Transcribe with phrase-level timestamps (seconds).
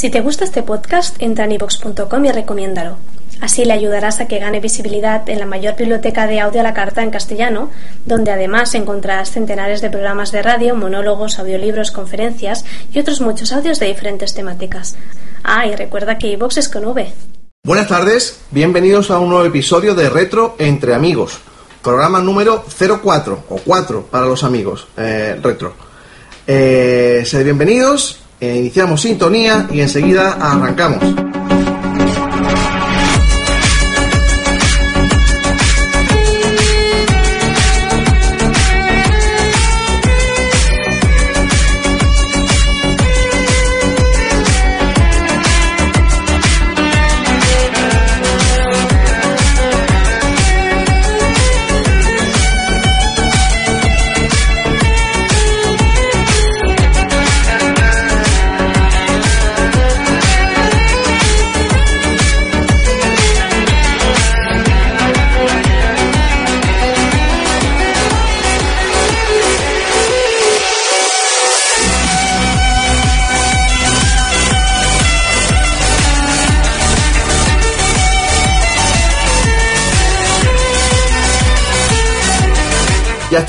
[0.00, 2.96] Si te gusta este podcast, entra en ivox.com y recomiéndalo.
[3.42, 6.72] Así le ayudarás a que gane visibilidad en la mayor biblioteca de audio a la
[6.72, 7.68] carta en castellano,
[8.06, 13.78] donde además encontrarás centenares de programas de radio, monólogos, audiolibros, conferencias y otros muchos audios
[13.78, 14.96] de diferentes temáticas.
[15.44, 17.12] Ah, y recuerda que iVox es con V.
[17.62, 21.40] Buenas tardes, bienvenidos a un nuevo episodio de Retro entre amigos.
[21.82, 25.74] Programa número 04 o 4 para los amigos, eh, retro.
[26.46, 31.39] Eh, bienvenidos, eh, iniciamos sintonía y enseguida arrancamos.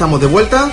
[0.01, 0.67] Estamos de vuelta.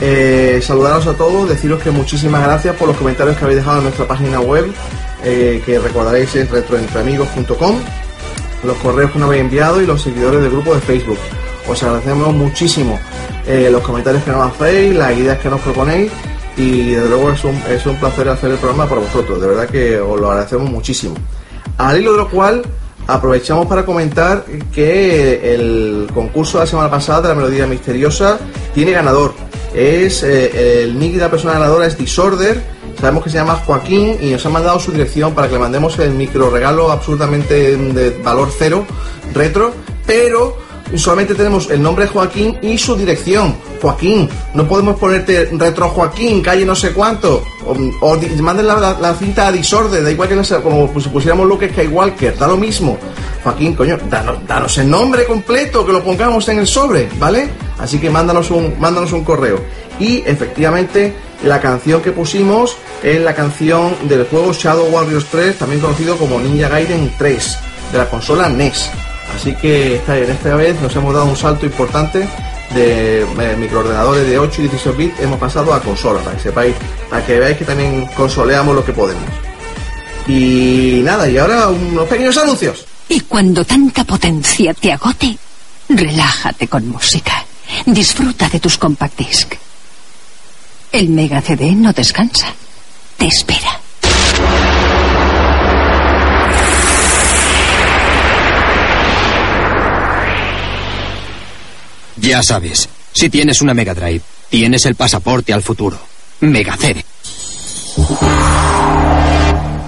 [0.00, 3.84] Eh, saludaros a todos, deciros que muchísimas gracias por los comentarios que habéis dejado en
[3.84, 4.72] nuestra página web,
[5.22, 7.76] eh, que recordaréis es retroentreamigos.com,
[8.64, 11.18] los correos que nos habéis enviado y los seguidores del grupo de Facebook.
[11.68, 12.98] Os agradecemos muchísimo
[13.46, 16.10] eh, los comentarios que nos hacéis, las ideas que nos proponéis
[16.56, 19.68] y desde luego es un, es un placer hacer el programa para vosotros, de verdad
[19.68, 21.16] que os lo agradecemos muchísimo.
[21.76, 22.62] Al hilo de lo cual
[23.06, 28.38] aprovechamos para comentar que el concurso de la semana pasada de la melodía misteriosa
[28.74, 29.34] tiene ganador.
[29.74, 32.62] Es eh, el nick de la persona ganadora es Disorder.
[33.00, 35.98] Sabemos que se llama Joaquín y nos ha mandado su dirección para que le mandemos
[35.98, 38.86] el micro regalo absolutamente de valor cero
[39.34, 39.72] retro,
[40.06, 40.56] pero
[40.96, 43.56] solamente tenemos el nombre Joaquín y su dirección.
[43.80, 47.42] Joaquín, no podemos ponerte retro Joaquín, calle no sé cuánto.
[48.00, 51.68] O, manden la cinta a Disorder, da igual que no sea, como si pusiéramos Luke
[51.70, 52.98] Skywalker, da lo mismo.
[53.42, 57.48] Joaquín, coño, danos, danos el nombre completo, que lo pongamos en el sobre, ¿vale?
[57.78, 59.60] Así que mándanos un, mándanos un correo.
[59.98, 65.80] Y efectivamente, la canción que pusimos es la canción del juego Shadow Warriors 3, también
[65.80, 67.58] conocido como Ninja Gaiden 3,
[67.92, 68.90] de la consola NES.
[69.34, 72.28] Así que esta, en esta vez nos hemos dado un salto importante
[72.74, 76.74] de eh, microordenadores de 8 y 16 bits, hemos pasado a consola, para que sepáis,
[77.08, 79.24] para que veáis que también consoleamos lo que podemos.
[80.26, 82.86] Y nada, y ahora unos pequeños anuncios.
[83.08, 85.36] Y cuando tanta potencia te agote,
[85.88, 87.44] relájate con música.
[87.86, 89.54] Disfruta de tus compact disc.
[90.92, 92.54] El Mega CD no descansa.
[93.16, 93.80] Te espera.
[102.26, 105.98] Ya sabes, si tienes una Mega Drive, tienes el pasaporte al futuro.
[106.40, 107.04] Mega CD.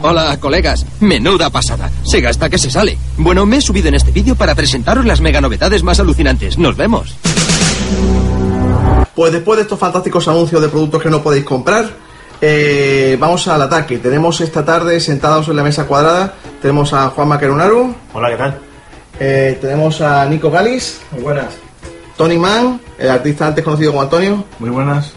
[0.03, 0.85] Hola, colegas.
[1.01, 1.91] Menuda pasada.
[2.05, 2.99] Se gasta que se sale.
[3.17, 6.59] Bueno, me he subido en este vídeo para presentaros las mega novedades más alucinantes.
[6.59, 7.15] Nos vemos.
[9.15, 11.89] Pues después de estos fantásticos anuncios de productos que no podéis comprar,
[12.41, 13.99] eh, vamos al ataque.
[13.99, 18.59] Tenemos esta tarde sentados en la mesa cuadrada, tenemos a Juan Maquerunaru, Hola, ¿qué tal?
[19.19, 21.47] eh, tenemos a Nico Galis, Muy buenas.
[22.17, 25.13] Tony Mann, el artista antes conocido como Antonio, Muy buenas.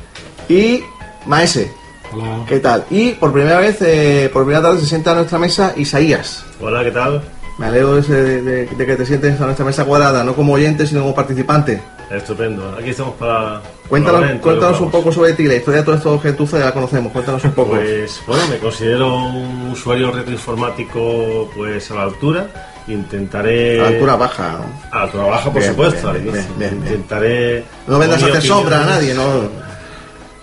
[0.50, 0.84] y
[1.26, 1.72] Maese.
[2.12, 2.44] Hola.
[2.48, 2.86] ¿Qué tal?
[2.90, 6.44] Y por primera vez, eh, por primera tarde se sienta a nuestra mesa Isaías.
[6.60, 7.22] Hola, ¿qué tal?
[7.60, 10.54] Me alegro de, ese- de- de que te sientes a nuestra mesa cuadrada, no como
[10.54, 11.82] oyente, sino como participante.
[12.10, 12.76] Estupendo.
[12.80, 13.62] Aquí estamos para...
[13.88, 16.74] Cuéntanos, para cuéntanos un poco sobre ti, la historia de todo esto gentuza ya la
[16.74, 17.72] conocemos, cuéntanos un poco.
[17.72, 22.48] Pues bueno, me considero un usuario retroinformático pues a la altura.
[22.90, 23.80] Intentaré...
[23.80, 24.98] a altura baja, ¿no?
[24.98, 26.14] A altura baja, por Bien, supuesto.
[26.14, 26.76] bien, bien.
[26.76, 27.64] Intentaré...
[27.88, 29.70] No vendas a hacer sombra a nadie, ¿no?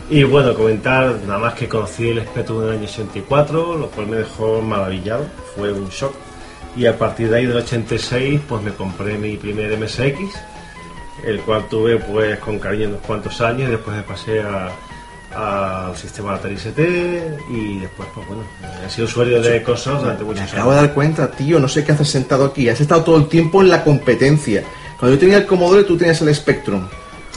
[0.09, 4.17] Y bueno, comentar nada más que conocí el Spectrum del año 84, lo cual me
[4.19, 5.27] dejó maravillado,
[5.57, 6.15] fue un shock.
[6.77, 10.19] Y a partir de ahí del 86, pues me compré mi primer MSX,
[11.25, 14.71] el cual tuve pues con cariño unos cuantos años, después me pasé a,
[15.37, 16.81] al sistema Atari ST
[17.51, 18.43] y después pues bueno,
[18.85, 20.89] he sido usuario de consolas durante Me muchos acabo de años.
[20.89, 22.69] dar cuenta, tío, no sé qué haces sentado aquí.
[22.69, 24.65] Has estado todo el tiempo en la competencia.
[24.99, 26.89] Cuando yo tenía el Commodore, tú tenías el Spectrum.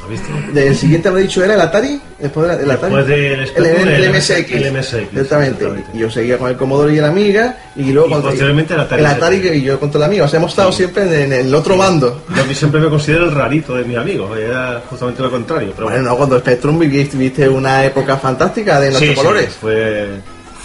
[0.10, 0.60] ¿Has visto?
[0.60, 2.02] El siguiente me dicho era el Atari.
[2.18, 2.96] Después del el Atari.
[2.96, 4.30] Después del el, Spectrum, el el MSX.
[4.52, 5.22] el MSX, Exactamente.
[5.22, 5.86] exactamente.
[5.94, 7.58] Y yo seguía con el Commodore y el Amiga.
[7.76, 10.26] Y luego Y posteriormente el Atari El Atari que- y yo contra el Amiga.
[10.26, 12.24] O sea, hemos estado siempre en, el otro bando.
[12.36, 15.72] Yo siempre me considero el rarito de mis amigos, era justamente lo contrario.
[15.76, 19.56] Pero Bueno, no, cuando Spectrum viviste, viviste una época fantástica de sí, colores.
[19.60, 20.08] fue,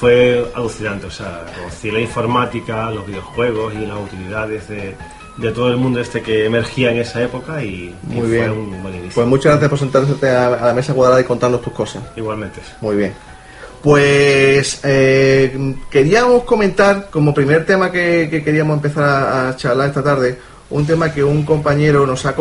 [0.00, 1.06] fue alucinante.
[1.06, 4.94] O sea, conocí la informática, los videojuegos y las utilidades de,
[5.36, 8.50] de todo el mundo este que emergía en esa época y, y Muy fue bien.
[8.50, 9.14] un buen inicio.
[9.14, 12.02] Pues muchas gracias por sentarte a, la mesa cuadrada y contarnos tus cosas.
[12.16, 12.60] Igualmente.
[12.80, 13.12] Muy bien.
[13.82, 20.02] Pues eh, queríamos comentar, como primer tema que, que queríamos empezar a, a charlar esta
[20.02, 20.38] tarde,
[20.70, 22.34] un tema que un compañero nos ha,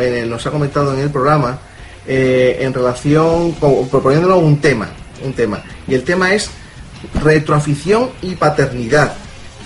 [0.00, 1.58] eh, nos ha comentado en el programa
[2.06, 4.88] eh, en relación, proponiéndonos un tema,
[5.24, 5.62] un tema.
[5.88, 6.50] Y el tema es
[7.22, 9.14] retroafición y paternidad.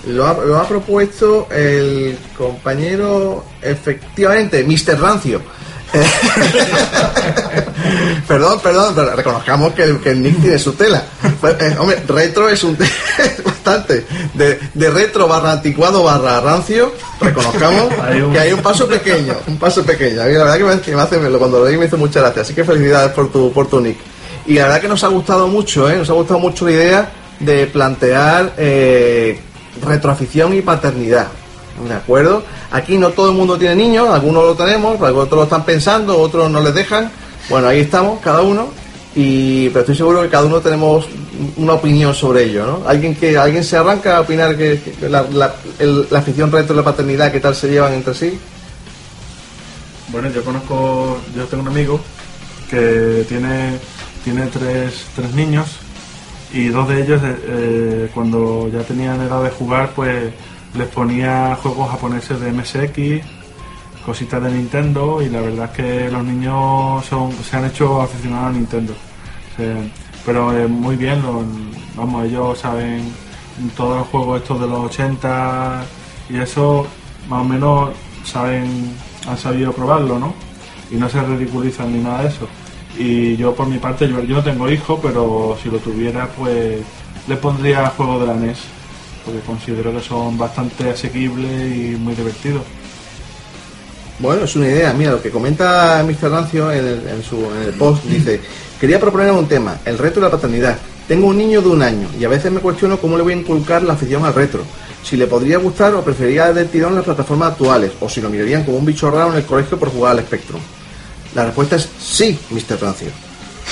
[0.07, 4.99] Lo ha, lo ha propuesto el compañero, efectivamente, Mr.
[4.99, 5.41] Rancio.
[8.27, 11.03] perdón, perdón, pero reconozcamos que el, que el Nick tiene su tela.
[11.41, 12.77] Pues, eh, hombre, retro es un
[13.45, 14.05] bastante.
[14.33, 19.35] De, de retro barra anticuado barra rancio, reconozcamos Hay un- que hay un paso pequeño,
[19.47, 20.21] un paso pequeño.
[20.21, 22.19] A mí la verdad que me, que me hace, cuando lo leí me hizo mucha
[22.21, 22.41] gracia.
[22.43, 23.97] Así que felicidades por tu, por tu Nick.
[24.45, 25.97] Y la verdad que nos ha gustado mucho, ¿eh?
[25.97, 29.39] nos ha gustado mucho la idea de plantear eh,
[29.81, 31.27] retroafición y paternidad.
[31.87, 32.43] ¿De acuerdo?
[32.71, 36.51] Aquí no todo el mundo tiene niños, algunos lo tenemos, otros lo están pensando, otros
[36.51, 37.09] no les dejan.
[37.49, 38.67] Bueno, ahí estamos, cada uno.
[39.15, 41.07] Y, pero estoy seguro que cada uno tenemos
[41.57, 42.87] una opinión sobre ello, ¿no?
[42.87, 45.55] Alguien que alguien se arranca a opinar que, la, la,
[46.11, 48.39] la afición retro y la paternidad, ¿qué tal se llevan entre sí?
[50.09, 51.99] Bueno, yo conozco, yo tengo un amigo
[52.69, 53.79] que tiene,
[54.23, 55.67] tiene tres, tres niños
[56.51, 60.33] y dos de ellos eh, eh, cuando ya tenían edad de jugar pues
[60.75, 63.25] les ponía juegos japoneses de MSX,
[64.05, 68.49] cositas de Nintendo y la verdad es que los niños son, se han hecho aficionados
[68.49, 68.93] a Nintendo.
[70.25, 71.21] Pero eh, muy bien,
[71.95, 73.11] vamos, ellos saben
[73.75, 75.83] todos los juegos estos de los 80
[76.29, 76.87] y eso
[77.27, 77.89] más o menos
[78.23, 78.95] saben,
[79.27, 80.33] han sabido probarlo, ¿no?
[80.91, 82.47] Y no se ridiculizan ni nada de eso.
[82.97, 86.81] Y yo por mi parte, yo, yo no tengo hijo, pero si lo tuviera, pues
[87.27, 88.57] le pondría juegos de la NES,
[89.23, 92.63] porque considero que son bastante asequibles y muy divertidos.
[94.19, 94.93] Bueno, es una idea.
[94.93, 96.29] Mira, lo que comenta Mr.
[96.29, 98.41] Rancio en el, su, en el post, dice,
[98.79, 100.77] quería proponer un tema, el reto de la paternidad.
[101.07, 103.37] Tengo un niño de un año y a veces me cuestiono cómo le voy a
[103.37, 104.61] inculcar la afición al retro.
[105.03, 108.65] Si le podría gustar o preferiría del tirón las plataformas actuales, o si lo mirarían
[108.65, 110.59] como un bicho raro en el colegio por jugar al Spectrum.
[111.35, 112.81] La respuesta es sí, Mr.
[112.81, 113.09] Rancio.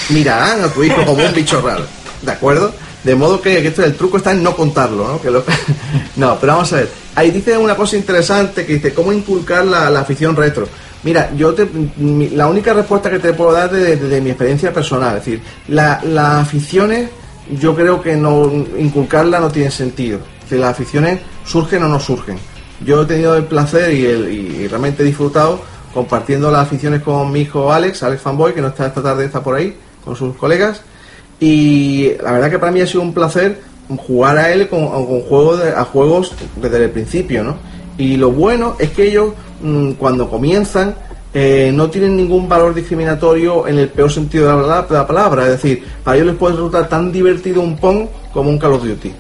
[0.10, 1.84] Mirarán a tu hijo como un bicho raro,
[2.22, 2.72] ¿de acuerdo?
[3.04, 5.42] De modo que, que esto, el truco está en no contarlo, ¿no?
[6.16, 6.90] No, pero vamos a ver.
[7.16, 10.68] Ahí dice una cosa interesante que dice, ¿cómo inculcar la, la afición retro?
[11.04, 11.68] Mira, yo te,
[12.34, 15.42] la única respuesta que te puedo dar de, de- de mi experiencia personal, es decir,
[15.68, 17.10] la- las aficiones,
[17.60, 20.20] yo creo que no inculcarla no tiene sentido.
[20.44, 22.38] Decir, las aficiones surgen o no surgen.
[22.86, 25.62] Yo he tenido el placer y, el, y realmente he disfrutado
[25.94, 29.42] compartiendo las aficiones con mi hijo Alex, Alex Fanboy, que no está esta tarde, está
[29.42, 30.82] por ahí, con sus colegas.
[31.40, 33.62] Y la verdad que para mí ha sido un placer
[33.96, 37.58] jugar a él con, juegos a juegos desde el principio, ¿no?
[37.98, 40.96] Y lo bueno es que ellos mm, cuando comienzan
[41.34, 45.44] eh, no tienen ningún valor discriminatorio en el peor sentido de la, de la palabra,
[45.44, 48.84] es decir, para ellos les puede resultar tan divertido un Pong como un Call of
[48.84, 49.14] Duty,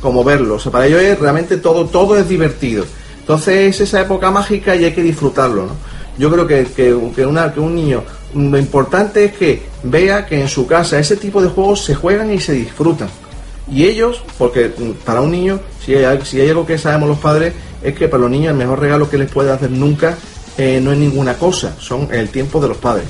[0.00, 2.84] como verlo, o sea, para ellos realmente todo, todo es divertido.
[3.20, 5.93] Entonces es esa época mágica y hay que disfrutarlo, ¿no?
[6.18, 6.94] Yo creo que, que,
[7.24, 8.02] una, que un niño,
[8.34, 12.32] lo importante es que vea que en su casa ese tipo de juegos se juegan
[12.32, 13.08] y se disfrutan.
[13.70, 17.18] Y ellos, porque mm, para un niño, si hay, si hay algo que sabemos los
[17.18, 20.16] padres, es que para los niños el mejor regalo que les puede hacer nunca
[20.56, 23.06] eh, no es ninguna cosa, son el tiempo de los padres.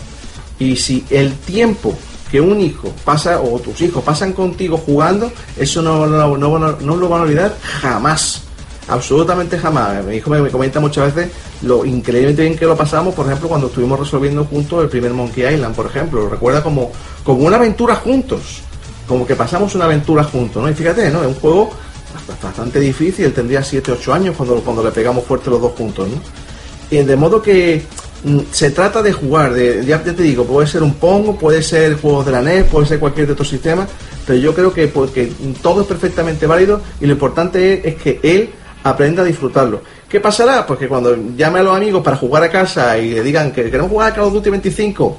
[0.59, 1.95] Y si el tiempo
[2.31, 6.97] que un hijo pasa, o tus hijos pasan contigo jugando, eso no, no, no, no
[6.97, 8.44] lo van a olvidar jamás.
[8.89, 10.05] Absolutamente jamás.
[10.05, 13.49] Mi hijo me, me comenta muchas veces lo increíblemente bien que lo pasamos, por ejemplo,
[13.49, 16.23] cuando estuvimos resolviendo juntos el primer Monkey Island, por ejemplo.
[16.25, 18.61] Lo recuerda como, como una aventura juntos.
[19.09, 20.69] Como que pasamos una aventura juntos, ¿no?
[20.71, 21.23] Y fíjate, ¿no?
[21.23, 21.71] Es un juego
[22.29, 23.33] bast- bastante difícil.
[23.33, 26.17] Tendría 7, 8 años cuando, cuando le pegamos fuerte los dos juntos, ¿no?
[26.91, 27.83] Y de modo que
[28.25, 31.99] mm, se trata de jugar, de, ya, te digo, puede ser un Pong, puede ser
[32.01, 33.87] juegos de la NES, puede ser cualquier de otro sistema,
[34.27, 38.51] pero yo creo que porque todo es perfectamente válido y lo importante es que él
[38.85, 39.81] aprenda a disfrutarlo.
[40.09, 40.65] ¿Qué pasará?
[40.67, 43.65] Pues que cuando llame a los amigos para jugar a casa y le digan que
[43.65, 45.17] queremos jugar a Call of Duty 25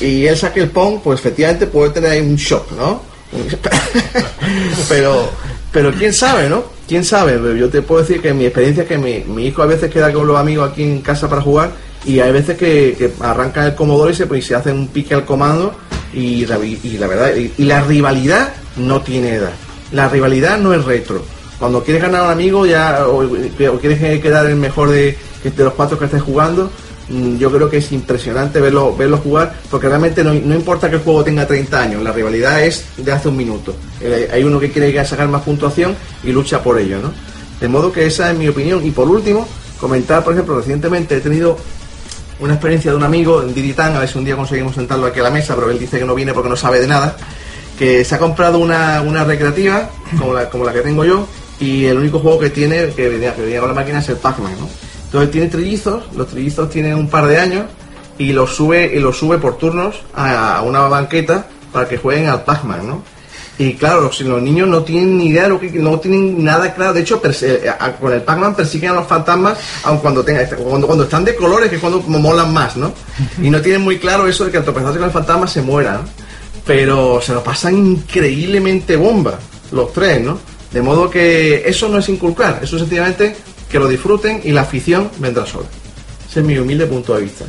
[0.00, 3.00] y él saque el Pong, pues efectivamente puede tener ahí un shock, ¿no?
[4.88, 5.28] pero,
[5.72, 6.64] pero quién sabe, ¿no?
[6.86, 7.40] Quién sabe.
[7.58, 10.26] Yo te puedo decir que mi experiencia es que mi, hijo a veces queda con
[10.26, 11.70] los amigos aquí en casa para jugar
[12.04, 15.14] y hay veces que, que arrancan el Commodore y se, pues, se hacen un pique
[15.14, 15.74] al comando
[16.12, 19.52] y, la- verdad, y la rivalidad no tiene edad.
[19.92, 21.24] La rivalidad no es retro.
[21.58, 25.64] Cuando quieres ganar a un amigo ya o, o quieres quedar el mejor de, de
[25.64, 26.70] los cuatro que estés jugando,
[27.08, 30.96] mm, yo creo que es impresionante verlo, verlo jugar, porque realmente no, no importa que
[30.96, 33.74] el juego tenga 30 años, la rivalidad es de hace un minuto.
[34.00, 37.12] Eh, hay uno que quiere sacar más puntuación y lucha por ello, ¿no?
[37.60, 38.84] De modo que esa es mi opinión.
[38.84, 39.46] Y por último,
[39.80, 41.56] comentar, por ejemplo, recientemente he tenido
[42.40, 45.20] una experiencia de un amigo en Diditán, a ver si un día conseguimos sentarlo aquí
[45.20, 47.16] a la mesa, pero él dice que no viene porque no sabe de nada,
[47.78, 51.26] que se ha comprado una, una recreativa, como la, como la que tengo yo,
[51.60, 54.16] y el único juego que tiene, que venía, que venía con la máquina, es el
[54.16, 54.68] Pac-Man, ¿no?
[55.06, 57.64] Entonces tiene trillizos, los trillizos tienen un par de años,
[58.18, 62.44] y los sube, y los sube por turnos a, una banqueta para que jueguen al
[62.44, 63.02] Pac-Man, ¿no?
[63.56, 66.74] Y claro, los, los niños no tienen ni idea de lo que no tienen nada
[66.74, 66.92] claro.
[66.92, 67.70] De hecho, eh,
[68.00, 71.70] con el Pac-Man persiguen a los fantasmas, aun cuando tengan cuando, cuando están de colores,
[71.70, 72.92] que es cuando molan más, ¿no?
[73.40, 76.00] Y no tienen muy claro eso de que al tropezarse con el fantasma se mueran.
[76.66, 79.38] Pero se lo pasan increíblemente bomba,
[79.70, 80.38] los tres, ¿no?
[80.74, 83.34] De modo que eso no es inculcar, eso es sencillamente
[83.70, 85.66] que lo disfruten y la afición vendrá sola.
[86.28, 87.44] Ese es mi humilde punto de vista.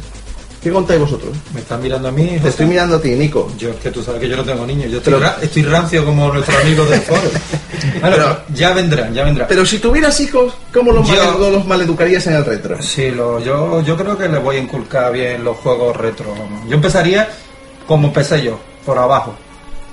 [0.62, 1.32] ¿Qué contáis vosotros?
[1.54, 2.26] ¿Me están mirando a mí?
[2.26, 2.50] Te José?
[2.50, 3.52] estoy mirando a ti, Nico.
[3.58, 4.90] Yo es que tú sabes que yo no tengo niños.
[4.90, 7.22] Yo estoy, Pero- ra- estoy rancio como nuestro amigo del foro.
[8.02, 9.48] Bueno, Pero- ya vendrán, ya vendrán.
[9.48, 12.82] Pero si tuvieras hijos, ¿cómo los, Yo- mal, los maleducarías en el retro?
[12.82, 16.34] Sí, lo, yo, yo creo que le voy a inculcar bien los juegos retro.
[16.68, 17.30] Yo empezaría
[17.88, 19.36] como empecé yo, por abajo.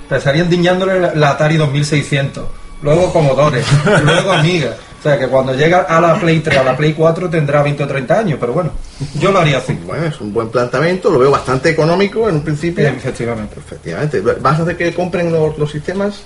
[0.03, 2.45] Empezaría endiñándole la Atari 2600,
[2.83, 3.61] luego Commodore,
[4.05, 4.75] luego Amiga.
[4.99, 7.83] O sea que cuando llega a la Play 3, a la Play 4 tendrá 20
[7.83, 8.71] o 30 años, pero bueno,
[9.15, 9.73] yo lo haría así.
[9.85, 12.87] Bueno, es un buen planteamiento, lo veo bastante económico en un principio.
[12.87, 13.55] Efectivamente.
[13.59, 14.21] Efectivamente.
[14.21, 16.21] ¿Vas a hacer que compren los, los sistemas?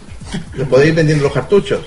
[0.54, 1.80] Les podéis ir vendiendo los cartuchos.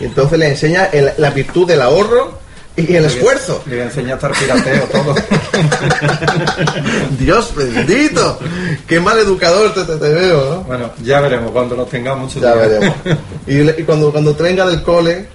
[0.00, 2.38] Y entonces les enseña el- la virtud del ahorro
[2.78, 3.62] y el esfuerzo.
[3.66, 5.14] Le voy a enseñar a estar pirateo todo.
[7.18, 8.38] Dios bendito.
[8.86, 10.60] Qué mal educador te, te- te veo, ¿no?
[10.62, 12.34] Bueno, ya veremos cuando los tengamos.
[12.34, 12.94] Ya veremos.
[13.46, 15.26] Y, cuando, cuando te venga del cole,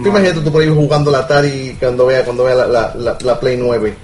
[0.00, 3.18] tú imagínate tú por ahí jugando la Atari cuando vea, cuando vea la, la- la-
[3.20, 3.94] la Play 9.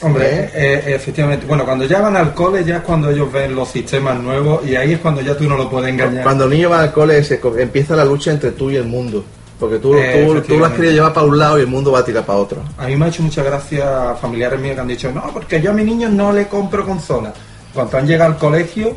[0.00, 0.50] Hombre, ¿Eh?
[0.54, 1.46] eh, efectivamente.
[1.46, 4.74] Bueno, cuando ya van al cole ya es cuando ellos ven los sistemas nuevos y
[4.74, 6.24] ahí es cuando ya tú no lo puedes engañar.
[6.24, 9.24] Cuando el niño va al cole se empieza la lucha entre tú y el mundo.
[9.62, 11.92] Porque tú, Eh, tú, tú lo has querido llevar para un lado y el mundo
[11.92, 12.64] va a tirar para otro.
[12.76, 15.70] A mí me ha hecho mucha gracia familiares míos que han dicho, no, porque yo
[15.70, 17.32] a mi niño no le compro consola.
[17.72, 18.96] Cuando han llegado al colegio,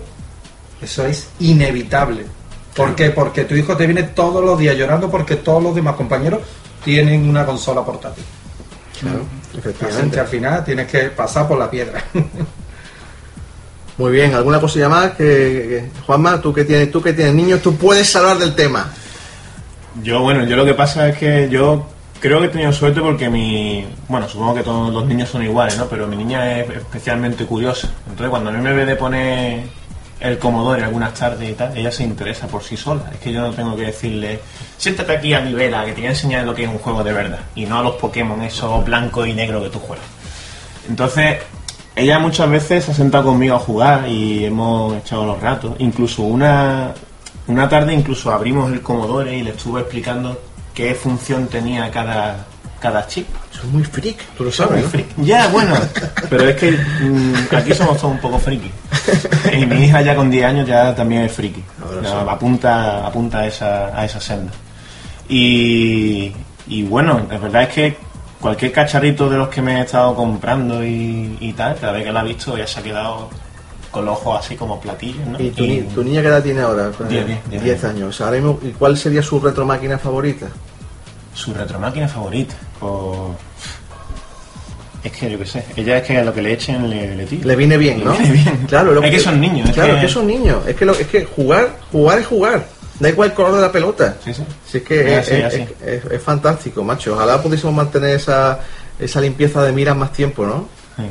[0.81, 2.25] eso es inevitable.
[2.75, 3.11] ¿Por qué?
[3.11, 6.39] Porque tu hijo te viene todos los días llorando porque todos los demás compañeros
[6.83, 8.23] tienen una consola portátil.
[8.99, 9.19] Claro,
[9.55, 10.19] efectivamente.
[10.19, 12.03] al final tienes que pasar por la piedra.
[13.99, 15.11] Muy bien, ¿alguna cosilla más?
[15.11, 18.91] Que, que- Juanma, tú que tienes, tú que tienes niños, tú puedes hablar del tema.
[20.03, 21.85] Yo, bueno, yo lo que pasa es que yo
[22.19, 23.85] creo que he tenido suerte porque mi.
[24.07, 25.85] Bueno, supongo que todos los niños son iguales, ¿no?
[25.85, 27.89] Pero mi niña es especialmente curiosa.
[28.07, 29.63] Entonces, cuando a mí me ve de poner
[30.19, 33.03] el Commodore algunas tardes y tal, ella se interesa por sí sola.
[33.13, 34.39] Es que yo no tengo que decirle,
[34.77, 37.03] siéntate aquí a mi vela, que te voy a enseñar lo que es un juego
[37.03, 37.39] de verdad.
[37.55, 40.05] Y no a los Pokémon, esos blanco y negro que tú juegas.
[40.89, 41.37] Entonces,
[41.95, 45.75] ella muchas veces se ha sentado conmigo a jugar y hemos echado los ratos.
[45.79, 46.93] Incluso una,
[47.47, 50.39] una tarde incluso abrimos el Commodore y le estuve explicando
[50.73, 52.45] qué función tenía cada,
[52.79, 53.27] cada chip.
[53.51, 54.89] Soy muy freak, tú lo sabes, ¿no?
[54.89, 55.13] Friki.
[55.23, 55.75] Ya, bueno,
[56.29, 58.71] pero es que mm, aquí somos todos un poco friki.
[59.53, 61.61] Y mi hija ya con 10 años ya también es friki.
[61.61, 62.07] Sí.
[62.27, 64.51] apunta apunta a esa, a esa senda.
[65.29, 66.31] Y,
[66.67, 67.97] y bueno, la verdad es que
[68.39, 72.11] cualquier cacharrito de los que me he estado comprando y, y tal, cada vez que
[72.11, 73.29] la ha visto ya se ha quedado
[73.95, 75.39] con los ojos así como platillos, ¿no?
[75.41, 76.91] ¿Y tu, ni- tu niña qué edad tiene ahora?
[77.09, 78.21] Diez, diez, diez 10 años.
[78.21, 80.47] Ahora mismo, ¿y cuál sería su retromáquina favorita?
[81.33, 82.91] Su retromáquina favorita, pues...
[85.03, 87.25] Es que yo qué sé, ella es que a lo que le echen le, le
[87.25, 87.45] tira.
[87.45, 88.11] Le viene bien, ¿no?
[88.13, 88.65] Le viene bien.
[88.67, 89.69] Claro, lo es que son niños.
[89.71, 90.65] Claro, es que son niños.
[90.67, 92.65] Es que, lo- es que jugar, jugar es jugar.
[92.99, 94.15] Da igual el color de la pelota.
[94.23, 94.43] Sí, sí.
[94.67, 95.73] Si es que Es es, así, es- así.
[95.85, 97.13] es- es fantástico, macho.
[97.13, 98.59] Ojalá pudiésemos mantener esa,
[98.99, 100.67] esa limpieza de miras más tiempo, ¿no?
[100.97, 101.03] Sí.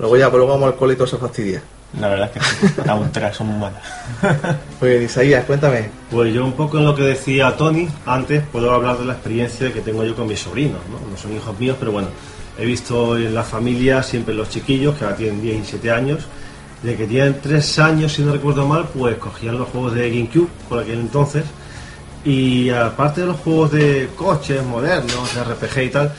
[0.00, 1.62] Luego ya, pues luego vamos al cole y todo se fastidia.
[2.00, 3.82] La verdad es que sí, a un tras son muy malas.
[4.80, 5.90] Bien, Isaías, cuéntame.
[6.10, 9.72] Pues yo un poco en lo que decía Tony antes, puedo hablar de la experiencia
[9.72, 11.08] que tengo yo con mis sobrinos, ¿no?
[11.08, 12.08] No son hijos míos, pero bueno,
[12.58, 16.26] he visto en la familia siempre los chiquillos, que ahora tienen 17 años,
[16.82, 20.48] de que tienen 3 años, si no recuerdo mal, pues cogían los juegos de GameCube
[20.68, 21.44] por aquel entonces,
[22.24, 26.12] y aparte de los juegos de coches modernos, de RPG y tal,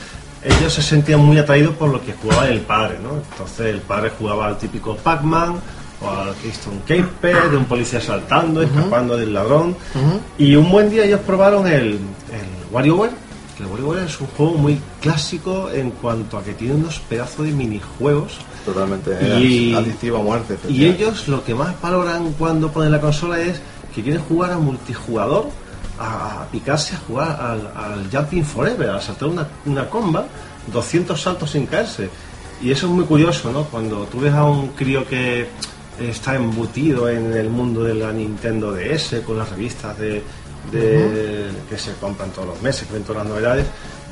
[0.46, 3.10] ellos se sentían muy atraídos por lo que jugaba el padre, ¿no?
[3.32, 5.56] Entonces el padre jugaba al típico Pac-Man
[6.02, 9.76] o al Keystone Caper, de un policía saltando, escapando del ladrón.
[10.38, 11.98] Y un buen día ellos probaron el, el
[12.70, 13.10] WarioWare,
[13.56, 17.46] que el WarioWare es un juego muy clásico en cuanto a que tiene unos pedazos
[17.46, 18.34] de minijuegos.
[18.64, 20.56] Totalmente Y- adictivo a muerte.
[20.68, 23.60] Y ellos lo que más valoran cuando ponen la consola es
[23.94, 25.46] que quieren jugar a multijugador,
[25.98, 30.26] a, a picarse a jugar al, al Jumping Forever, a saltar una, una comba,
[30.72, 32.08] 200 saltos sin caerse.
[32.62, 33.64] Y eso es muy curioso, ¿no?
[33.64, 35.48] Cuando tú ves a un crío que
[36.00, 40.22] está embutido en el mundo de la Nintendo DS, con las revistas de,
[40.72, 43.66] de- que se compran todos los meses, que ven todas las novedades,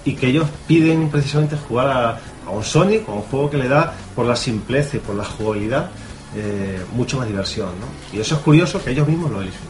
[0.04, 2.10] y que ellos piden precisamente jugar a,
[2.46, 5.24] a un Sonic, a un juego que le da, por la simpleza y por la
[5.24, 5.90] jugabilidad,
[6.36, 8.16] eh, mucho más diversión, ¿no?
[8.16, 9.60] Y eso es curioso que ellos mismos lo eligen.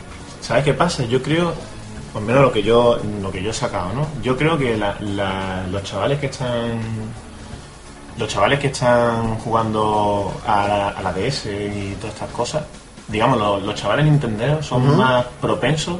[0.41, 1.05] ¿Sabes qué pasa?
[1.05, 1.55] Yo creo,
[2.15, 4.07] por menos lo que yo, lo que yo he sacado, ¿no?
[4.23, 6.81] Yo creo que la- la- los chavales que están,
[8.17, 12.63] los chavales que están jugando a la, a la DS y todas estas cosas,
[13.09, 15.97] digamos, los, los chavales nintenderos son más propensos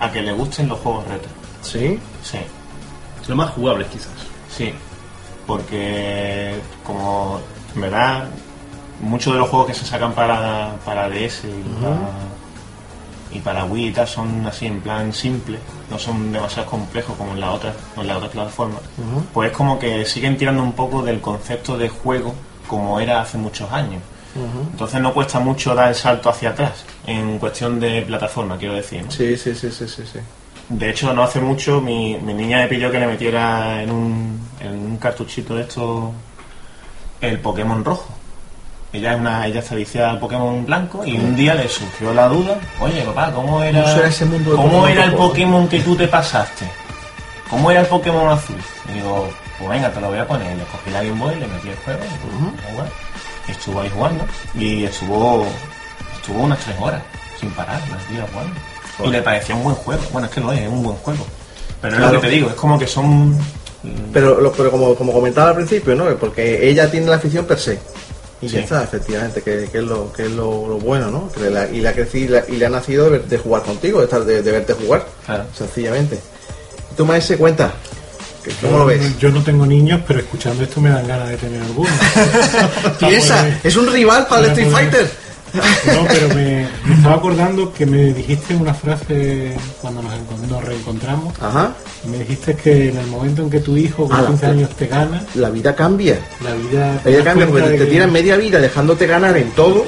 [0.00, 1.30] a que les gusten los juegos retro.
[1.62, 1.98] ¿Sí?
[2.24, 2.38] Sí.
[3.28, 4.10] Lo más jugables quizás.
[4.50, 4.74] Sí,
[5.46, 7.40] porque como
[7.74, 8.24] en verdad
[9.00, 11.98] muchos de los juegos que se sacan para, para DS y, para,
[13.34, 15.58] y para Wii y tal son así en plan simple,
[15.90, 18.80] no son demasiado complejos como en las otras, en las otras plataformas,
[19.32, 22.34] pues es como que siguen tirando un poco del concepto de juego
[22.68, 24.02] como era hace muchos años.
[24.70, 29.04] Entonces no cuesta mucho dar el salto hacia atrás en cuestión de plataforma, quiero decir.
[29.04, 29.10] ¿no?
[29.10, 30.18] Sí, sí, sí, sí, sí, sí.
[30.68, 34.40] De hecho, no hace mucho mi, mi niña me pidió que le metiera en un,
[34.60, 36.12] en un cartuchito de esto
[37.20, 38.08] el Pokémon rojo.
[38.92, 42.28] Ella es una, ella está viciada al Pokémon blanco y un día le surgió la
[42.28, 45.14] duda, oye papá, ¿cómo era, ¿Cómo ese mundo ¿cómo era el?
[45.14, 46.66] Pokémon que tú te pasaste?
[47.48, 48.56] ¿Cómo era el Pokémon azul?
[48.90, 50.56] Y digo, pues venga, te lo voy a poner.
[50.56, 52.00] Le cogí la Game Boy, le metí el juego.
[53.48, 55.46] Y estuvo ahí jugando y estuvo,
[56.16, 57.02] estuvo unas tres horas
[57.40, 58.54] sin parar, las días jugando.
[59.04, 60.02] Y le parecía un buen juego.
[60.12, 61.26] Bueno, es que lo es, es un buen juego.
[61.80, 62.14] Pero es Claro.
[62.14, 63.38] lo que te digo, es como que son...
[64.12, 66.04] Pero, pero como, como comentaba al principio, ¿no?
[66.16, 67.80] Porque ella tiene la afición per se.
[68.42, 68.64] Y ya Sí.
[68.64, 71.30] está, efectivamente, que, que es, lo, que es lo, lo bueno, ¿no?
[71.32, 73.62] Que la- y, le ha crecido, y, le ha- y le ha nacido de, jugar
[73.62, 75.44] contigo, de, estar, de, de verte jugar, Claro.
[75.56, 76.18] sencillamente.
[76.90, 77.72] ¿Y tú, Maese, cuenta?
[78.42, 79.16] ¿Qué- ¿Cómo lo ves?
[79.20, 81.88] Yo no tengo niños, pero escuchando esto me dan ganas de tener alguno.
[82.98, 85.10] Piensa, es un rival para el Street Fighter.
[85.54, 90.64] No, pero me, me estaba acordando que me dijiste una frase cuando nos, encon- nos
[90.64, 91.34] reencontramos.
[91.40, 91.74] Ajá.
[92.04, 94.70] Me dijiste que en el momento en que tu hijo con Ah, 15 la- años
[94.76, 96.18] te gana, La vida cambia.
[96.42, 97.00] la vida.
[97.04, 99.84] La vida das cambia porque te que- tiran media vida dejándote ganar en todo,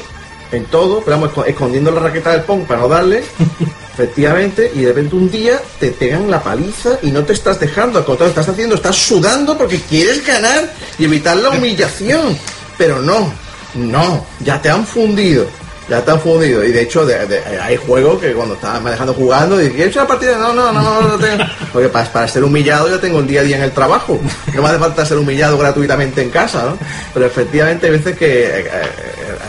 [0.53, 3.23] en todo, pero vamos, esco- escondiendo la raqueta del Pong para no darle,
[3.95, 7.99] efectivamente, y de repente un día te pegan la paliza y no te estás dejando,
[7.99, 12.37] al contrario, estás haciendo, estás sudando porque quieres ganar y evitar la humillación.
[12.77, 13.33] Pero no,
[13.75, 15.47] no, ya te han fundido.
[15.89, 16.65] Ya te han fundido.
[16.65, 20.07] Y de hecho, de- de- hay juegos que cuando estás manejando jugando, y ¿quieres una
[20.07, 20.39] partida?
[20.39, 21.45] No, no, no, no, tengo.
[21.73, 24.19] Porque para, para ser humillado yo tengo el día a día en el trabajo.
[24.55, 26.79] No me hace falta ser humillado gratuitamente en casa, ¿no?
[27.13, 28.89] Pero efectivamente hay veces que eh, eh,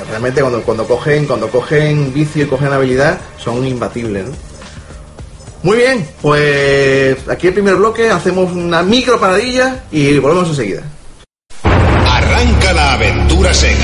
[0.10, 4.32] realmente cuando, cuando cogen, cuando cogen vicio y cogen habilidad, son imbatibles, ¿no?
[5.64, 10.84] Muy bien, pues aquí el primer bloque, hacemos una micro paradilla y volvemos enseguida.
[11.64, 13.80] Arranca la aventura Sega.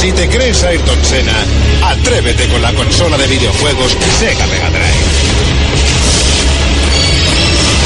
[0.00, 1.44] Si te crees Ayrton Senna,
[1.84, 5.04] atrévete con la consola de videojuegos Sega Mega Drive.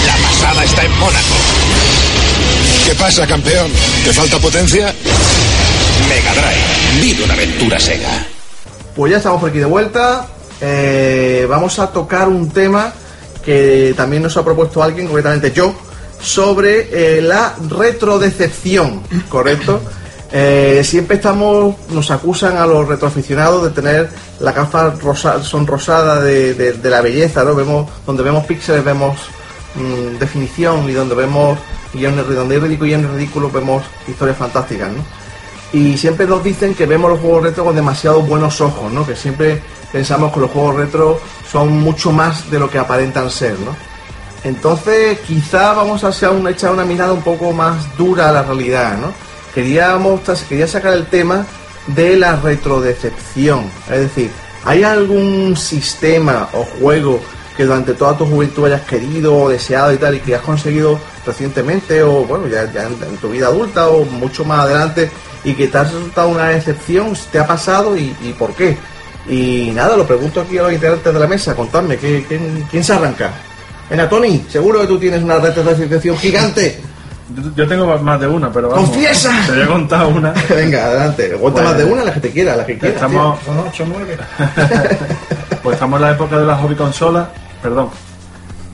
[0.07, 1.35] La pasada está en Mónaco.
[2.87, 3.69] ¿Qué pasa, campeón?
[4.05, 4.95] ¿Te falta potencia?
[6.09, 7.03] Mega Drive.
[7.03, 8.25] Vive una aventura Sega.
[8.95, 10.29] Pues ya estamos por aquí de vuelta.
[10.61, 12.93] Eh, vamos a tocar un tema
[13.45, 15.75] que también nos ha propuesto alguien, concretamente yo,
[16.23, 19.83] sobre eh, la retrodecepción, ¿correcto?
[20.37, 26.77] Eh, siempre estamos, nos acusan a los retroaficionados de tener la gafa rosa, sonrosada de,
[26.83, 27.55] la belleza, ¿no?
[27.55, 29.17] Vemos, donde vemos píxeles vemos
[29.77, 31.57] mm, definición y donde vemos
[31.93, 35.05] guiones, donde hay ridículo y ridículos vemos historias fantásticas, ¿no?
[35.75, 39.05] y siempre nos dicen que vemos los juegos retro con demasiado buenos ojos, ¿no?
[39.05, 39.61] Que siempre
[39.93, 41.21] pensamos que los juegos retro
[41.51, 43.75] son mucho más de lo que aparentan ser, ¿no?
[44.45, 49.13] Entonces, quizá vamos a echar una mirada un poco más dura a la realidad, ¿no?
[49.55, 51.47] Queríamos, quería sacar el tema
[51.89, 54.31] de la retrodecepción, es decir,
[54.65, 57.21] ¿hay algún sistema o juego
[57.57, 60.99] que durante toda tu juventud hayas querido o deseado y tal y que has conseguido
[61.25, 65.09] recientemente o bueno ya, ya en, en tu vida adulta o mucho más adelante
[65.45, 68.77] y que te ha resultado una decepción, te ha pasado y, por qué?
[69.29, 72.83] Y nada, lo pregunto aquí a los integrantes de la mesa, contadme, ¿qué- quién, quién
[72.83, 73.31] se arranca?
[73.89, 76.81] Venga, Tony, seguro que tú tienes una retrodecepción gigante.
[77.31, 78.91] Yo, yo tengo más de una, pero vamos.
[78.91, 79.33] ¡Confiesa!
[79.47, 80.33] Te voy a contar una.
[80.51, 82.97] Venga, adelante, cuenta Pues, más de una, la que te quiera, la que quieras.
[82.97, 83.55] Estamos, tío.
[83.55, 84.19] Son ocho, nueve.
[85.63, 87.29] pues estamos en la época de las hobby consolas.
[87.63, 87.89] Perdón.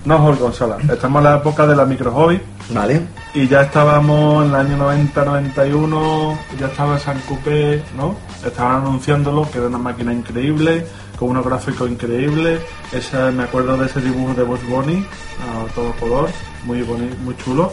[0.05, 0.79] No hobby consolas.
[0.89, 2.41] Estamos en la época de la micro hobby.
[2.71, 3.03] Vale.
[3.35, 6.39] Y ya estábamos en el año 90-91.
[6.59, 8.17] Ya estaba San Coupé, ¿no?
[8.45, 10.87] Estaban anunciándolo, que era una máquina increíble,
[11.19, 12.61] con unos gráficos increíbles.
[12.93, 15.05] Esa, me acuerdo de ese dibujo de Bugs Bunny,
[15.41, 16.31] a todo color,
[16.65, 17.73] muy bonito, muy chulo.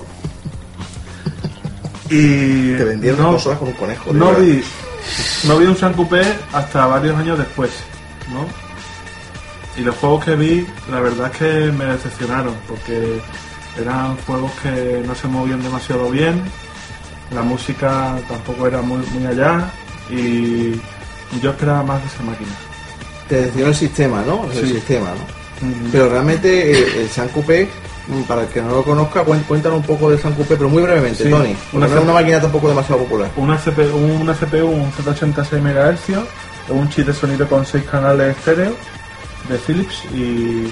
[2.10, 4.14] Y Te vendieron no, consolas con un conejo.
[4.14, 4.42] no verdad.
[4.42, 4.64] vi,
[5.46, 6.22] no vi un San Coupé
[6.54, 7.72] hasta varios años después,
[8.32, 8.46] ¿no?
[9.80, 13.20] Y los juegos que vi, la verdad es que me decepcionaron, porque
[13.80, 16.42] eran juegos que no se movían demasiado bien,
[17.32, 19.70] la música tampoco era muy, muy allá,
[20.10, 20.72] y
[21.42, 22.50] yo esperaba más de esa máquina.
[23.30, 24.50] Te decía el sistema, ¿no?
[24.52, 24.74] El Sí.
[24.76, 25.38] sistema, ¿no?
[25.92, 27.68] Pero realmente eh, el San Coupé,
[28.28, 31.24] para el que no lo conozca, cuéntanos un poco del San Coupé, pero muy brevemente,
[31.24, 31.30] Sí.
[31.30, 31.56] Tony.
[31.74, 33.30] Una no es una máquina tampoco demasiado popular.
[33.36, 38.76] Una CPU, una CPU, un Z86 MHz, un chip de sonido con 6 canales estéreo
[39.50, 40.72] de Philips y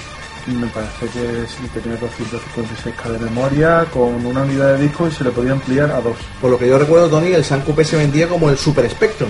[0.51, 5.23] me parece que sí, tenía 256K de memoria con una unidad de disco y se
[5.23, 6.17] le podía ampliar a dos.
[6.39, 9.29] Por lo que yo recuerdo, Tony, el San Coupé se vendía como el Super Spectrum.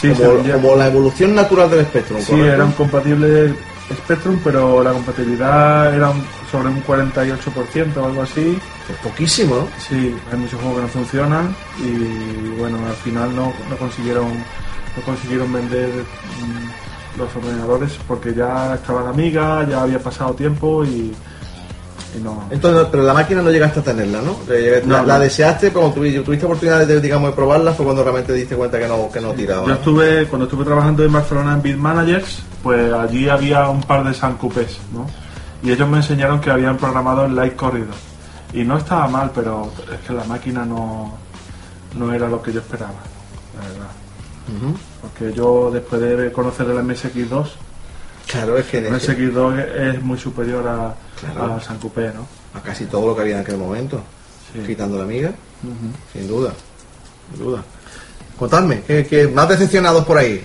[0.00, 2.20] Sí, como, la evolución natural del Spectrum.
[2.20, 2.52] Sí, ¿correcto?
[2.52, 3.52] eran compatibles
[3.90, 8.58] Spectrum, pero la compatibilidad era un- sobre un 48% o algo así.
[8.88, 9.68] Es poquísimo, ¿no?
[9.78, 14.28] Sí, hay muchos juegos que no funcionan y bueno, al final no, no consiguieron
[14.94, 20.84] no consiguieron vender mm, los ordenadores porque ya estaba la amiga, ya había pasado tiempo
[20.84, 21.12] y
[22.20, 22.44] no.
[22.50, 24.36] Entonces, pero la máquina no llegaste a tenerla, ¿no?
[24.48, 25.20] La, No, la no.
[25.24, 28.54] deseaste, pero cuando tuviste, tuviste oportunidad de, digamos, de probarla, fue cuando realmente te diste
[28.56, 29.66] cuenta que no, que no tiraba.
[29.66, 34.04] Yo estuve, cuando estuve trabajando en Barcelona en Beat Managers, pues allí había un par
[34.04, 35.06] de San Coupés, ¿no?
[35.62, 37.94] Y ellos me enseñaron que habían programado el Light Corridor.
[38.52, 41.14] Y no estaba mal, pero es que la máquina no,
[41.96, 42.92] no era lo que yo esperaba,
[43.58, 43.88] la verdad.
[45.00, 47.46] Porque yo, después de conocer el MSX2,
[48.26, 50.94] Claro, es que el ese- MSX2 es es muy superior a,
[51.34, 51.54] Claro.
[51.54, 52.26] a San Coupé, ¿no?
[52.54, 54.02] a casi todo lo que había en aquel momento.
[54.52, 54.60] Sí.
[54.66, 55.32] Quitando la amiga,
[56.12, 56.52] sin duda.
[57.34, 57.62] Sin duda.
[58.38, 60.42] Contadme, ¿qué, qué más decepcionados por ahí?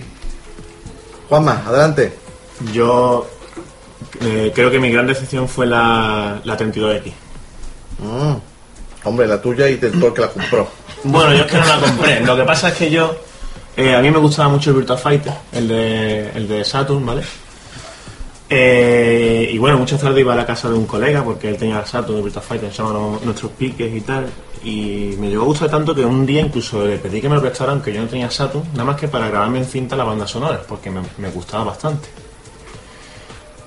[1.28, 2.12] Juanma, adelante.
[2.72, 3.28] Yo
[4.20, 7.12] eh, creo que mi gran decepción fue la, la 32X.
[7.98, 8.34] Mm.
[9.04, 10.68] Hombre, la tuya y del todo el que la compró.
[11.04, 12.20] Bueno, yo es que no la compré.
[12.20, 13.14] Lo que pasa es que yo.
[13.76, 17.22] eh, a mí me gustaba mucho el Virtua Fighter, el de, el de Saturn, ¿vale?
[18.50, 21.80] Eh, y bueno, muchas tardes iba a la casa de un colega porque él tenía
[21.80, 24.26] el Saturn, el Virtua Fighter, llamaban nuestros piques y tal.
[24.64, 27.40] Y me llegó a gustar tanto que un día incluso le pedí que me lo
[27.40, 30.26] prestara, aunque yo no tenía Saturn, nada más que para grabarme en cinta la banda
[30.26, 32.08] sonora, porque me, me gustaba bastante.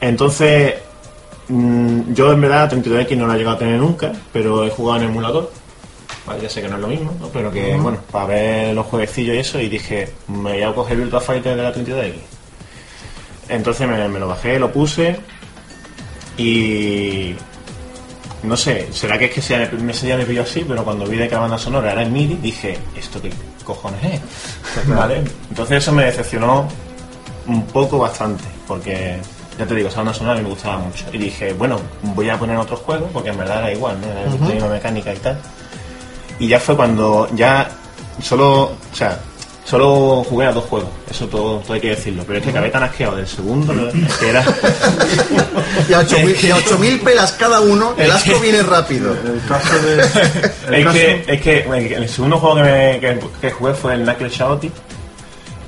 [0.01, 0.73] Entonces,
[1.47, 5.03] mm, yo en verdad 32X no la he llegado a tener nunca, pero he jugado
[5.03, 5.51] en emulador.
[6.25, 7.27] Vale, ya sé que no es lo mismo, ¿no?
[7.29, 10.97] pero que, bueno, para ver los jueguecillos y eso, y dije, me voy a coger
[10.97, 12.40] Virtua Fighter de la 32X.
[13.51, 15.19] Entonces me, me lo bajé, lo puse
[16.37, 17.35] y...
[18.43, 21.15] No sé, será que es que sea, ese día me pilló así, pero cuando vi
[21.17, 23.31] de que la banda sonora era en MIDI, dije, ¿esto qué
[23.63, 24.87] cojones es?
[24.87, 25.21] ¿Vale?
[25.49, 26.67] Entonces eso me decepcionó
[27.45, 29.17] un poco bastante, porque
[29.59, 31.05] ya te digo, esa banda sonora me gustaba mucho.
[31.13, 34.07] Y dije, bueno, voy a poner otros juegos, porque en verdad era igual, ¿no?
[34.07, 35.39] Era la misma mecánica y tal.
[36.39, 37.69] Y ya fue cuando ya
[38.23, 39.19] solo, o sea,
[39.71, 42.69] solo jugué a dos juegos, eso todo, todo hay que decirlo, pero es que acabé
[42.69, 43.73] tan asqueado del segundo,
[44.19, 44.43] que era...
[45.89, 49.13] Y a 8.000 y a 8.000 pelas cada uno, el Es que- viene rápido.
[49.13, 49.93] El caso de.
[50.67, 53.73] el es, caso- que, es que bueno, el segundo juego que, me- que- que jugué
[53.73, 54.71] fue el Knuckle Chaotic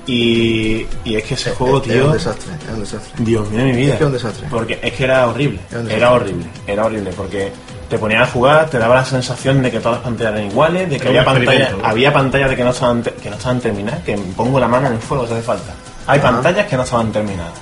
[0.06, 2.06] y, y es que ese juego, Es tío...
[2.08, 3.12] un desastre, es un desastre.
[3.20, 3.94] Dios mío de mi vida.
[3.94, 4.48] Es que es un desastre.
[4.50, 5.60] Porque es que era horrible.
[5.72, 5.90] Es.
[5.90, 6.46] Era horrible.
[6.68, 7.12] Era horrible.
[7.16, 7.52] Porque
[7.94, 10.90] te ponían a jugar, te daba la sensación de que todas las pantallas eran iguales,
[10.90, 14.18] de que había pantallas, había pantallas de que no estaban que no estaban terminadas, que
[14.36, 15.74] pongo la mano en el fuego si hace falta.
[16.08, 16.32] Hay Ajá.
[16.32, 17.54] pantallas que no estaban terminadas.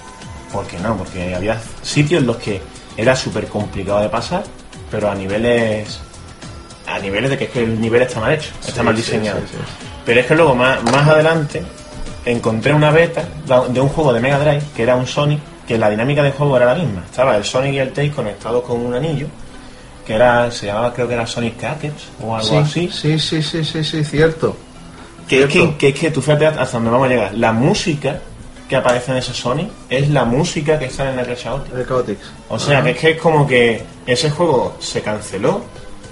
[0.54, 0.96] ¿Por qué no?
[0.96, 2.62] Porque había sitios en los que
[2.96, 4.44] era súper complicado de pasar,
[4.90, 6.00] pero a niveles
[6.88, 9.40] a niveles de que es que el nivel está mal hecho, está Sí, mal diseñado.
[9.42, 9.58] sí, sí.
[10.06, 11.62] Pero es que luego más, más adelante
[12.26, 13.24] encontré una beta
[13.70, 16.56] de un juego de Mega Drive que era un Sonic, que la dinámica del juego
[16.56, 17.04] era la misma.
[17.04, 19.28] Estaba el Sonic y el Tails conectados con un anillo,
[20.12, 22.90] que era, se llamaba creo que era Sonic Crackers o algo así.
[22.92, 24.58] Sí, sí, sí, sí, sí, cierto.
[25.28, 27.34] Que es que, que es que tú fíjate hasta donde vamos a llegar.
[27.34, 28.20] La música
[28.68, 31.74] que aparece en ese Sonic es la música que está en el Chaotic.
[31.74, 32.20] El Chaotix.
[32.50, 32.86] O sea, Ajá.
[32.86, 35.62] que es que es como que ese juego se canceló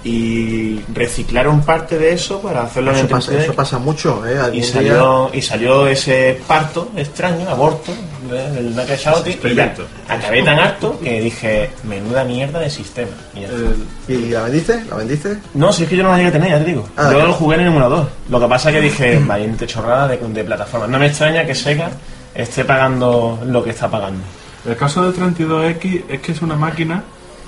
[0.02, 3.42] y reciclaron parte de eso para hacerlo en el pasa, 32X.
[3.44, 4.38] eso pasa mucho, ¿eh?
[4.52, 7.92] Y día- salió, y salió ese parto extraño, aborto,
[8.32, 8.50] ¿eh?
[8.54, 8.82] del y ya
[9.30, 9.84] Experimento.
[10.08, 13.10] acabé tan harto que dije, menuda mierda de sistema.
[13.34, 13.76] Y el-
[14.08, 14.82] ¿Y la vendiste?
[14.88, 15.36] ¿La vendiste?
[15.54, 16.88] No, si es que yo no la llegué a tener, ya te digo.
[16.96, 17.26] Ah, yo claro.
[17.28, 18.08] lo jugué en el emulador.
[18.30, 20.86] Lo que pasa es que dije, valiente chorrada de, de plataforma.
[20.86, 21.90] No me extraña que Sega
[22.34, 24.22] esté pagando lo que está pagando.
[24.66, 27.02] El caso del 32X es que es una máquina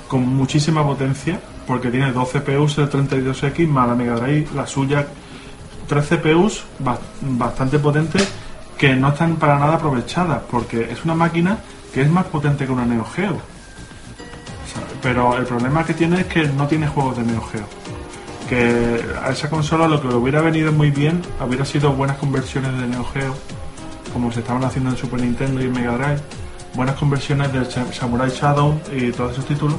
[0.08, 5.06] con muchísima potencia, porque tiene dos CPUs el 32X más la Mega Drive, la suya,
[5.88, 8.28] tres CPUs ba- bastante potentes
[8.78, 11.58] que no están para nada aprovechadas, porque es una máquina
[11.94, 13.38] que es más potente que una Neo Geo.
[15.02, 17.64] Pero el problema que tiene es que no tiene juegos de Neo Geo.
[18.48, 22.72] que a esa consola lo que le hubiera venido muy bien hubiera sido buenas conversiones
[22.80, 23.34] de Neo Geo,
[24.12, 26.20] como se estaban haciendo en Super Nintendo y Mega Drive,
[26.74, 29.76] buenas conversiones de Sa- Samurai Shadow y todos esos títulos,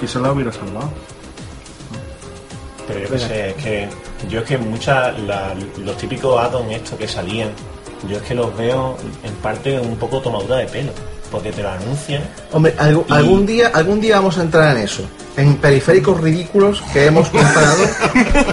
[0.00, 0.90] quizá la hubiera salvado.
[2.86, 3.88] Pero yo qué sé, es que
[4.28, 5.14] yo es que muchas,
[5.84, 7.48] los típicos add-ons estos que salían,
[8.08, 10.92] yo es que los veo en parte un poco tomadura de pelo,
[11.30, 12.22] porque te lo anuncian.
[12.52, 15.02] Hombre, Y- algún día algún día vamos a entrar en eso.
[15.36, 17.84] En periféricos ridículos que hemos comprado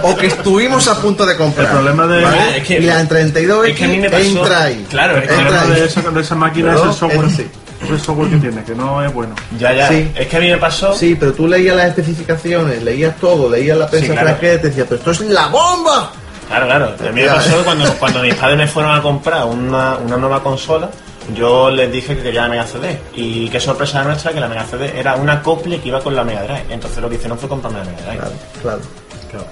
[0.02, 1.66] o que estuvimos a punto de comprar.
[1.66, 2.56] El problema de- ¿Vale?
[2.58, 4.86] Es que- y la en 32X es que a mí me pasó- entra ahí.
[4.88, 5.80] Claro, es que El entra problema ahí.
[5.80, 7.30] de esa, de esa máquina Pero es el software.
[7.90, 9.34] El software que tiene, que no es bueno.
[9.58, 10.10] Ya, ya, Sí.
[10.14, 10.94] es que a mí me pasó.
[10.94, 14.36] Sí, pero tú leías las especificaciones, leías todo, leías la prensa Sí, claro.
[14.36, 16.12] y te decías, pero esto es la bomba.
[16.48, 16.84] Claro, claro.
[16.98, 17.36] A mí me Claro.
[17.38, 20.90] pasó cuando, cuando mis padres me fueron a comprar una, una nueva consola,
[21.34, 22.98] yo les dije que quería la Mega CD.
[23.14, 26.14] Y qué sorpresa la nuestra que la Mega CD era una acople que iba con
[26.14, 26.64] la Mega Drive.
[26.70, 28.20] Entonces lo que hicieron fue comprarme la Mega Drive.
[28.60, 28.80] Claro,
[29.30, 29.46] claro.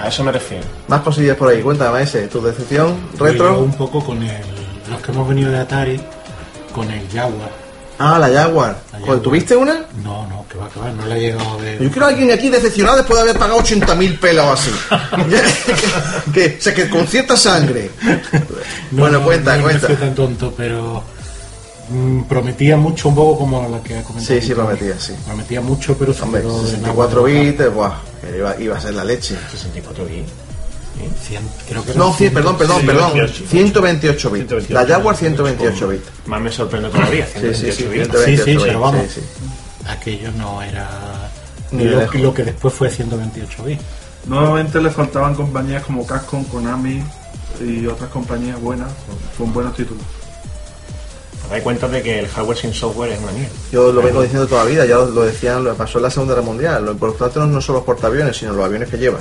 [0.00, 0.64] A eso me refiero.
[0.88, 1.62] Más cosillas por ahí.
[1.62, 3.58] Cuéntame, ese, tu decepción Pues yo retro.
[3.60, 4.32] un poco con el,
[4.90, 6.00] los que hemos venido de Atari,
[6.74, 7.50] con el Jaguar.
[7.98, 8.76] Ah, la Jaguar.
[8.92, 9.20] La Jaguar.
[9.20, 9.74] ¿Tuviste una?
[10.02, 11.80] No, no, que va, que va, no le ha llegado a ver.
[11.80, 14.70] Yo quiero a alguien aquí decepcionado después de haber pagado 80.000 pelos así.
[16.34, 17.90] que, o sea, que con cierta sangre.
[18.90, 19.86] No, bueno, no, cuenta, no, cuenta.
[19.96, 21.02] tan tonto, pero
[21.88, 24.40] mm, prometía mucho, un poco como la que ha comentado.
[24.40, 25.12] Sí, sí, prometía, sí.
[25.24, 27.62] Prometía mucho, pero se Hombre, quedó en 64 agua de boca.
[27.64, 29.36] bits, buah, que iba, iba a ser la leche.
[29.52, 30.32] 64 bits.
[31.28, 33.12] Cien- creo que No, eran cien- perdón, perdón, sí, perdón.
[33.12, 33.44] 128.
[33.50, 34.70] 128 bits.
[34.70, 36.04] La Jaguar 128 bits.
[36.26, 37.26] Más me sorprende todavía.
[37.26, 38.24] Sí, sí, sí, 128 bits.
[38.24, 38.62] 128 Sí, sí, bits.
[38.64, 39.02] pero vamos.
[39.12, 39.86] sí, sí.
[39.88, 40.88] Aquello no era
[41.72, 43.82] Ni lo, que después fue 128 bits.
[44.26, 47.02] Nuevamente le faltaban compañías como Capcom, Konami
[47.60, 48.90] y otras compañías buenas
[49.36, 50.02] con buenos títulos.
[51.44, 53.52] Os dais cuenta de que el hardware sin software es una mierda.
[53.70, 56.34] Yo lo vengo diciendo toda la vida, ya lo, decían, lo pasó en la Segunda
[56.34, 56.84] Guerra Mundial.
[56.86, 59.20] Lo importante no, no son los portaaviones, sino los aviones que llevan.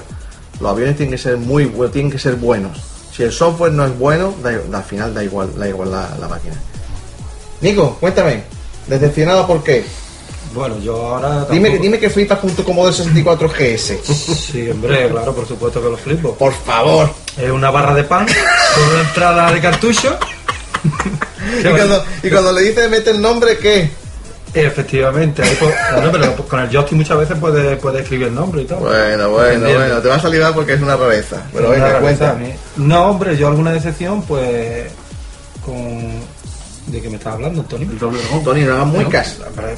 [0.63, 2.79] Los aviones tienen que ser muy tienen que ser buenos.
[3.15, 6.09] Si el software no es bueno, da, da- al final da igual, da igual la,
[6.19, 6.55] la máquina.
[7.61, 8.43] Nico, cuéntame,
[8.87, 9.85] decepcionado por qué.
[10.53, 11.45] Bueno, yo ahora.
[11.51, 13.93] Dime, dime que flipas con tu Commodore 64 GS.
[14.05, 16.33] Sí, hombre, claro, por supuesto que lo flipo.
[16.35, 17.09] Por favor.
[17.37, 20.17] Es una barra de pan con una entrada de cartucho.
[21.59, 23.91] Y cuando, y cuando le dices mete el nombre, ¿qué?
[24.53, 28.61] Efectivamente, ahí po- claro, pero con el joystick muchas veces puede, puede escribir el nombre
[28.61, 28.79] y todo.
[28.81, 31.41] Bueno, bueno, bueno, te va a salir mal porque es una rareza.
[31.51, 32.57] Pero Una venga, rareza cuenta.
[32.77, 34.91] No, hombre, yo alguna decepción, pues.
[35.65, 36.43] con.
[36.87, 37.83] ¿De qué me estás hablando, Tony?
[37.85, 38.43] El doble dragón.
[38.43, 39.43] Tony, no hagas muy No, caso.
[39.47, 39.75] hombre.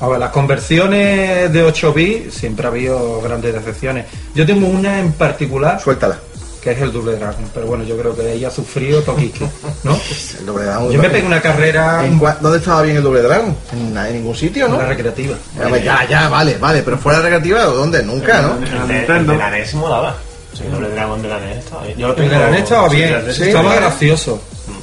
[0.00, 4.06] A ver, las conversiones de 8 bits siempre ha habido grandes decepciones.
[4.34, 6.18] Yo tengo una en particular, Suéltala.
[6.62, 9.46] Que es el Double Dragon, pero bueno, yo creo que ella ha sufrido toquique,
[9.82, 9.98] ¿no?
[10.40, 10.92] El doble dragón.
[10.92, 13.56] Yo me pegué una carrera ¿En en cua- ¿Dónde estaba bien el doble dragón?
[13.72, 14.76] En, en ningún sitio, ¿no?
[14.78, 15.36] la recreativa.
[15.58, 18.02] Ya, pues, ya, ya, vale, vale, pero fuera de recreativa, ¿dónde?
[18.02, 18.56] Nunca, ¿no?
[18.58, 20.14] En El la de, el la NES molaba.
[20.52, 21.98] Sí, el doble dragón de la NES estaba bien.
[21.98, 24.40] Yo lo El de la NES estaba bien, sí, estaba gracioso.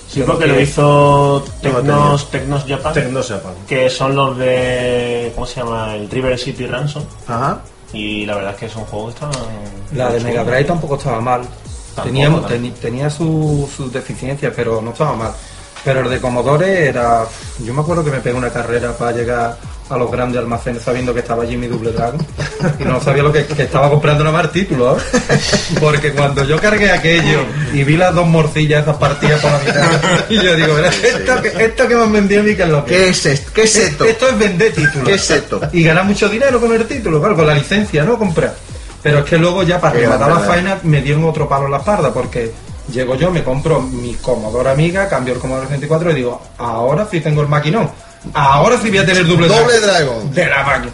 [0.09, 3.53] Sí, porque lo hizo Tecnos, Tecnos Japan, Tecno Japan.
[3.67, 5.31] que son los de.
[5.35, 5.93] ¿Cómo se llama?
[5.95, 7.03] El River City Ransom.
[7.27, 7.59] Ajá.
[7.93, 9.49] Y la verdad es que son juegos que estaban.
[9.93, 11.41] La de Mega Drive tampoco estaba mal.
[12.03, 12.47] Tampoco,
[12.81, 15.31] Tenía, sus sus deficiencias, pero no estaba mal.
[15.83, 17.25] Pero el de Commodore era.
[17.60, 19.57] Yo me acuerdo que me pegué una carrera para llegar
[19.89, 22.19] a los grandes almacenes sabiendo que estaba allí mi Double Dragon
[22.77, 25.01] y no sabía lo que, que estaba comprando nada más títulos.
[25.01, 25.39] ¿eh?
[25.79, 27.39] Porque cuando yo cargué aquello
[27.73, 29.91] y vi las dos morcillas esas partidas por la mitad,
[30.29, 32.69] y yo digo, "Verás, esto que, esto que me han vendido a mí que es
[32.69, 33.51] lo que ¿Qué es esto?
[33.53, 34.03] ¿Qué es esto?
[34.03, 35.07] esto es vender títulos.
[35.07, 35.62] ¿Qué es esto?
[35.71, 38.17] Y ganar mucho dinero con el título, claro, con la licencia, ¿no?
[38.17, 38.55] Comprar.
[39.08, 41.78] Pero es que luego ya para rematar la faena me dieron otro palo en la
[41.78, 42.52] espalda porque
[42.91, 47.22] llego yo, me compro mi Commodore Amiga, cambio el Commodore 64 y digo, ahora sí
[47.22, 47.89] tengo el maquinón.
[48.34, 50.34] Ahora sí voy a tener doble, Doble dragón.
[50.34, 50.91] de la máquina.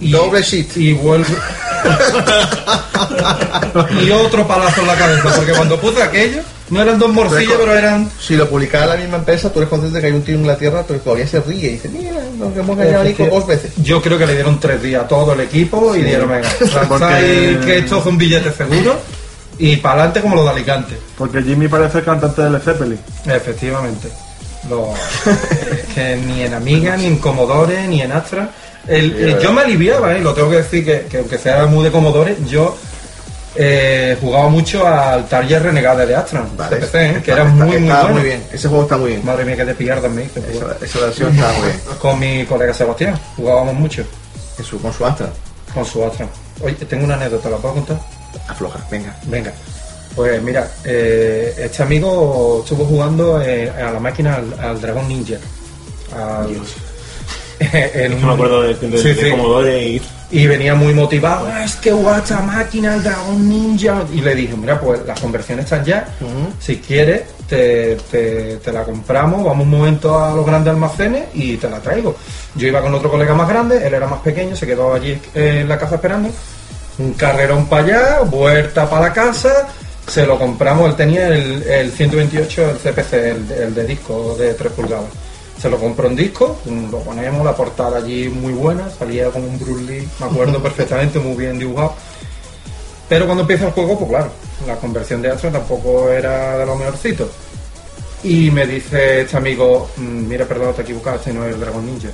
[0.00, 0.76] Y, Doble shit.
[0.76, 1.24] Y vuelvo.
[4.02, 7.72] y otro palazo en la cabeza, porque cuando puse aquello, no eran dos morcillas, pero
[7.76, 10.34] eran Si lo publicara la misma empresa, tú eres consciente de que hay un tío
[10.34, 13.46] en Inglaterra pero todavía se ríe y dice, mira, nos hemos engañado a Nico dos
[13.46, 13.72] veces.
[13.82, 16.48] Yo creo que le dieron tres días a todo el equipo y dijeron, venga,
[16.88, 18.96] Porque- que esto es un billete seguro
[19.58, 20.96] y para adelante como lo de Alicante.
[21.16, 22.98] Porque Jimmy parece el cantante de Led Zeppelin.
[23.26, 24.08] Efectivamente.
[24.68, 28.50] Lo- es que ni en Amiga, ni en Commodore, ni en Astra.
[28.88, 29.40] El- Sí, el- verdad.
[29.40, 30.20] yo me aliviaba, ¿eh?
[30.20, 32.76] lo tengo que decir, que, que aunque sea muy de Commodore, yo
[33.58, 36.76] eh, jugaba mucho al Target Renegade de Astra, Vale.
[36.76, 37.22] de PC, ¿eh?
[37.24, 38.14] que era está- muy, muy está bueno.
[38.16, 38.44] muy bien.
[38.52, 39.24] Ese juego está muy bien.
[39.24, 40.40] Madre mía, que te pierdas me hice.
[40.40, 41.80] Esa, esa versión está muy bien.
[42.00, 44.04] Con mi colega Sebastián, jugábamos mucho
[44.58, 45.28] En su, con su Astra.
[45.74, 46.26] con su Astra.
[46.62, 48.00] Oye, tengo una anécdota, ¿la puedo contar?
[48.48, 49.14] Afloja, venga.
[49.24, 49.52] Venga.
[50.14, 55.36] Pues mira, eh, este amigo estuvo jugando eh, a la máquina al, al Dragón Ninja.
[56.14, 56.62] Al-
[57.94, 59.30] en que me acuerdo de, de, Sí, de sí.
[59.30, 64.02] Commodore y y venía muy motivado, "Ah, es que guacha máquina, el Dragon Ninja.
[64.12, 66.04] Y le dije, mira, pues las conversiones están ya.
[66.58, 71.56] Si quieres, te, te- te la compramos, vamos un momento a los grandes almacenes y
[71.58, 72.16] te la traigo.
[72.56, 75.58] Yo iba con otro colega más grande, él era más pequeño, se quedó allí eh,
[75.60, 76.28] en la casa esperando.
[76.98, 79.68] Un carrerón para allá, vuelta para la casa,
[80.08, 84.54] se lo compramos, él tenía el, el 128, el CPC, el, el de disco de
[84.54, 85.04] 3 pulgadas.
[85.60, 89.58] Se lo compró en disco, lo ponemos, la portada allí muy buena, salía con un
[89.58, 91.94] Bruce Lee, me acuerdo perfectamente, muy bien dibujado.
[93.08, 94.30] Pero cuando empieza el juego, pues claro,
[94.66, 97.30] la conversión de Astro tampoco era de lo mejorcito.
[98.22, 101.60] Y me dice este amigo, "Mm, mira, perdón, te he equivocado, este no es el
[101.60, 102.08] Dragon Ninja.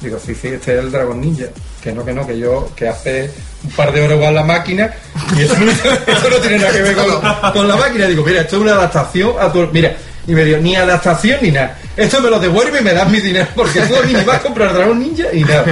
[0.00, 1.46] Digo, sí, sí, este es el Dragon Ninja.
[1.82, 3.30] Que no, que no, que yo, que hace
[3.64, 4.94] un par de horas igual la máquina
[5.36, 5.70] y eso, no-
[6.06, 8.06] eso no tiene nada que ver con, con la máquina.
[8.06, 9.66] Digo, mira, esto es una adaptación a tu...
[9.72, 11.76] Mira, y me dijo, ni adaptación ni nada.
[11.96, 14.36] Esto me lo devuelve y me das mi dinero porque tú a mí me vas
[14.36, 15.64] a comprar Dragon Ninja y nada.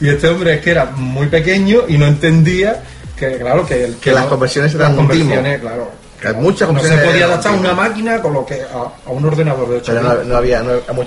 [0.00, 2.82] Y este hombre es que era muy pequeño y no entendía
[3.16, 5.90] que, claro, que, el, Que las no- conversiones eran las conversiones, claro.
[6.20, 9.10] Que hay muchas No se podía adaptar un una máquina con lo que a, a
[9.10, 10.62] un ordenador de 8 Pero no, no había,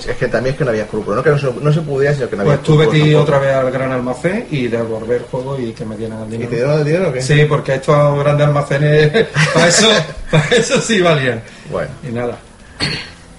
[0.07, 2.13] es que también es que no había escrúpulos, no que no se, no se pudiera,
[2.13, 5.17] sino que no había Pues tuve que ir otra vez al gran almacén y devolver
[5.21, 6.49] el juego y que me dieran el dinero.
[6.49, 7.21] te dieron el dinero o qué?
[7.21, 9.87] Sí, porque estos grandes almacenes, para eso,
[10.29, 11.41] para eso sí valían.
[11.71, 12.37] Bueno, Y nada.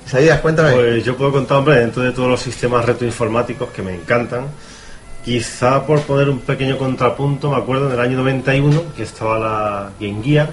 [0.06, 0.72] Isaías, cuéntame.
[0.72, 4.46] Pues yo puedo contar, hombre, dentro de todos los sistemas retroinformáticos que me encantan,
[5.24, 9.90] quizá por poner un pequeño contrapunto, me acuerdo en el año 91 que estaba la
[10.00, 10.50] Game Gear,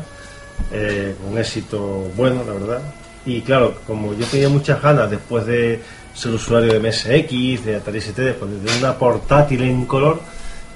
[0.71, 2.82] eh, con éxito bueno, la verdad.
[3.26, 5.82] Y claro, como yo tenía muchas ganas después de
[6.13, 10.19] ser usuario de MSX, de Atari ST, después de una portátil en color,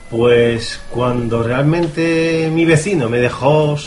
[0.10, 3.78] pues cuando realmente mi vecino me dejó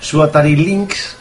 [0.00, 1.16] su Atari Lynx,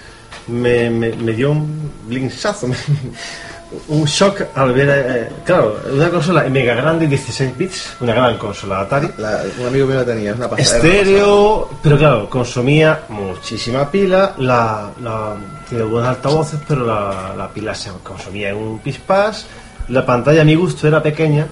[0.52, 2.68] me, me- me dio un blinzazo,
[3.88, 8.82] un shock al ver, eh, claro, una consola mega grande, 16 bits, una gran consola
[8.82, 9.10] Atari.
[9.18, 10.78] La- un amigo mío la tenía, es una pasada.
[10.78, 15.36] Estéreo, pero claro, consumía muchísima pila, la, la-
[15.70, 19.46] tiene buenos altavoces, pero la, la pila se consumía en un pispás,
[19.88, 21.48] la pantalla a mi gusto era pequeña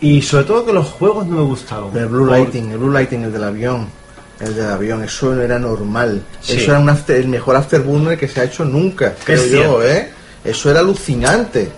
[0.00, 1.96] y sobre todo que los juegos no me gustaron.
[1.96, 3.88] El Blue Lighting, el Blue Lighting, el del avión.
[4.42, 6.22] El del avión, eso no era normal.
[6.40, 6.54] Sí.
[6.56, 9.82] Eso era un after- el mejor afterburner que se ha hecho nunca, creo yo, cierto.
[9.84, 10.10] ¿eh?
[10.44, 11.70] Eso era alucinante.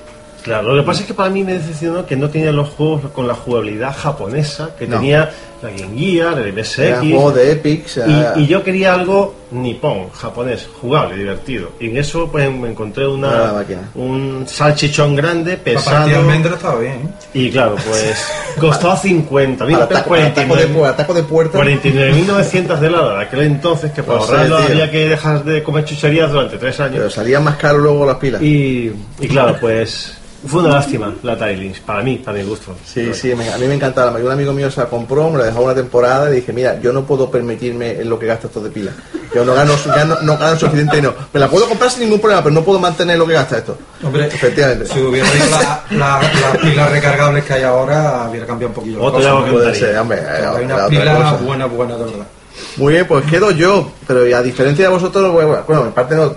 [0.43, 3.11] Claro, lo que pasa es que para mí me decepcionó que no tenía los juegos
[3.13, 4.97] con la jugabilidad japonesa que No.
[4.97, 5.31] tenía
[5.65, 6.79] la Game Gear, el MSX.
[6.79, 7.85] Eran juegos de Epic.
[7.87, 11.71] o sea, Y, y yo quería algo nipón, japonés, jugable, divertido.
[11.81, 15.97] Y en eso pues me encontré Era una, un salchichón grande, Para pesado.
[15.99, 16.93] partir almendra estaba bien.
[16.95, 17.09] ¿eh?
[17.35, 18.27] Y claro, pues
[18.61, 20.25] costaba 50 mil para para
[21.15, 21.59] de, de puerta.
[21.59, 25.63] 49.900 de la de aquel entonces, que para Pues, ahorrarlo eh, había que dejar de
[25.63, 26.97] comer chucherías durante tres años.
[26.99, 28.43] Pero salían más caro luego las pilas.
[28.43, 32.75] Y, y claro, pues fue una lástima la Lynx, para mí, para mi gusto.
[32.85, 34.13] Sí, sí, me- a mí me encantaba.
[34.19, 36.93] Un amigo mío se la compró, me la dejó una temporada y dije, mira, yo
[36.93, 38.93] no puedo permitirme en lo que gasta esto de pila.
[39.35, 41.13] Yo no gano, gano- no gano suficiente no.
[41.33, 43.77] Me la puedo comprar sin ningún problema, pero no puedo mantener lo que gasta esto.
[44.03, 44.87] Hombre, Efectivamente.
[44.87, 48.99] si hubiera ido la- la- las pilas recargables que hay ahora, hubiera cambiado un poquillo.
[48.99, 51.37] la Otro cosa, ya Puede ser, hombre, hay otra pilas cosa.
[51.45, 52.27] buenas, buenas, de verdad.
[52.77, 56.35] Muy bien, pues quedo yo, pero a diferencia de vosotros, bueno, bueno, en parte no,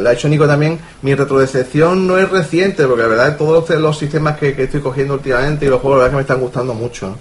[0.00, 3.80] lo ha hecho Nico también, mi retrodecepción no es reciente, porque la verdad todos los,
[3.80, 6.40] los sistemas que, que estoy cogiendo últimamente y los juegos la verdad que me están
[6.40, 7.06] gustando mucho.
[7.08, 7.16] ¿no?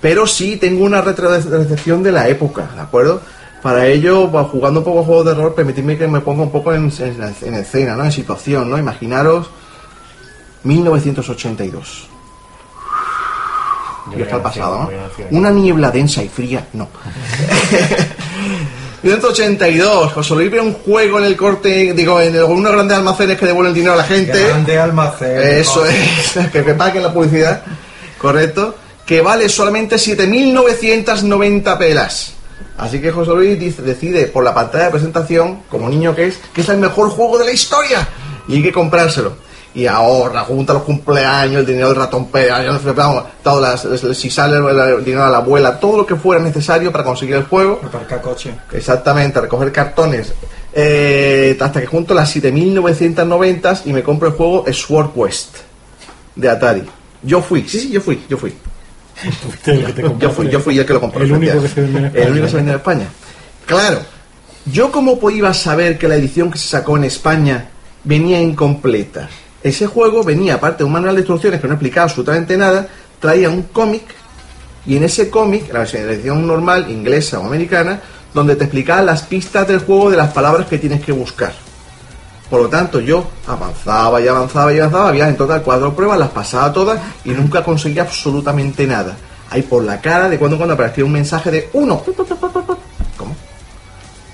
[0.00, 3.20] Pero sí tengo una retrodecepción de la época, ¿de acuerdo?
[3.62, 6.92] Para ello, jugando un poco juegos de rol, permitidme que me ponga un poco en,
[7.00, 8.04] en- en escena, ¿no?
[8.04, 8.78] En situación, ¿no?
[8.78, 9.50] Imaginaros
[10.62, 12.08] 1982.
[14.16, 14.90] Ya está el pasado, ¿no?
[15.38, 16.88] Una niebla densa y fría, no.
[19.02, 23.46] 1982, José Luis ve un juego en el corte, digo, en algunos grandes almacenes que
[23.46, 24.32] devuelven dinero a la gente.
[24.44, 25.38] Grande almacén.
[25.40, 27.62] Eso es, que, que paguen la publicidad,
[28.18, 28.74] correcto,
[29.08, 32.32] que vale solamente 7.990 pelas.
[32.76, 36.38] Así que José Luis dice- decide por la pantalla de presentación, como niño que es,
[36.52, 38.06] que es el mejor juego de la historia
[38.46, 39.32] y hay que comprárselo.
[39.74, 42.28] Y ahorra, junta los cumpleaños, el dinero del ratón
[43.42, 47.04] todas las- si sale el, dinero a la abuela, todo lo que fuera necesario para
[47.04, 47.80] conseguir el juego.
[47.84, 48.54] Aparcar coche.
[48.72, 50.32] Exactamente, recoger cartones.
[50.80, 55.56] eh, hasta que junto las 7.990 y me compro el juego Sword Quest
[56.36, 56.84] de Atari.
[57.22, 58.54] Yo fui, sí, sí, yo fui, yo fui.
[60.18, 61.22] Yo fui, yo fui el que lo compró.
[61.22, 62.24] El único que se vende en España.
[62.24, 63.06] El único que se vende en España.
[63.66, 64.00] Claro,
[64.66, 67.68] yo como iba a saber que la edición que se sacó en España
[68.04, 69.28] venía incompleta.
[69.62, 72.88] Ese juego venía, aparte de un manual de instrucciones que no explicaba absolutamente nada,
[73.20, 74.02] traía un cómic
[74.86, 78.00] y en ese cómic, la edición normal, inglesa o americana,
[78.32, 81.52] donde te explicaba las pistas del juego de las palabras que tienes que buscar.
[82.50, 86.30] Por lo tanto, yo avanzaba y avanzaba y avanzaba, había en total cuatro pruebas, las
[86.30, 89.16] pasaba todas y nunca conseguía absolutamente nada.
[89.50, 92.02] Ahí por la cara, de cuando en cuando aparecía un mensaje de uno.
[93.16, 93.36] ¿Cómo?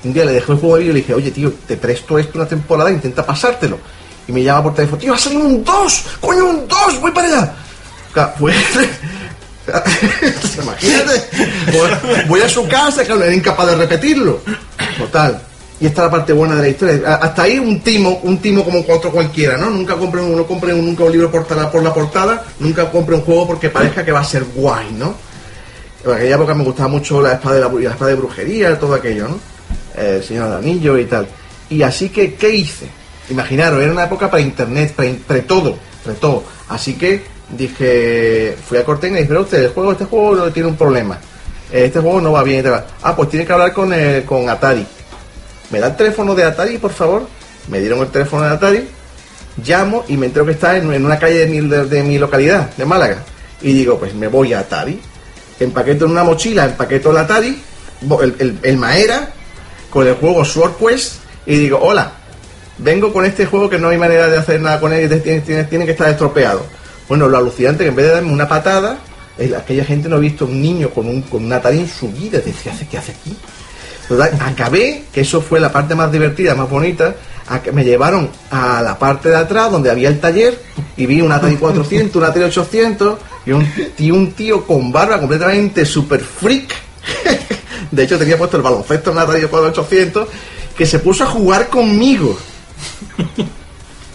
[0.04, 2.46] Un día le dejé el juego y le dije, oye tío, te presto esto una
[2.46, 3.78] temporada, intenta pasártelo.
[4.28, 7.26] Y me llama por teléfono, tío, ha salido un 2, coño, un 2, voy para
[7.28, 7.52] allá.
[8.12, 8.56] Claro, Pues,
[10.62, 11.24] imagínate,
[12.28, 14.40] voy- a su casa, que era incapaz de repetirlo.
[14.98, 15.40] Total.
[15.85, 17.14] Y esta es la parte buena de la historia.
[17.16, 19.68] Hasta ahí un timo, un timo como otro cualquiera, ¿no?
[19.68, 23.24] Nunca compren, no compren nunca un libro por, la- por la portada, nunca compren un
[23.26, 25.14] juego porque parezca que va a ser guay, ¿no?
[26.07, 28.95] En aquella época me gustaba mucho la espada de, la, la espada de brujería, todo
[28.95, 29.39] aquello, ¿no?
[30.01, 31.26] Eh, El Señor del Anillo y tal.
[31.68, 32.87] Y así que, ¿qué hice?
[33.28, 36.45] Imaginaros, era una época para internet, para, todo, pre todo.
[36.70, 40.70] Así que dije, fui a Corten y dije, pero usted, el juego, este juego tiene
[40.70, 41.18] un problema.
[41.70, 42.61] Este juego no va bien.
[42.61, 42.85] y tal.
[43.03, 43.93] Ah, pues tiene que hablar con,
[44.24, 44.87] con Atari.
[45.70, 47.26] ¿Me da el teléfono de Atari, por favor?
[47.68, 48.88] Me dieron el teléfono de Atari,
[49.64, 52.70] llamo y me entero que está en, en una calle de mi, de- mi localidad,
[52.76, 53.22] de Málaga.
[53.62, 55.00] Y digo, pues me voy a Atari,
[55.60, 57.62] empaqueto en una mochila, empaqueto el Atari,
[58.22, 59.30] el, el, el Maera,
[59.90, 61.14] con el juego Sword Quest,
[61.46, 62.12] y digo, hola,
[62.78, 65.64] vengo con este juego que no hay manera de hacer nada con él, y tiene,
[65.64, 66.64] tiene- que estar estropeado.
[67.08, 68.98] Bueno, lo alucinante que en vez de darme una patada,
[69.38, 72.38] el- aquella gente no ha visto un niño con un, con Atari en su vida.
[72.38, 73.36] Decía, ¿qué hace, qué hace aquí?
[74.09, 77.14] Total, acabé, que eso fue la parte más divertida, más bonita,
[77.46, 80.61] a que me llevaron a la parte de atrás donde había el taller
[80.96, 83.18] y vi un Atari 400, un Atari 800
[83.98, 86.74] y un, tío con barba completamente super freak.
[87.90, 90.28] De hecho tenía puesto el baloncesto en un Atari 4800
[90.76, 92.36] que se puso a jugar conmigo.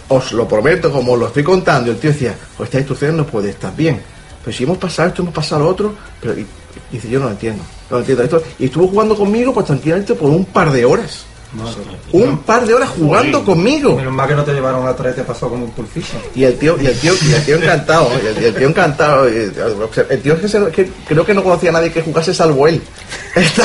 [0.08, 3.24] Os lo prometo, como os lo estoy contando, el tío decía, pues esta instrucción no
[3.24, 4.02] puede estar bien.
[4.44, 6.34] Pero si hemos pasado esto, hemos pasado lo otro, pero
[6.90, 8.42] y- dice, yo no lo entiendo, no lo entiendo esto.
[8.58, 11.24] Y estuvo jugando conmigo, pues tranquilamente por un par de horas.
[12.12, 13.96] Un par de horas jugando conmigo.
[13.96, 16.16] Menos mal que no te llevaron a tres, te pasó como un pulficio.
[16.32, 18.68] Y el tío, y el tío, y el tío encantado, y el, y el tío
[18.68, 19.28] encantado.
[19.28, 19.50] y-
[20.10, 22.68] El tío es que, se- que creo que no conocía a nadie que jugase salvo
[22.68, 22.80] él.
[23.34, 23.64] Está-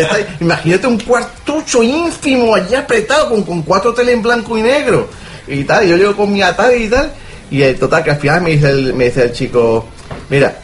[0.00, 0.26] está ahí.
[0.40, 5.08] imagínate un cuartucho ínfimo allí apretado con, con cuatro teles en blanco y negro.
[5.46, 7.12] Y tal, y yo llego con mi Atari y tal.
[7.50, 9.86] Y el total que al final me dice el, me dice el chico,
[10.30, 10.58] mira,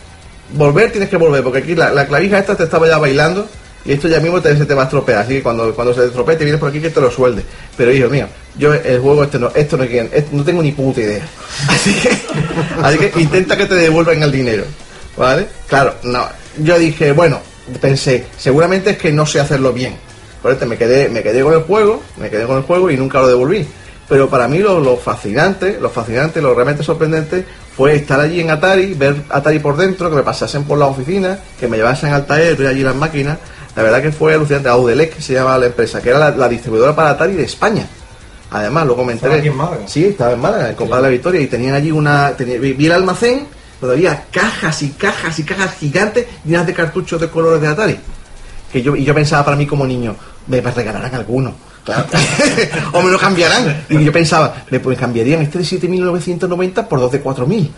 [0.53, 3.49] volver tienes que volver, porque aquí la, la clavija esta te estaba ya bailando
[3.85, 5.19] y esto ya mismo te, se te va a estropear.
[5.19, 7.43] Así que cuando, cuando se te estropee te vienes por aquí que te lo suelde.
[7.77, 8.27] Pero hijo mío,
[8.57, 11.27] yo el juego este no, esto no, esto no tengo ni puta idea.
[11.69, 12.11] Así que,
[12.83, 14.65] así que intenta que te devuelvan el dinero.
[15.17, 15.47] ¿Vale?
[15.67, 16.27] Claro, no.
[16.59, 17.41] Yo dije, bueno,
[17.81, 19.95] pensé, seguramente es que no sé hacerlo bien.
[20.41, 22.97] Por eso me quedé, me quedé con el juego, me quedé con el juego y
[22.97, 23.67] nunca lo devolví.
[24.09, 27.47] Pero para mí lo, lo fascinante, lo fascinante, lo realmente sorprendente
[27.77, 31.39] fue estar allí en Atari, ver Atari por dentro, que me pasasen por la oficina,
[31.59, 33.39] que me llevasen al taller, ver allí las máquinas.
[33.75, 34.69] La verdad que fue alucinante.
[34.69, 37.87] Audelec que se llamaba la empresa, que era la, la distribuidora para Atari de España.
[38.51, 39.37] Además, luego me enteré.
[39.39, 39.83] Aquí en Málaga.
[39.89, 42.33] Sí, estaba en Málaga, en Compadre de la Victoria, y tenían allí una.
[42.37, 43.47] tenía- vi el almacén,
[43.81, 47.99] todavía cajas y cajas y cajas gigantes llenas de cartuchos de colores de Atari.
[48.71, 50.17] Que yo, y yo pensaba para mí como niño,
[50.49, 51.55] me regalarán alguno.
[52.93, 53.85] O me lo cambiarán.
[53.89, 57.69] Y yo pensaba, me pues cambiarían este de 7.990 por dos de 4.000.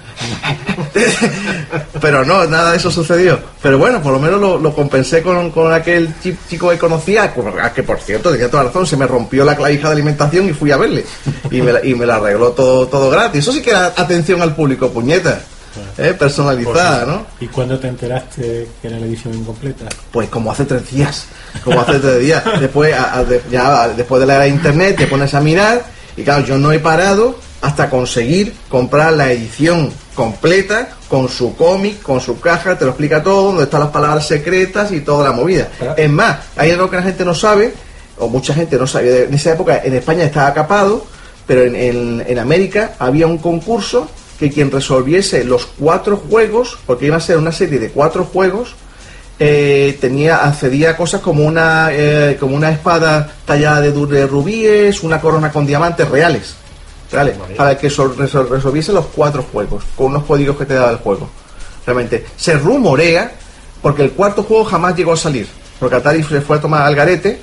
[2.00, 3.38] Pero no, nada de eso sucedió.
[3.62, 7.32] Pero bueno, por lo menos lo, lo compensé con, con aquel chi- chico que conocía,
[7.74, 10.52] que por cierto tenía toda la razón, se me rompió la clavija de alimentación y
[10.52, 11.04] fui a verle.
[11.50, 13.40] Y me la, y me la arregló todo, todo gratis.
[13.40, 15.40] Eso sí que era atención al público, puñeta.
[15.98, 16.14] ¿Eh?
[16.18, 17.26] Personalizada, ¿no?
[17.40, 19.86] ¿Y cuándo te enteraste que era la edición incompleta?
[20.10, 21.26] Pues como hace tres días,
[21.64, 22.42] como hace tres días.
[22.60, 25.82] Después, a- a- de- ya después de la era de internet, te pones a mirar
[26.16, 32.02] y claro, yo no he parado hasta conseguir comprar la edición completa con su cómic,
[32.02, 35.32] con su caja, te lo explica todo, donde están las palabras secretas y toda la
[35.34, 35.68] movida.
[35.96, 37.72] Es más, hay algo que la gente no sabe,
[38.18, 41.04] o mucha gente no sabe, en esa época en España estaba capado,
[41.46, 44.08] pero en, en- en América había un concurso
[44.48, 48.74] que quien resolviese los cuatro juegos, porque iba a ser una serie de cuatro juegos,
[49.38, 55.02] eh, tenía accedía a cosas como una eh, como una espada tallada de, de rubíes,
[55.02, 56.54] una corona con diamantes reales,
[57.10, 60.90] reales para que sol- resol- resolviese los cuatro juegos con unos códigos que te daba
[60.92, 61.28] el juego.
[61.84, 63.32] Realmente se rumorea
[63.82, 65.46] porque el cuarto juego jamás llegó a salir,
[65.80, 67.40] porque Atari se fue a tomar al garete.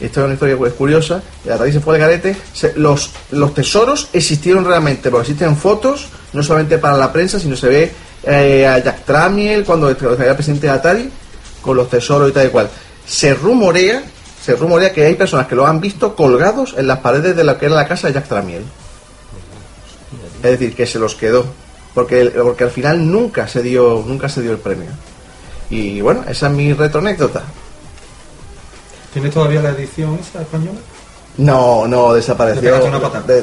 [0.00, 1.22] Esto es una historia pues, curiosa.
[1.44, 2.34] Atari se fue al garete.
[2.54, 7.56] se- los, los tesoros existieron realmente, porque existen fotos, no solamente para la prensa, sino
[7.56, 11.10] se ve eh, a Jack Tramiel cuando era presidente de Atari,
[11.60, 12.70] con los tesoros y tal y cual.
[13.06, 14.02] Se rumorea,
[14.42, 17.58] se rumorea que hay personas que lo han visto colgados en las paredes de lo
[17.58, 18.64] que era la casa de Jack Tramiel.
[20.42, 21.44] Es decir, que se los quedó.
[21.94, 24.90] Porque, porque al final nunca se dio, nunca se dio el premio.
[25.70, 27.42] Y bueno, esa es mi retroanécdota.
[29.12, 30.78] ¿Tienes todavía la edición esa española?
[31.40, 32.78] No, no, desapareció.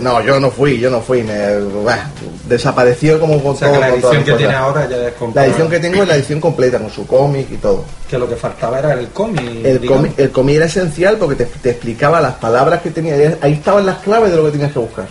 [0.02, 1.24] No, yo no fui, yo no fui.
[1.24, 2.10] me- bah,
[2.48, 3.76] desapareció como con O sea todo.
[3.76, 4.38] que la edición que cosas.
[4.38, 7.48] tiene ahora ya es La edición que tengo es la edición completa, con su cómic
[7.52, 7.84] y todo.
[8.10, 9.42] Que lo que faltaba era el cómic.
[9.66, 13.38] El cómic, el cómic era esencial porque te, te explicaba las palabras que tenía.
[13.42, 15.08] Ahí estaban las claves de lo que tenías que buscar.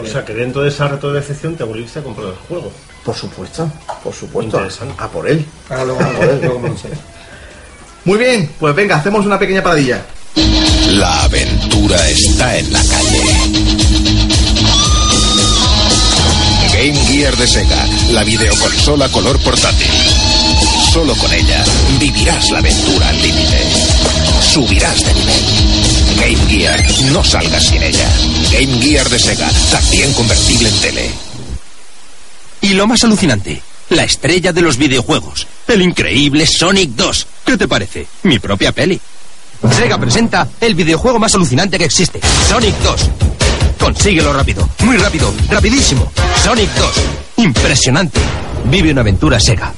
[0.00, 2.70] O sea que dentro de esa reto de decepción te volviste a comprar el juego.
[3.04, 3.68] Por supuesto,
[4.02, 4.56] por supuesto.
[4.56, 4.94] Interesante.
[4.98, 5.44] A por él.
[5.68, 6.38] Luego, A por él.
[6.42, 6.94] luego me lo enseño.
[8.04, 10.00] Muy bien, pues venga, hacemos una pequeña paradilla.
[10.88, 13.22] La aventura está en la calle.
[16.72, 19.90] Game Gear de Sega, la videoconsola color portátil.
[20.92, 21.64] Solo con ella
[21.98, 23.58] vivirás la aventura al límite.
[24.42, 25.44] Subirás de nivel.
[26.20, 28.08] Game Gear, no salgas sin ella.
[28.52, 31.10] Game Gear de Sega, también convertible en tele.
[32.60, 37.26] Y lo más alucinante, la estrella de los videojuegos, el increíble Sonic 2.
[37.44, 38.06] ¿Qué te parece?
[38.22, 39.00] Mi propia peli.
[39.72, 43.10] Sega presenta el videojuego más alucinante que existe, Sonic 2.
[43.78, 46.10] Consíguelo rápido, muy rápido, rapidísimo.
[46.42, 46.90] Sonic 2.
[47.38, 48.20] Impresionante.
[48.64, 49.72] Vive una aventura Sega.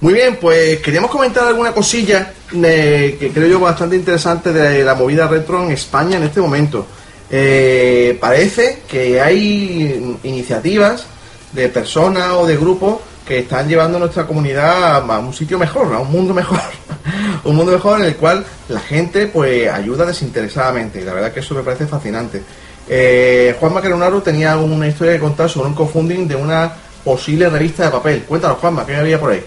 [0.00, 4.94] Muy bien, pues queríamos comentar alguna cosilla eh, que creo yo bastante interesante de la
[4.94, 6.86] movida retro en España en este momento.
[7.30, 11.06] Eh, parece que hay iniciativas
[11.52, 12.96] de personas o de grupos
[13.26, 16.58] que están llevando nuestra comunidad a un sitio mejor, a un mundo mejor.
[17.44, 21.00] un mundo mejor en el cual la gente pues ayuda desinteresadamente.
[21.00, 22.42] Y la verdad que eso me parece fascinante.
[22.88, 26.72] Eh, Juan Macaronaro tenía una historia que contar sobre un co-funding de una
[27.04, 28.22] posible revista de papel.
[28.22, 29.42] Cuéntanos, Juanma, ¿qué había por ahí?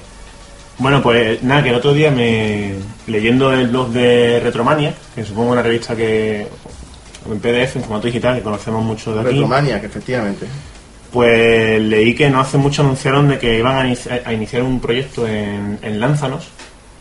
[0.78, 2.74] Bueno, pues nada, que el otro día me
[3.08, 6.48] leyendo el blog de Retromania, que supongo una revista que
[7.32, 10.46] en PDF, en formato digital, que conocemos mucho de aquí, Retromania, que efectivamente.
[11.16, 14.82] Pues leí que no hace mucho anunciaron de que iban a, inici- a iniciar un
[14.82, 16.50] proyecto en, en Lánzanos,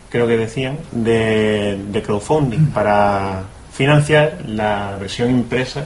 [0.09, 3.43] creo que decían, de, de crowdfunding para
[3.73, 5.85] financiar la versión impresa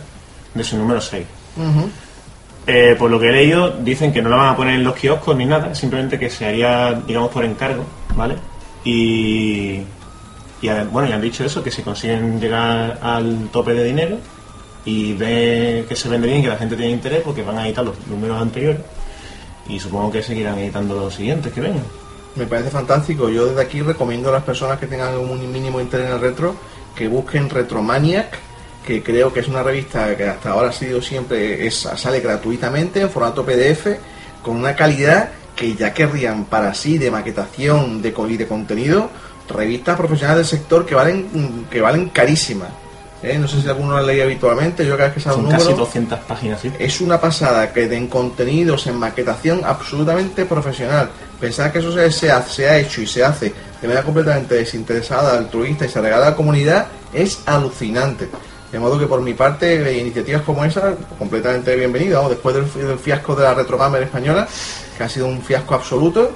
[0.53, 1.25] de su número 6.
[2.67, 4.93] Eh, por lo que he leído, dicen que no la van a poner en los
[4.95, 7.83] kioscos ni nada, simplemente que se haría, digamos, por encargo,
[8.15, 8.35] ¿vale?
[8.85, 9.79] Y,
[10.91, 14.17] bueno, ya han dicho eso, que si consiguen llegar al tope de dinero
[14.85, 17.83] y ve que se vende bien, que la gente tiene interés, porque van a editar
[17.83, 18.81] los números anteriores
[19.69, 21.83] y supongo que seguirán editando los siguientes que vengan.
[22.35, 23.29] Me parece fantástico.
[23.29, 26.55] Yo desde aquí recomiendo a las personas que tengan un mínimo interés en el retro
[26.95, 28.37] que busquen Retromaniac,
[28.85, 33.01] que creo que es una revista que hasta ahora ha sido siempre, es, sale gratuitamente
[33.01, 33.87] en formato PDF,
[34.41, 39.09] con una calidad que ya querrían para sí de maquetación de, y de contenido,
[39.47, 42.69] revistas profesionales del sector que valen, que valen carísimas.
[43.23, 43.37] ¿Eh?
[43.37, 45.65] No sé si alguno la leí habitualmente, yo cada vez que sale Son un casi
[45.65, 45.85] número...
[45.85, 46.71] 200 páginas, ¿sí?
[46.79, 51.09] Es una pasada que den contenidos en maquetación absolutamente profesional.
[51.39, 54.55] Pensar que eso se, se, ha, se ha hecho y se hace de manera completamente
[54.55, 58.27] desinteresada, altruista y se regala a la comunidad es alucinante.
[58.71, 62.29] De modo que por mi parte, iniciativas como esa, completamente bienvenidas.
[62.29, 64.47] Después del, fi- del fiasco de la Retrogamer española,
[64.97, 66.31] que ha sido un fiasco absoluto,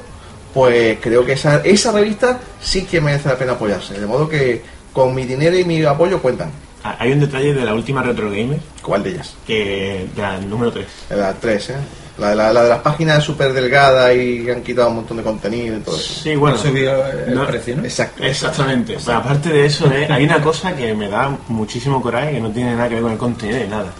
[0.53, 3.99] pues creo que esa, esa revista sí que merece la pena apoyarse.
[3.99, 4.63] De modo que
[4.93, 6.49] con mi dinero y mi apoyo cuentan.
[6.83, 9.35] Ah, Hay un detalle de la última Retro Gamer, ¿Cuál de ellas?
[9.47, 10.85] que de la número 3.
[11.11, 11.75] La 3, ¿eh?
[12.17, 15.17] La, de la, la de las páginas súper delgadas y que han quitado un montón
[15.17, 16.13] de contenido y todo eso.
[16.21, 16.57] Sí, bueno.
[16.63, 17.83] El no- precio, ¿no?
[17.83, 18.21] Exacto.
[18.23, 18.97] Exactamente.
[19.03, 22.51] Pero aparte de eso, eh, hay una cosa que me da muchísimo coraje que no
[22.51, 23.91] tiene nada que ver con el contenido de nada.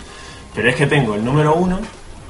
[0.54, 1.80] Pero es que tengo el número 1,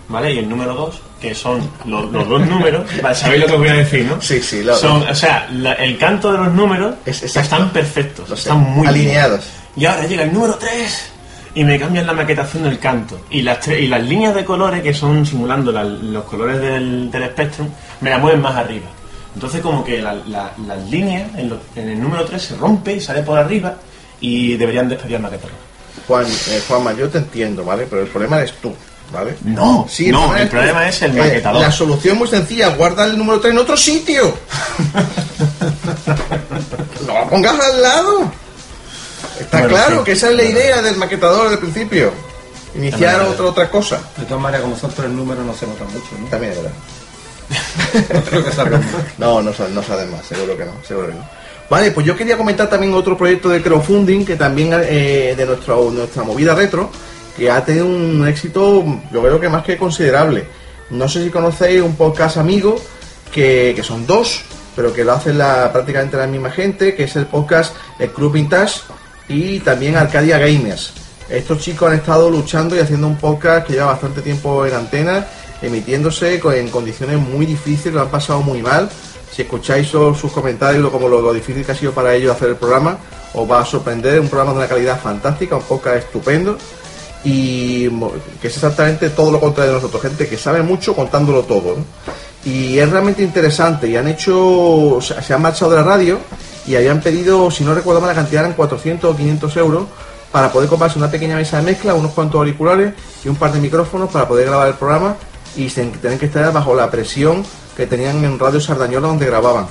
[0.07, 0.33] ¿vale?
[0.33, 2.85] Y el número 2, que son los, los dos números.
[3.01, 4.21] Vale, Sabéis lo que os voy a decir, ¿no?
[4.21, 8.29] Sí, sí, lo- Son, o sea, la- el canto de los números Es están perfectos,
[8.29, 9.31] Lo sé, están muy bien.
[9.75, 11.11] Y ahora llega el número 3
[11.55, 13.19] y me cambian la maquetación del canto.
[13.29, 17.25] Y las, y las líneas de colores que son simulando la- los colores del, del
[17.29, 17.67] Spectrum
[18.01, 18.85] me la mueven más arriba.
[19.35, 22.93] Entonces como que la- la- las líneas en, lo- en el número 3 se rompe
[22.93, 23.75] y sale por arriba
[24.19, 25.51] y deberían despedir el maquetador.
[26.07, 27.87] Juan, eh, Juanma, yo te entiendo, ¿vale?
[27.89, 28.73] Pero el problema eres tú,
[29.11, 29.35] ¿vale?
[29.43, 30.51] No, no, el tú.
[30.51, 31.61] problema es el Eh, maquetador.
[31.61, 34.37] la solución es muy sencilla, guarda el número 3 en otro sitio.
[37.07, 38.31] no lo pongas al lado.
[39.39, 40.03] Está Bueno, claro sí.
[40.05, 42.11] que esa es la idea del maquetador del principio.
[42.75, 44.01] Iniciar otra otra cosa.
[44.17, 46.27] De todas maneras, como son tres números, no se nota mucho, ¿no?
[46.27, 46.73] También es verdad.
[48.13, 49.13] No creo que salga mal.
[49.17, 51.29] No, no, no más, seguro que no, seguro que no.
[51.69, 55.75] Vale, pues yo quería comentar también otro proyecto de crowdfunding que también eh, de nuestra,
[55.75, 56.89] nuestra movida retro,
[57.37, 60.45] que ha tenido un éxito, yo creo que más que considerable.
[60.89, 62.75] No sé si conocéis un podcast amigo,
[63.31, 64.43] que, que son dos,
[64.75, 68.33] pero que lo hacen la, prácticamente la misma gente, que es el podcast El Club
[68.33, 68.81] Vintage
[69.27, 70.93] y también Arcadia Gamers.
[71.29, 75.25] Estos chicos han estado luchando y haciendo un podcast que lleva bastante tiempo en antena,
[75.61, 78.89] emitiéndose en condiciones muy difíciles, lo han pasado muy mal.
[79.31, 82.49] Si escucháis sus, comentarios, lo- como lo, lo difícil que ha sido para ellos hacer
[82.49, 82.97] el programa,
[83.33, 84.19] os va a sorprender.
[84.19, 86.57] Un programa de una calidad fantástica, un podcast estupendo
[87.23, 87.87] y
[88.41, 91.77] que es exactamente todo lo contrario de nosotros, gente que sabe mucho contándolo todo.
[92.45, 93.87] Y es realmente interesante.
[93.87, 96.19] Y han hecho, se han marchado de la radio
[96.65, 99.85] y habían pedido, si no recuerdo mal, la cantidad eran 400 o 500 euros
[100.31, 102.93] para poder comprarse una pequeña mesa de mezcla, unos cuantos auriculares
[103.23, 105.15] y un par de micrófonos para poder grabar el programa
[105.55, 107.45] y se tienen que estar bajo la presión
[107.77, 109.67] que tenían en Radio Sardañola donde grababan.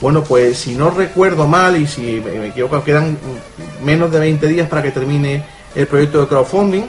[0.00, 3.18] Bueno, pues si no recuerdo mal y si me, equivoco, quedan
[3.82, 5.44] menos de 20 días para que termine
[5.74, 6.84] el proyecto de crowdfunding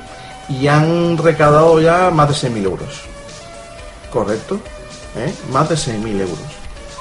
[0.50, 3.02] y han recaudado ya más de 6.000 euros.
[4.12, 4.60] ¿Correcto?
[5.18, 5.34] ¿Eh?
[5.52, 6.40] Más de 6.000 euros.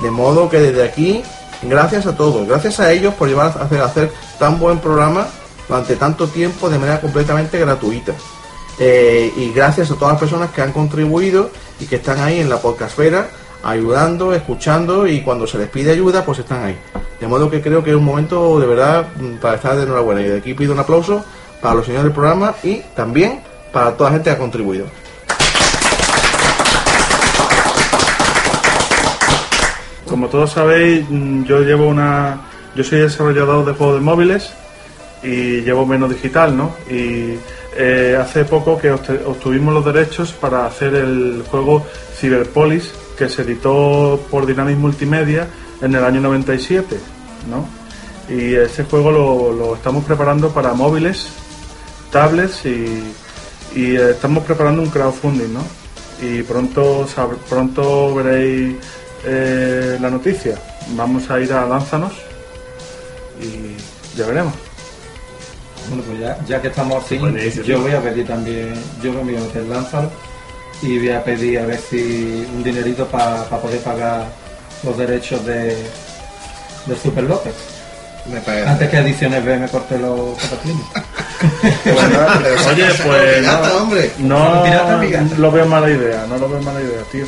[0.00, 1.22] De modo que desde aquí,
[1.62, 5.26] gracias a todos, gracias a ellos por llevar a hacer, hacer tan buen programa
[5.68, 8.12] durante tanto tiempo de manera completamente gratuita.
[8.78, 11.50] Eh, y gracias a todas las personas que han contribuido
[11.80, 13.28] y que están ahí en la podcastfera
[13.62, 16.78] ayudando, escuchando y cuando se les pide ayuda pues están ahí.
[17.20, 20.20] De modo que creo que es un momento de verdad mm, para estar de enhorabuena
[20.20, 21.24] y de aquí pido un aplauso
[21.60, 23.40] para los señores del programa y también
[23.72, 24.86] para toda la gente que ha contribuido.
[30.08, 32.40] Como todos sabéis, mm, yo llevo una.
[32.74, 34.52] Yo soy desarrollador de juegos de móviles
[35.22, 36.76] y llevo menos digital, ¿no?
[36.90, 37.38] Y
[37.76, 41.84] eh, hace poco que obtuvimos los derechos para hacer el juego
[42.14, 45.48] Cyberpolis, que se editó por Dynamic Multimedia
[45.80, 46.96] en el año 97,
[47.50, 47.66] ¿no?
[48.32, 49.10] Y ese juego
[49.52, 51.28] lo, estamos preparando para móviles,
[52.12, 53.02] tablets y,
[53.74, 55.62] y estamos preparando un crowdfunding, ¿no?
[56.22, 57.06] Y pronto,
[57.48, 58.76] pronto veréis
[59.26, 60.56] eh, la noticia.
[60.90, 62.12] Vamos a ir a Lánzanos
[63.40, 63.76] y
[64.16, 64.54] ya veremos.
[65.88, 67.18] Bueno, pues ya, ya que estamos así,
[67.64, 69.64] yo voy a pedir también, yo me voy a meter
[70.82, 74.26] y voy a pedir a ver si un dinerito para poder pagar
[74.82, 75.76] los derechos de,
[76.86, 77.54] de Super López.
[78.30, 78.68] Me parece.
[78.68, 80.84] Antes que Ediciones B me corte los patatines.
[82.72, 84.12] Oye, pues Pirata, no, hombre.
[84.18, 85.34] no Pirata, pirata.
[85.38, 87.26] lo veo mala idea, no lo veo mala idea, tío.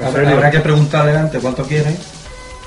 [0.00, 1.96] Habrá, habrá que preguntarle antes cuánto quieren,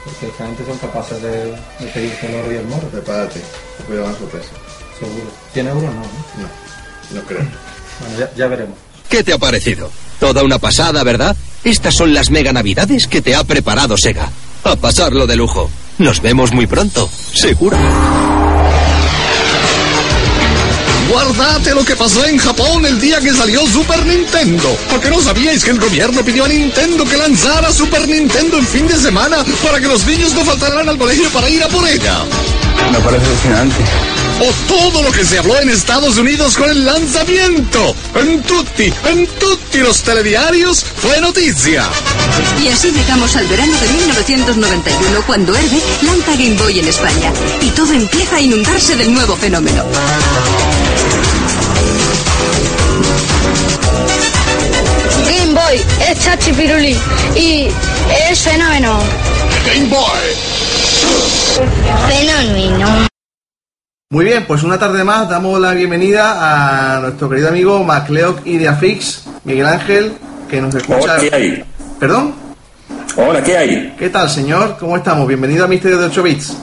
[0.03, 2.87] porque esta gente son capaces de, de pedirse el oro y el moro.
[2.89, 3.41] Prepárate,
[3.87, 4.49] cuidado una sorpresa.
[4.99, 5.31] Seguro.
[5.53, 6.01] 100 euros no, ¿no?
[6.01, 7.45] No, no creo.
[7.99, 8.77] Bueno, ya, ya veremos.
[9.09, 9.91] ¿Qué te ha parecido?
[10.19, 11.35] Toda una pasada, ¿verdad?
[11.63, 14.29] Estas son las mega navidades que te ha preparado Sega.
[14.63, 15.69] A pasarlo de lujo.
[15.97, 17.77] Nos vemos muy pronto, seguro.
[21.09, 24.75] Guardate lo que pasó en Japón el día que salió Super Nintendo.
[24.89, 28.87] Porque no sabíais que el gobierno pidió a Nintendo que lanzara Super Nintendo en fin
[28.87, 32.23] de semana para que los niños no faltaran al colegio para ir a por ella.
[32.91, 33.83] Me parece alucinante.
[34.41, 37.95] O todo lo que se habló en Estados Unidos con el lanzamiento.
[38.15, 41.85] En tutti, en tutti los telediarios fue noticia.
[42.61, 47.31] Y así llegamos al verano de 1991 cuando Herbe lanza Game Boy en España
[47.61, 49.85] y todo empieza a inundarse del nuevo fenómeno.
[56.09, 56.95] Es Chachi Piruli
[57.35, 57.67] y
[58.29, 58.99] es fenómeno.
[59.65, 60.05] Game Boy.
[62.07, 63.07] Fenómeno.
[64.11, 69.23] Muy bien, pues una tarde más damos la bienvenida a nuestro querido amigo Macleoc Ideafix,
[69.43, 70.13] Miguel Ángel,
[70.49, 70.99] que nos escucha.
[71.01, 71.63] Hola, ¿qué hay?
[71.99, 72.33] ¿Perdón?
[73.17, 73.95] Hola, ¿qué hay?
[73.97, 74.77] ¿Qué tal, señor?
[74.79, 75.27] ¿Cómo estamos?
[75.27, 76.57] Bienvenido a Misterio de 8 Bits.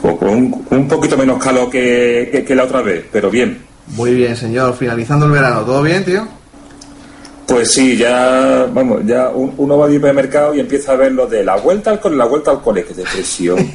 [0.00, 3.64] Con un, un poquito menos calor que, que- que la otra vez, pero bien.
[3.88, 4.76] Muy bien, señor.
[4.76, 5.60] Finalizando el verano.
[5.62, 6.28] ¿Todo bien, tío?
[7.46, 11.26] Pues sí, ya, vamos, ya un- uno va al hipermercado y empieza a ver lo
[11.28, 13.56] de la vuelta al cole, la vuelta al cole, que depresión.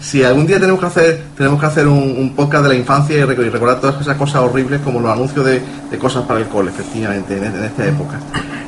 [0.00, 3.16] Si algún día tenemos que hacer tenemos que hacer un, un podcast de la infancia
[3.16, 6.40] y, rec- y recordar todas esas cosas horribles como los anuncios de, de cosas para
[6.40, 8.20] el cole, efectivamente, en, en esta época.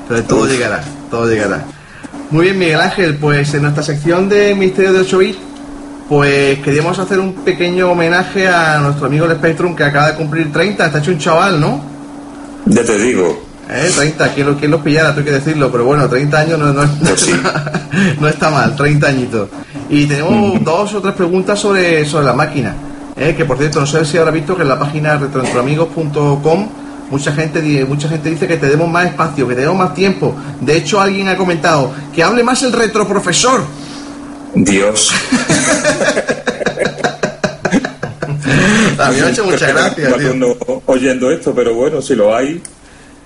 [0.03, 1.63] Entonces todo llegará, todo llegará.
[2.31, 5.39] Muy bien, Miguel Ángel, pues en nuestra sección de Misterio de 8 bits,
[6.09, 10.51] pues queríamos hacer un pequeño homenaje a nuestro amigo el Spectrum que acaba de cumplir
[10.51, 11.96] 30, está hecho un chaval, ¿no?
[12.67, 13.43] Ya te digo.
[13.69, 15.13] Eh, 30, ¿quién, lo, quién los pillara?
[15.17, 17.29] Hay que decirlo, pero bueno, 30 años no, no, es- Pues
[18.21, 19.49] no está mal, 30 añitos.
[19.91, 22.75] Y tenemos dos o tres preguntas sobre, sobre la máquina.
[23.17, 26.69] eh, que por cierto, no sé si habrá visto que en la página retroentroamigos.com
[27.11, 30.35] mucha gente, mucha gente dice que tenemos más espacio, que tenemos más tiempo.
[30.61, 33.63] De hecho, alguien ha comentado que hable más el retroprofesor.
[34.55, 35.13] Dios.
[38.99, 39.45] A mí me ha hecho
[39.95, 40.83] tío.
[40.87, 42.63] oyendo esto, pero bueno, si lo hay,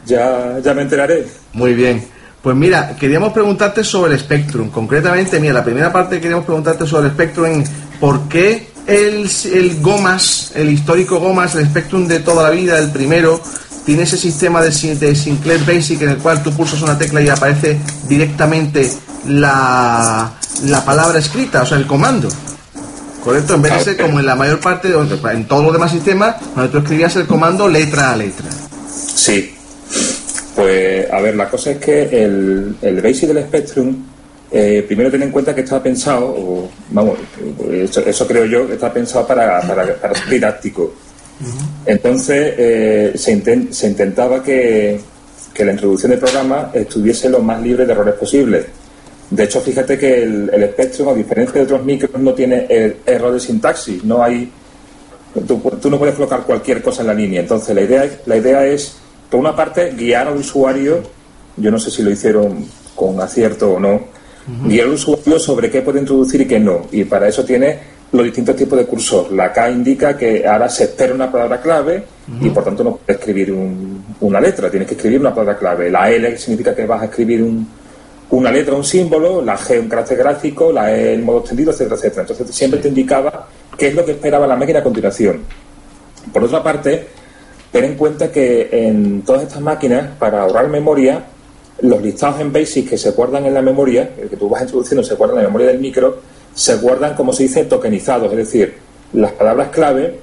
[0.07, 1.27] ya, ya me enteraré.
[1.53, 2.05] Muy bien.
[2.43, 4.71] Pues mira, queríamos preguntarte sobre el Spectrum.
[4.71, 9.29] Concretamente, mira, la primera parte que queríamos preguntarte sobre el Spectrum es ¿por qué el,
[9.53, 13.41] el Gomas, el histórico Gomas, el Spectrum de toda la vida, el primero,
[13.85, 17.29] tiene ese sistema de, de Sinclair Basic en el cual tú pulsas una tecla y
[17.29, 18.91] aparece directamente
[19.29, 20.33] la,
[20.64, 22.29] la palabra escrita, o sea, el comando.
[23.23, 23.55] ¿Correcto?
[23.55, 26.37] En vez de ser como en la mayor parte, de- en todos los demás sistemas,
[26.55, 28.47] donde tú escribías el comando letra a letra.
[28.91, 29.55] Sí.
[30.57, 33.97] Pues, a ver, la cosa es que el, el BASIC del Spectrum,
[34.51, 37.18] eh, primero ten en cuenta que estaba pensado, o, vamos,
[37.71, 40.93] eso, eso creo yo, que está pensado para, para, para ser didáctico.
[41.87, 45.01] Entonces, eh, se, inten- se intentaba que,
[45.55, 48.66] que la introducción del programa estuviese lo más libre de errores posible.
[49.31, 52.97] De hecho, fíjate que el, el Spectrum, a diferencia de otros micros, no tiene eh,
[53.07, 54.03] error de sintaxis.
[54.05, 54.51] No hay,
[55.47, 57.41] tú, tú no puedes colocar cualquier cosa en la línea.
[57.41, 58.97] Entonces, la idea, es- la idea es,
[59.31, 61.01] por una parte, guiar al usuario.
[61.57, 62.64] Yo no sé si lo hicieron
[62.97, 64.01] con acierto o no.
[64.66, 66.87] Guiar al usuario sobre qué puede introducir y qué no.
[66.91, 67.78] Y para eso tiene
[68.11, 69.31] los distintos tipos de cursor.
[69.31, 72.03] La K indica que ahora se espera una palabra clave
[72.41, 75.89] y por tanto no puedes escribir un- una letra, tienes que escribir una palabra clave.
[75.91, 77.68] La L significa que vas a escribir un,
[78.31, 81.97] una letra, un símbolo, la G un carácter gráfico, la E en modo extendido, etcétera,
[81.97, 82.22] etcétera.
[82.22, 85.41] Entonces siempre te indicaba qué es lo que esperaba la máquina a continuación.
[86.33, 87.09] Por otra parte,
[87.72, 91.24] ten en cuenta que en todas estas máquinas, para ahorrar memoria,
[91.81, 95.03] los listados en BASIC que se guardan en la memoria, el que tú vas introduciendo
[95.03, 96.20] se guarda en la memoria del micro,
[96.55, 98.74] se guardan, como se dice, tokenizados, es decir,
[99.12, 100.20] las palabras clave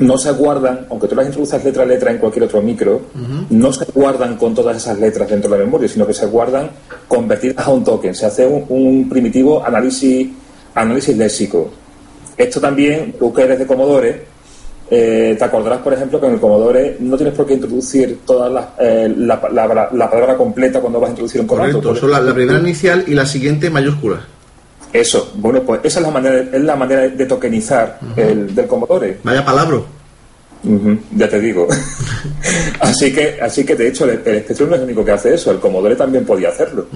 [0.00, 3.02] no se guardan, aunque tú las introduzcas letra a letra en cualquier otro micro,
[3.50, 6.70] no se guardan con todas esas letras dentro de la memoria, sino que se guardan
[7.06, 8.14] convertidas a un token.
[8.14, 10.28] Se hace un, un primitivo análisis,
[10.74, 11.70] análisis léxico.
[12.36, 14.24] Esto también, tú que eres de Commodore,
[14.90, 18.50] eh, te acordarás, por ejemplo, que en el Commodore no tienes por qué introducir toda
[18.50, 21.80] la, eh, la, la- la palabra completa cuando vas a introducir un comando.
[21.80, 24.26] Correcto, son la, la primera inicial y la siguiente mayúscula.
[24.94, 29.18] Eso, bueno, pues esa es la manera, es la manera de tokenizar el, del Commodore.
[29.24, 29.80] Vaya palabra.
[31.16, 31.66] Ya te digo.
[32.80, 35.34] así que, así que de hecho el, el Spectrum no es el único que hace
[35.34, 36.86] eso, el Commodore también podía hacerlo.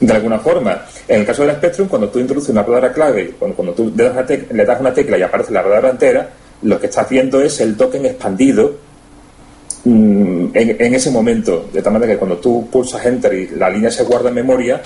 [0.00, 0.82] De alguna forma.
[1.06, 4.02] En el caso del Spectrum, cuando tú introduces una palabra clave, cuando, cuando tú le
[4.04, 6.28] das, una tec- le das una tecla y aparece la palabra entera,
[6.62, 8.74] lo que estás viendo es el token expandido
[9.84, 11.68] mm, en, en ese momento.
[11.72, 14.82] De tal manera que cuando tú pulsas Enter y la línea se guarda en memoria,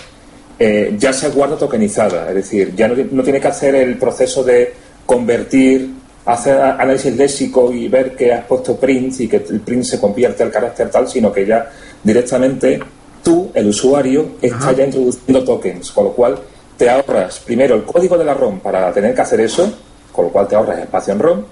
[0.58, 2.28] eh, ya se guarda tokenizada.
[2.28, 4.72] Es decir, ya no, no tiene que hacer el proceso de
[5.04, 5.90] convertir,
[6.26, 10.42] hacer análisis léxico y ver que has puesto print y que el print se convierte
[10.42, 11.70] al carácter tal, sino que ya
[12.02, 12.80] directamente
[13.22, 16.38] tú, el usuario, está ya introduciendo tokens, con lo cual
[16.76, 19.72] te ahorras primero el código de la ROM para tener que hacer eso,
[20.12, 21.44] con lo cual te ahorras espacio en ROM,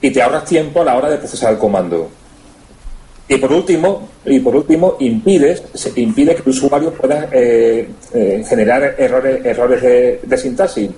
[0.00, 2.08] y te ahorras tiempo a la hora de procesar el comando.
[3.34, 8.44] Y por último, y por último impides, se impide que el usuario pueda eh, eh,
[8.48, 10.90] generar errores, errores de, de sintaxis.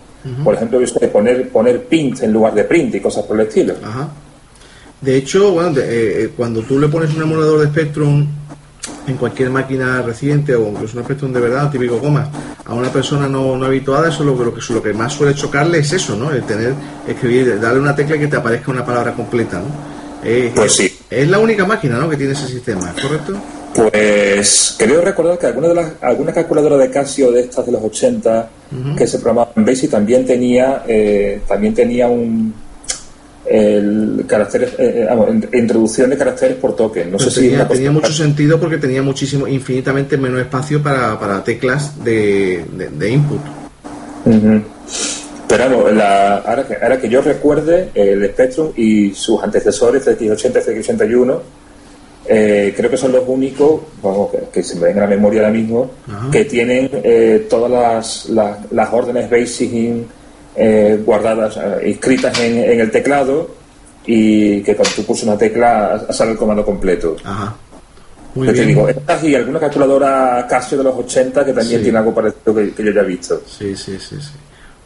[0.42, 3.46] Por ejemplo, yo sé, poner, poner print en lugar de print y cosas por el
[3.46, 3.74] estilo.
[3.84, 4.08] Ajá.
[5.00, 8.26] De hecho, bueno, de- eh, eh, cuando tú le pones un emulador de Spectrum
[9.06, 12.28] en cualquier máquina reciente o incluso un Spectrum de verdad, típico gomas,
[12.64, 15.34] a una persona no, no habituada, eso lo, que- lo que, lo que más suele
[15.34, 16.32] chocarle es eso, ¿no?
[16.32, 16.72] El tener,
[17.06, 19.66] escribir, darle una tecla y que te aparezca una palabra completa, ¿no?
[20.24, 20.93] Eh, Pues sí.
[21.22, 22.08] Es la única máquina, ¿no?
[22.10, 23.34] Que tiene ese sistema, ¿correcto?
[23.74, 27.82] Pues creo recordar que alguna de las alguna calculadora de Casio de estas de los
[27.82, 28.96] 80 Ujú.
[28.96, 32.54] que se programaba en BASIC también tenía eh, también tenía un
[33.46, 37.10] el caracteres eh, eh, vamos, in- introducción de caracteres por token.
[37.12, 42.02] No sé tenía, tenía mucho sentido porque tenía muchísimo, infinitamente menos espacio para, para teclas
[42.02, 43.40] de, de, de input.
[45.48, 50.62] Pero vamos, la- ahora, que, ahora que yo recuerde, el Spectrum y sus antecesores, CX80
[50.76, 51.40] y CX81,
[52.26, 55.40] eh, creo que son los únicos, vamos, que, que se me ven a la memoria
[55.42, 56.30] ahora mismo, Ajá.
[56.30, 60.06] que tienen eh, todas las, las, las órdenes basic in-
[60.56, 63.50] eh, guardadas, eh, inscritas en, en el teclado
[64.06, 67.16] y que cuando tú pulsas una tecla sale el comando completo.
[67.24, 67.54] Ajá.
[68.34, 68.68] Muy Yo te bien.
[68.68, 71.82] digo, estas y alguna calculadora Casio de los 80 que también Sí.
[71.84, 73.42] tiene algo parecido que, que yo ya he visto.
[73.46, 74.30] Sí, sí, sí, sí.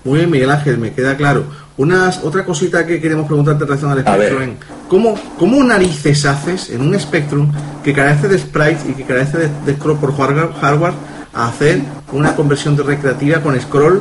[0.08, 1.44] Muy bien, Miguel Ángel, me queda claro.
[1.76, 3.98] Unas, otra cosita que queremos preguntarte en relación al.
[4.00, 4.54] Spectrum.
[4.88, 7.52] ¿Cómo, ¿Cómo narices haces en un Spectrum
[7.84, 10.92] que carece de sprites y que carece de, de scroll por hardware,
[11.34, 11.80] a hacer
[12.12, 14.00] una conversión de recreativa con scroll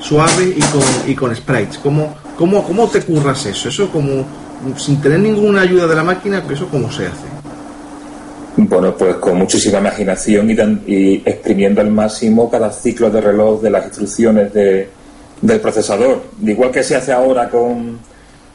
[0.00, 1.78] suave y con, y con sprites?
[1.78, 3.68] ¿Cómo, cómo, ¿Cómo te curras eso?
[3.68, 4.24] Eso como
[4.76, 7.26] sin tener ninguna ayuda de la máquina, ¿eso cómo se hace?
[8.56, 10.54] Bueno, pues con muchísima imaginación y,
[10.86, 15.01] y exprimiendo al máximo cada ciclo de reloj de las instrucciones de-
[15.42, 16.22] del procesador.
[16.42, 17.98] Igual que se hace ahora con,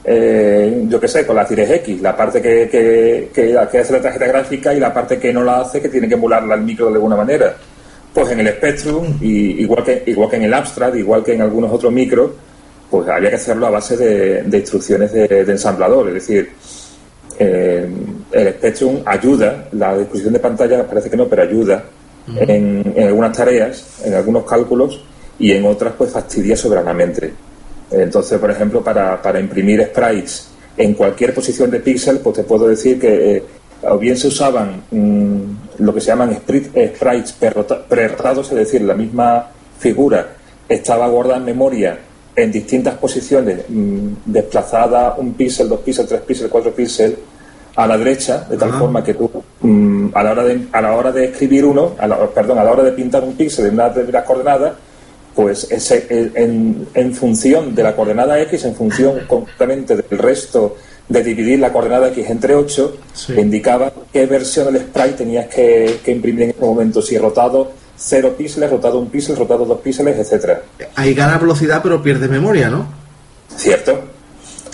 [0.04, 3.94] eh, yo qué sé, con la Cires X, la parte que, que, que, que hace
[3.94, 6.62] la tarjeta gráfica y la parte que no la hace, que tiene que emularla al
[6.62, 7.56] micro de alguna manera.
[8.14, 11.42] Pues en el Spectrum, y, igual, que, igual que en el Abstract, igual que en
[11.42, 12.32] algunos otros micros,
[12.90, 16.08] pues había que hacerlo a base de, de instrucciones de, de ensamblador.
[16.08, 16.50] Es decir,
[17.38, 17.86] eh,
[18.32, 21.84] el Spectrum ayuda, la disposición de pantalla parece que no, pero ayuda
[22.40, 25.04] en, en algunas tareas, en algunos cálculos,
[25.40, 27.34] y en otras pues fastidia soberanamente.
[27.92, 32.68] Entonces, por ejemplo, para, para imprimir sprites en cualquier posición de píxel, pues te puedo
[32.68, 33.44] decir que eh,
[33.84, 35.42] o bien se usaban mm,
[35.80, 37.34] lo que se llaman eh, sprites
[37.88, 39.48] prerrotados, es decir, la misma
[39.80, 40.28] figura
[40.68, 41.98] estaba guardada en memoria
[42.36, 47.18] en distintas posiciones, mm, desplazada un píxel, dos píxeles, tres píxeles, cuatro píxeles
[47.76, 49.30] a la derecha, de tal forma que tú
[49.62, 52.64] mm, a la hora de a la hora de escribir uno, a la- perdón, a
[52.64, 54.74] la hora de pintar un píxel en una de las coordenadas,
[55.38, 60.76] pues ese, el- en, en función de la coordenada X, en función concretamente del resto
[61.08, 66.00] de dividir la coordenada X entre 8, te indicaba qué versión del sprite tenías que,
[66.04, 70.18] que imprimir en ese momento, si rotado 0 píxeles, rotado 1 píxel, rotado 2 píxeles,
[70.18, 70.64] etcétera.
[70.96, 72.88] Ahí gana velocidad, pero pierde memoria, ¿no?
[73.56, 74.00] ¿Cierto?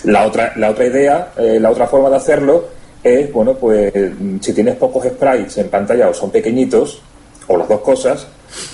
[0.04, 2.64] La otra, la otra idea, eh, la otra forma de hacerlo
[3.02, 3.92] es, bueno, pues
[4.40, 7.00] si tienes pocos sprites en pantalla o son pequeñitos,
[7.48, 8.26] o las dos cosas,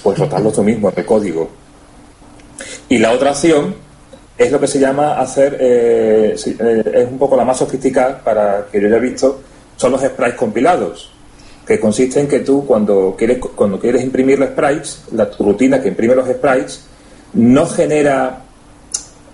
[0.04, 1.48] pues rotarlos tú mismo en el código.
[2.90, 3.72] Y la otra opción
[4.36, 8.66] es lo que se llama hacer, eh, eh, es un poco la más sofisticada para
[8.70, 9.42] que yo haya visto,
[9.76, 11.12] son los sprites compilados,
[11.64, 15.80] que consiste en que tú cuando quieres, cuando quieres imprimir los sprites, la tu rutina
[15.80, 16.82] que imprime los sprites,
[17.34, 18.42] no genera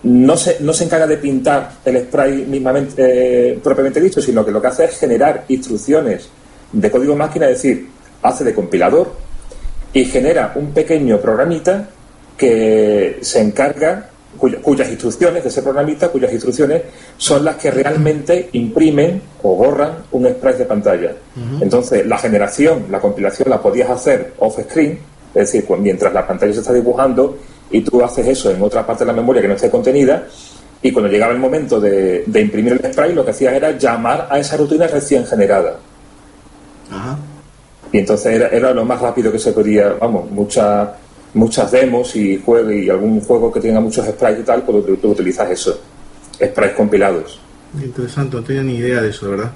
[0.03, 4.51] no se, no se encarga de pintar el sprite mismamente, eh, propiamente dicho, sino que
[4.51, 6.29] lo que hace es generar instrucciones
[6.73, 7.89] de código máquina, es decir,
[8.21, 9.15] hace de compilador
[9.95, 11.89] y genera un pequeño programita
[12.37, 14.09] que se encarga,
[14.39, 16.83] cuya- cuyas instrucciones de ese programita, cuyas instrucciones
[17.17, 21.13] son las que realmente imprimen o borran un sprite de pantalla.
[21.61, 24.99] Entonces, la generación, la compilación la podías hacer off-screen,
[25.35, 27.39] es decir, cu- mientras la pantalla se está dibujando
[27.71, 30.27] y tú haces eso en otra parte de la memoria que no esté contenida,
[30.83, 34.29] y cuando llegaba el momento de, de imprimir el sprite, lo que hacía era llamar
[34.31, 35.77] a esa rutina recién generada.
[36.91, 37.17] Ajá.
[37.93, 40.89] Y entonces era, era lo más rápido que se podía, vamos, muchas
[41.37, 44.97] muchas demos y juegos y algún juego que tenga muchos sprites y tal, pues tú,
[44.97, 45.81] tú utilizas eso,
[46.35, 47.39] sprites compilados.
[47.83, 49.53] Interesante, no tenía ni idea de eso, verdad.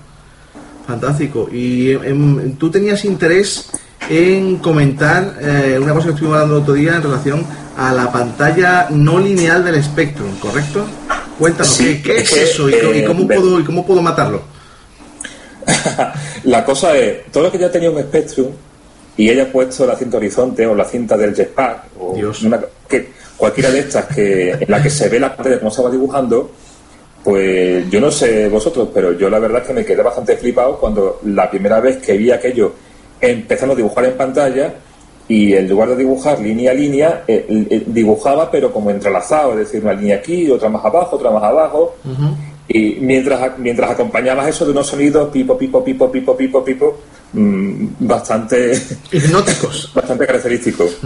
[0.87, 1.49] Fantástico.
[1.53, 3.71] Y em, tú tenías interés
[4.09, 8.11] en comentar eh, una cosa que estuvimos hablando el otro día en relación a la
[8.13, 10.85] pantalla no lineal del Spectrum, ¿correcto?
[11.39, 14.43] Cuéntanos, Sí, ¿qué, es eso y, eh, cómo, ve- puedo, y cómo puedo matarlo?
[16.45, 18.49] La cosa es, todo lo que ya tenía un Spectrum
[19.21, 22.17] y haya puesto la cinta horizonte o la cinta del jetpack o
[22.47, 25.83] una- que, cualquiera de estas que en la que se ve la pantalla cómo se
[25.83, 26.51] va dibujando,
[27.23, 30.79] pues yo no sé vosotros, pero yo la verdad es que me quedé bastante flipado
[30.79, 32.73] cuando la primera vez que vi aquello
[33.21, 34.75] empezando a dibujar en pantalla
[35.29, 39.59] y en lugar de dibujar línea a línea, eh, eh, dibujaba pero como entrelazado, es
[39.59, 41.95] decir, una línea aquí, otra más abajo, otra más abajo,
[42.73, 47.01] y mientras, mientras acompañabas eso de unos sonidos pipo, pipo, pipo, pipo, pipo, pipo,
[47.33, 50.99] mm, bastante hipnóticos, bastante característicos.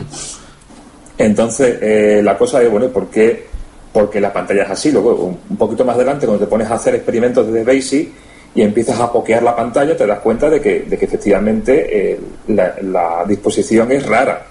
[1.17, 3.47] Entonces, eh, la cosa es, bueno, ¿por qué?
[3.95, 4.93] Porque la pantalla es así.
[4.93, 5.15] Luego,
[5.49, 8.13] un, poquito más adelante, cuando te pones a hacer experimentos desde BASIC
[8.57, 12.21] y empiezas a pokear la pantalla, te das cuenta de que, de que efectivamente eh,
[12.49, 14.45] la, la disposición es rara.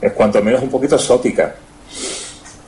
[0.00, 1.54] Es cuanto menos un poquito exótica.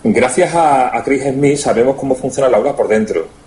[0.05, 3.42] Gracias a, a Chris Smith sabemos cómo funciona la aula por dentro.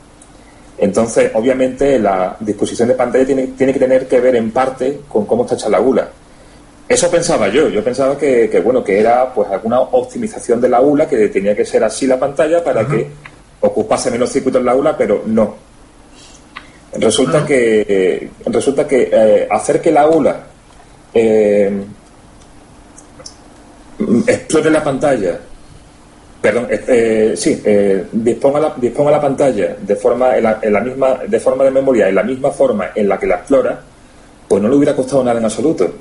[0.78, 5.26] Entonces, obviamente, la disposición de pantalla tiene, tiene que tener que ver en parte con
[5.26, 6.10] cómo está hecha la ULA.
[6.88, 7.70] Eso pensaba yo.
[7.70, 11.56] Yo pensaba que, que, bueno, que era pues alguna optimización de la ULA, que tenía
[11.56, 13.08] que ser así la pantalla para que
[13.62, 15.56] ocupase menos circuitos en la ULA, pero no.
[16.94, 20.44] Resulta que resulta que eh, hacer que la ULA
[21.14, 21.84] eh,
[24.28, 25.40] explore la pantalla
[26.46, 30.74] perdón, eh, eh, sí, eh, disponga, la, disponga la pantalla de forma, en la, en
[30.74, 33.80] la misma, de forma de memoria, en la misma forma en la que la explora,
[34.48, 35.92] pues no le hubiera costado nada en absoluto.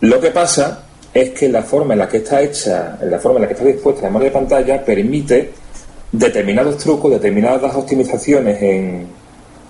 [0.00, 0.82] Lo que pasa
[1.14, 3.54] es que la forma en la que está hecha, en la forma en la que
[3.54, 5.50] está dispuesta la memoria de pantalla, permite
[6.12, 9.06] determinados trucos, determinadas optimizaciones en,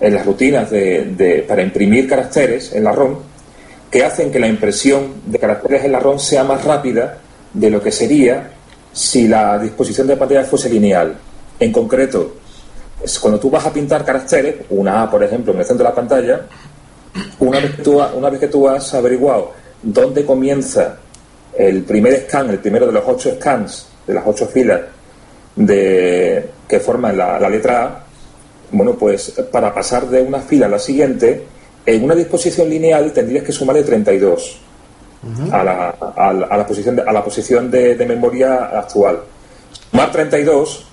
[0.01, 3.15] en las rutinas de, de- para imprimir caracteres en la ROM,
[3.91, 7.19] que hacen que la impresión de caracteres en la ROM sea más rápida
[7.55, 8.51] de lo que sería
[8.97, 11.15] si la disposición de pantalla fuese lineal.
[11.61, 12.37] En concreto,
[13.05, 15.91] es cuando tú vas a pintar caracteres, una A, por ejemplo, en el centro de
[15.91, 16.47] la pantalla,
[17.41, 20.97] una vez que tú, has averiguado dónde comienza
[21.59, 24.81] el primer scan, el primero de los ocho scans, de las ocho filas
[25.55, 28.05] de, que forman la, la letra A,
[28.73, 31.45] bueno, pues para pasar de una fila a la siguiente,
[31.85, 34.61] en una disposición lineal tendrías que sumarle 32
[35.51, 39.21] a, la, a, la, a la posición, de, a la posición de, memoria actual.
[39.91, 40.87] Sumar 32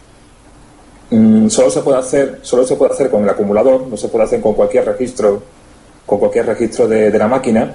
[1.12, 4.26] mm, solo se puede hacer solo se puede hacer con el acumulador, no se puede
[4.26, 5.44] hacer con cualquier registro
[6.06, 7.74] con cualquier registro de, la máquina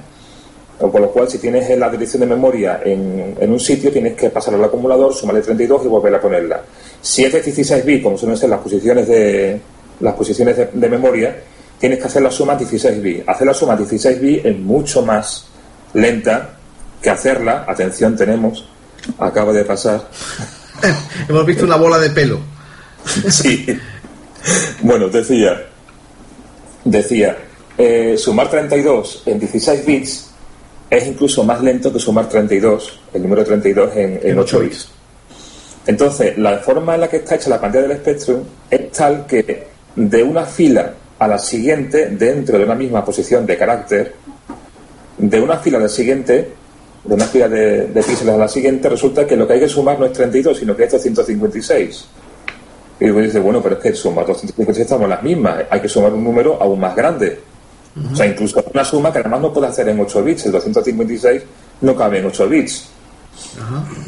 [0.78, 4.30] Con lo cual, si tienes la dirección de memoria en, en un sitio, tienes que
[4.30, 6.62] pasarla al acumulador, sumarle 32 y volver a ponerla.
[7.00, 9.60] Si es de 16 bits, como suelen ser las posiciones de,
[10.00, 11.36] las posiciones de, de memoria,
[11.78, 13.28] tienes que hacer la suma 16 bits.
[13.28, 15.46] Hacer la suma 16 bits es mucho más
[15.94, 16.56] lenta
[17.02, 17.64] que hacerla.
[17.66, 18.68] Atención, tenemos,
[19.18, 20.08] acaba de pasar.
[21.28, 22.40] Hemos visto una bola de pelo.
[23.30, 23.66] Sí.
[24.82, 25.66] Bueno, decía,
[26.84, 27.36] decía,
[27.76, 30.30] eh, sumar 32 en 16 bits
[30.90, 34.88] es incluso más lento que sumar 32, el número 32 en, en 8 bits.
[35.86, 39.66] Entonces, la forma en la que está hecha la pantalla del Spectrum es tal que
[39.96, 44.14] de una fila a la siguiente, dentro de una misma posición de carácter,
[45.18, 46.52] de una fila a la siguiente,
[47.04, 49.98] de una fila de, píxeles a la siguiente, resulta que lo que hay que sumar
[49.98, 52.06] no es 32, sino que es 256.
[53.00, 56.12] Y luego dice, bueno, pero es que sumar 256 estamos las mismas, hay que sumar
[56.12, 57.40] un número aún más grande.
[58.12, 61.42] O sea, incluso una suma que además no puede hacer en 8 bits, el 256
[61.80, 62.88] no cabe en 8 bits.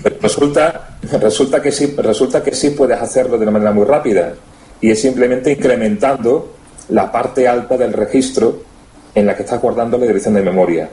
[0.03, 4.35] Pero resulta, resulta, que sí, resulta que sí puedes hacerlo de una manera muy rápida
[4.81, 6.55] y es simplemente incrementando
[6.89, 8.70] la parte alta del registro
[9.15, 10.89] en la que estás guardando la dirección de memoria.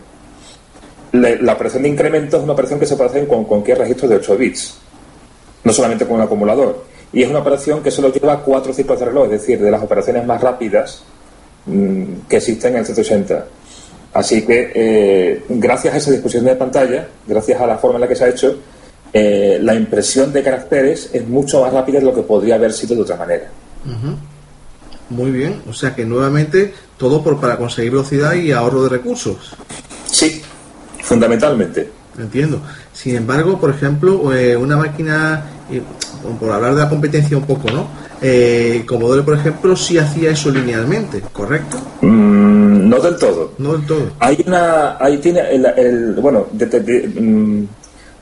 [1.11, 4.15] La operación de incremento es una operación que se puede hacer con cualquier registro de
[4.17, 4.77] 8 bits,
[5.63, 6.85] no solamente con un acumulador.
[7.13, 9.81] Y es una operación que solo lleva cuatro ciclos de reloj, es decir, de las
[9.81, 11.03] operaciones más rápidas
[11.65, 13.45] mm, que existen en el 180.
[14.13, 18.07] Así que, eh, gracias a esa disposición de pantalla, gracias a la forma en la
[18.07, 18.57] que se ha hecho,
[19.13, 22.95] eh, la impresión de caracteres es mucho más rápida de lo que podría haber sido
[22.95, 23.45] de otra manera.
[23.85, 24.17] Ujú.
[25.09, 29.55] Muy bien, o sea que nuevamente todo por para conseguir velocidad y ahorro de recursos.
[30.05, 30.41] Sí,
[31.01, 31.89] fundamentalmente.
[32.17, 32.59] Entiendo.
[32.93, 35.81] Sin embargo, por ejemplo, eh, una máquina, eh,
[36.39, 37.87] por hablar de la competencia un poco, ¿no?
[38.23, 41.77] Eh, Commodore, por ejemplo, sí hacía eso linealmente, ¿correcto?
[42.01, 43.53] Mm, no del todo.
[43.59, 44.11] No del todo.
[44.19, 44.97] Hay una.
[44.99, 45.41] Ahí tiene.
[45.51, 47.67] El, el- bueno, de- de- de- mm,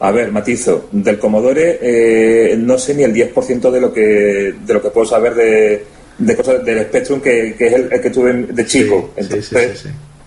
[0.01, 0.89] a ver, matizo.
[0.91, 5.05] Del Commodore, eh, no sé ni el 10% de lo que de lo que puedo
[5.07, 5.85] saber de,
[6.17, 9.11] de cosas del Spectrum, que, que es el, el que tuve de chico.
[9.15, 9.49] Entonces,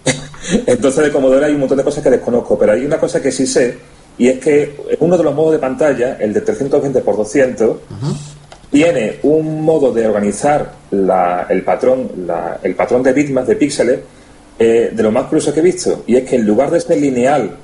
[0.67, 3.31] entonces, de Commodore hay un montón de cosas que desconozco, pero hay una cosa que
[3.33, 3.77] sí sé,
[4.19, 7.77] y es que uno de los modos de pantalla, el de 320 x 200,
[8.71, 13.99] tiene un modo de organizar la- el patrón la- el patrón de bitmaps de píxeles
[14.59, 16.99] eh, de lo más curioso que he visto y es que en lugar de ser
[16.99, 17.57] lineal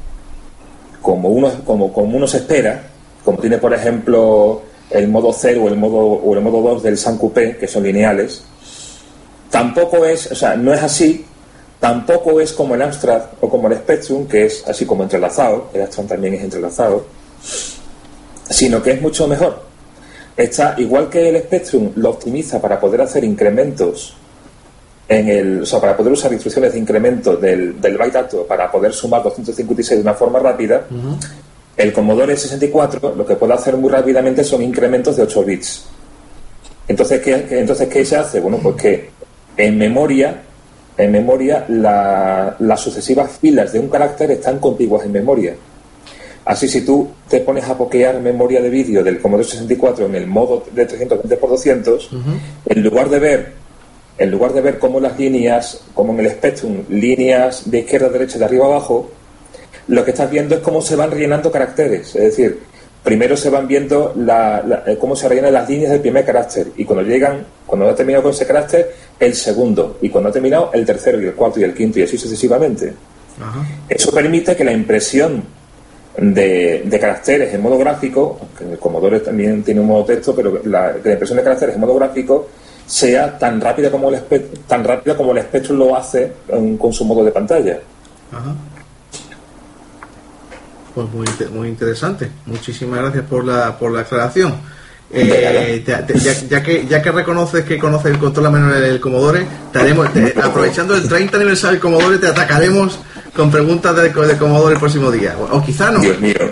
[1.02, 2.84] como uno como, como uno se espera
[3.22, 6.98] como tiene por ejemplo el modo 0 o el modo o el modo 2 del
[6.98, 8.42] San Coupé que son lineales
[9.50, 11.24] tampoco es o sea no es así
[11.80, 15.82] tampoco es como el Amstrad o como el Spectrum que es así como entrelazado el
[15.82, 17.04] Amstrad también es entrelazado
[18.48, 19.62] sino que es mucho mejor.
[20.36, 24.14] Está igual que el Spectrum lo optimiza para poder hacer incrementos
[25.06, 28.70] en el, o sea, para poder usar instrucciones de incremento del, del byte alto para
[28.70, 30.86] poder sumar 256 de una forma rápida,
[31.76, 35.84] el Commodore 64 lo que puede hacer muy rápidamente son incrementos de 8 bits.
[36.86, 38.40] Entonces, ¿qué, entonces, ¿qué se hace?
[38.40, 39.10] Bueno, pues que
[39.56, 40.42] en memoria,
[40.96, 45.54] en memoria la- las sucesivas filas de un carácter están contiguas en memoria.
[46.44, 50.26] Así, si tú te pones a pokear memoria de vídeo del Commodore 64 en el
[50.26, 52.10] modo de 320 x 200,
[52.66, 53.64] en lugar de ver
[54.16, 58.10] en lugar de ver cómo las líneas, como en el Spectrum, líneas de izquierda a
[58.10, 59.10] derecha, de arriba a abajo,
[59.88, 62.14] lo que estás viendo es cómo se van rellenando caracteres.
[62.16, 62.60] Es decir,
[63.02, 66.68] primero se van viendo la- la- eh, cómo se rellenan las líneas del primer carácter
[66.76, 70.70] y cuando llegan, cuando ha terminado con ese carácter, el segundo y cuando ha terminado
[70.72, 72.92] el tercero y el cuarto y el quinto y así sucesivamente.
[73.88, 75.42] Eso permite que la impresión
[76.16, 80.60] de, de caracteres en modo gráfico, aunque el Commodore también tiene un modo texto, pero
[80.64, 82.48] la, que la impresión de caracteres en modo gráfico
[82.86, 84.20] sea tan rápida como el
[84.68, 87.80] tan rápida como el Spectrum lo hace en- con su modo de pantalla.
[88.32, 88.54] Ajá.
[90.94, 92.30] Pues muy, muy interesante.
[92.46, 94.54] Muchísimas gracias por la, por la aclaración.
[95.16, 96.04] Eh, ya,
[96.48, 100.34] ya que, ya que reconoces que conoces el control manual del Commodore, te haremos, te-
[100.42, 102.98] aprovechando el 30 aniversario del Commodore, te atacaremos
[103.36, 105.36] con preguntas de, de Commodore el próximo día.
[105.38, 106.00] O, o quizá no.
[106.00, 106.34] Dios mío.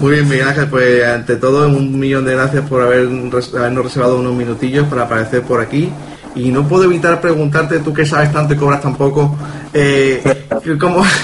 [0.00, 3.08] Muy bien, Miguel Ángel, pues ante todo un millón de gracias por haber,
[3.56, 5.92] habernos reservado unos minutillos para aparecer por aquí.
[6.34, 9.36] Y no puedo evitar preguntarte, tú que sabes tanto y cobras tan poco,
[9.72, 10.46] eh,
[10.80, 11.04] ¿cómo?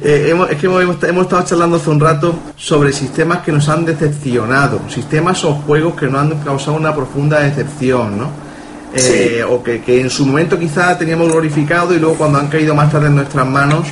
[0.00, 3.68] Eh, hemos, es que hemos, hemos estado charlando hace un rato sobre sistemas que nos
[3.68, 8.30] han decepcionado, sistemas o juegos que nos han causado una profunda decepción, ¿no?
[8.94, 12.74] Eh, O que, que en su momento quizá teníamos glorificado y luego cuando han caído
[12.76, 13.88] más tarde en nuestras manos,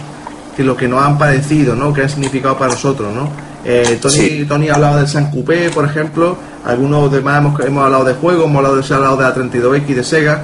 [0.57, 1.93] que lo que nos han parecido, ¿no?
[1.93, 3.29] Que han significado para nosotros, ¿no?
[3.69, 4.47] Eh, Tony, Sí.
[4.49, 8.45] Tony ha hablado del San Coupé, por ejemplo, algunos demás hemos, hemos hablado de juegos,
[8.45, 10.43] hemos hablado de, hablado de la 32X de Sega.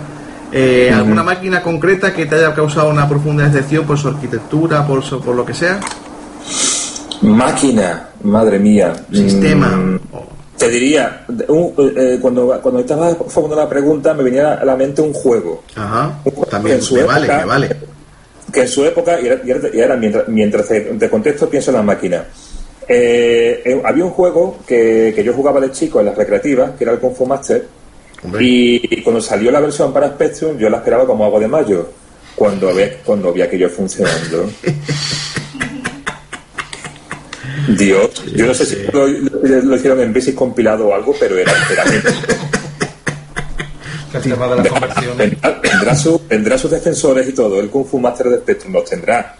[0.50, 0.90] Eh.
[0.92, 5.20] ¿Alguna máquina concreta que te haya causado una profunda decepción por su arquitectura, por, su-
[5.20, 5.78] por lo que sea?
[7.22, 8.92] Máquina, madre mía.
[9.12, 9.68] Sistema.
[9.68, 10.00] Mm,
[10.58, 15.00] te diría, un- eh, cuando, cuando estaba formulando la pregunta me venía a la mente
[15.00, 15.62] un juego.
[15.76, 16.18] Ajá.
[16.24, 17.76] Un juego También, que en su me vale, época- me vale.
[18.52, 19.40] Que en su época, y era,
[19.72, 22.24] y era mientras, mientras te, te contesto, pienso en la máquina.
[22.88, 26.84] Eh, eh, había un juego que, que yo jugaba de chico en las recreativas, que
[26.84, 27.66] era el Kung Fu Master,
[28.40, 31.88] y, y cuando salió la versión para Spectrum, yo la esperaba como agua de mayo,
[32.36, 34.48] cuando vi, cuando vi aquello funcionando.
[37.68, 41.38] Dios, yo no sé si lo, lo- lo hicieron en Basic compilado o algo, pero
[41.38, 42.14] era, era de las
[44.68, 45.30] conversiones.
[45.30, 47.60] Tendrá, tendrá su- tendrá sus defensores y todo.
[47.60, 49.36] El Kung Fu Master de Spectrum los tendrá.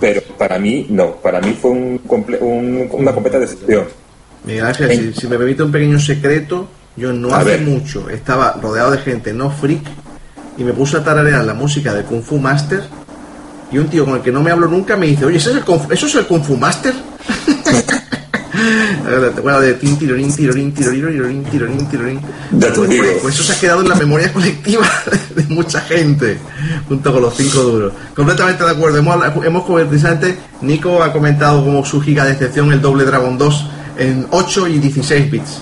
[0.00, 1.12] Pero para mí, no.
[1.16, 3.84] Para mí fue un comple- un- una completa decepción.
[4.44, 7.60] Miguel Ángel, si, si me permite un pequeño secreto, yo no A hace ver.
[7.62, 9.82] mucho estaba rodeado de gente no freak
[10.56, 12.82] y me puse a tararear la música de Kung Fu Master
[13.70, 15.56] y un tío con el que no me hablo nunca me dice, oye, ¿ese es
[15.56, 16.92] el Kung Fu- ¿eso es el Kung Fu Master?
[19.32, 22.20] ¿Te acuerdas de tin, tirorín, tirorín, tirorín, tirorín, tirorín, tirorín?
[22.52, 22.80] Ya te
[23.22, 24.86] Pues, eso se ha quedado en la memoria colectiva
[25.34, 26.38] de mucha gente,
[26.88, 27.92] junto con los cinco duros.
[28.14, 28.98] Completamente de acuerdo.
[28.98, 33.36] Hemos, hemos comentado, precisamente, Nico ha comentado como su giga de excepción el doble Dragon
[33.38, 33.66] 2
[33.98, 35.58] en 8 y 16 bits.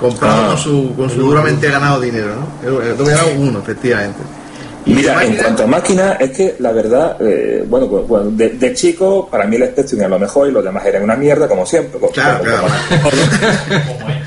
[0.00, 0.48] Comprado Ah.
[0.48, 2.68] con su, con su duramente ganado dinero, ¿no?
[2.82, 4.18] El, el doble Dragon 1, efectivamente.
[4.86, 8.72] Mira, en cuanto a máquina, es que la verdad, eh, bueno, cu- cu- de, de
[8.72, 11.66] chico, para mí el Spectrum era lo mejor y los demás eran una mierda, como
[11.66, 11.98] siempre.
[11.98, 12.68] Como- Claro, como- claro.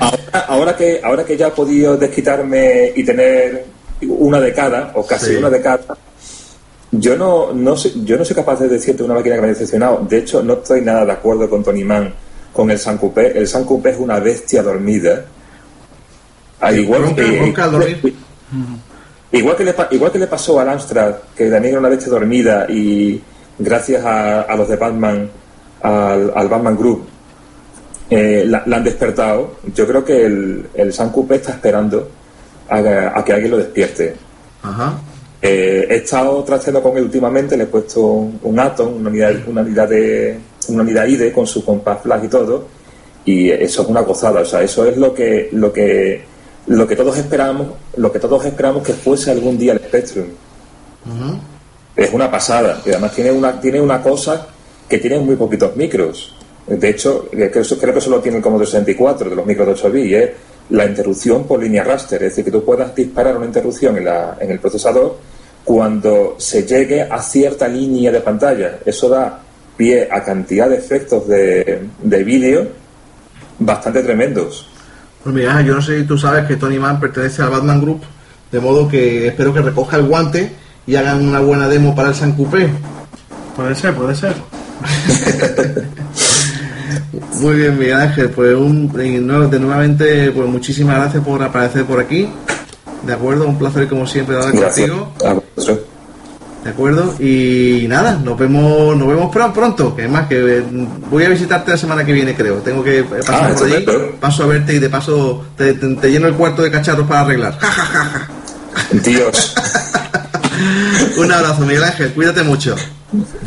[0.00, 3.64] Ahora, ahora que, ahora que ya he podido desquitarme y tener
[4.02, 5.36] una de cada, o casi Sí.
[5.36, 5.80] una de cada,
[6.92, 9.50] yo no, no soy, yo no soy capaz de decirte una máquina que me ha
[9.50, 10.04] decepcionado.
[10.08, 12.12] De hecho, no estoy nada de acuerdo con Tony Mann
[12.52, 13.36] con el San Coupé.
[13.38, 15.24] El San Coupé es una bestia dormida.
[16.60, 18.14] Al igual Bronca, que, bronca al dormir.
[19.32, 22.66] Igual que, le, igual que le pasó al Amstrad, que también era una bestia dormida
[22.68, 23.20] y
[23.58, 25.30] gracias a, a los de Batman,
[25.82, 27.06] al, al Batman Group,
[28.10, 29.56] eh, la, la han despertado.
[29.74, 32.10] Yo creo que el, el San Coupé está esperando
[32.68, 32.78] a,
[33.18, 34.16] a que alguien lo despierte.
[34.62, 34.98] Ajá.
[35.42, 39.32] Eh, he estado trasteando con él últimamente, le he puesto un, un Atom, una unidad,
[39.46, 42.66] una unidad de una unidad IDE con su compás flash y todo,
[43.24, 46.22] y eso es una gozada, o sea, eso es lo que lo que
[46.70, 47.66] lo que todos esperamos,
[47.96, 50.26] lo que todos esperamos que fuese algún día el Spectrum.
[51.96, 54.46] Es una pasada, y además tiene una tiene una cosa
[54.88, 56.32] que tiene muy poquitos micros.
[56.68, 59.90] De hecho, eh, creo, que solo tiene el Commodore 64 de los micros de 8
[59.90, 60.30] bits, es
[60.70, 64.36] la interrupción por línea raster, es decir, que tú puedas disparar una interrupción en, la,
[64.38, 65.16] en el procesador
[65.64, 68.78] cuando se llegue a cierta línea de pantalla.
[68.86, 69.42] Eso da
[69.76, 72.68] pie a cantidad de efectos de, de vídeo
[73.58, 74.69] bastante tremendos.
[75.22, 78.02] Pues mira, yo no sé si tú sabes que Tony Mann pertenece al Batman Group,
[78.50, 80.52] de modo que espero que recoja el guante
[80.86, 82.68] y hagan una buena demo para el San Coupé.
[83.54, 84.34] Puede ser, puede ser.
[87.40, 92.28] Muy bien, Miguel Ángel, pues un, de nuevamente, pues muchísimas gracias por aparecer por aquí.
[93.06, 95.12] De acuerdo, un placer como siempre hablar contigo.
[95.24, 95.99] a vosotros.
[96.64, 100.62] De acuerdo, y nada, nos vemos, nos vemos pron- pronto, que es más que eh,
[101.10, 102.56] voy a visitarte la semana que viene, creo.
[102.56, 103.86] Tengo que eh, pasar Ah, por allí,
[104.20, 107.22] paso a verte y de paso te, te- te lleno el cuarto de cacharros para
[107.22, 107.58] arreglar.
[108.92, 109.54] Dios,
[111.16, 112.76] un abrazo, Miguel Ángel, cuídate mucho.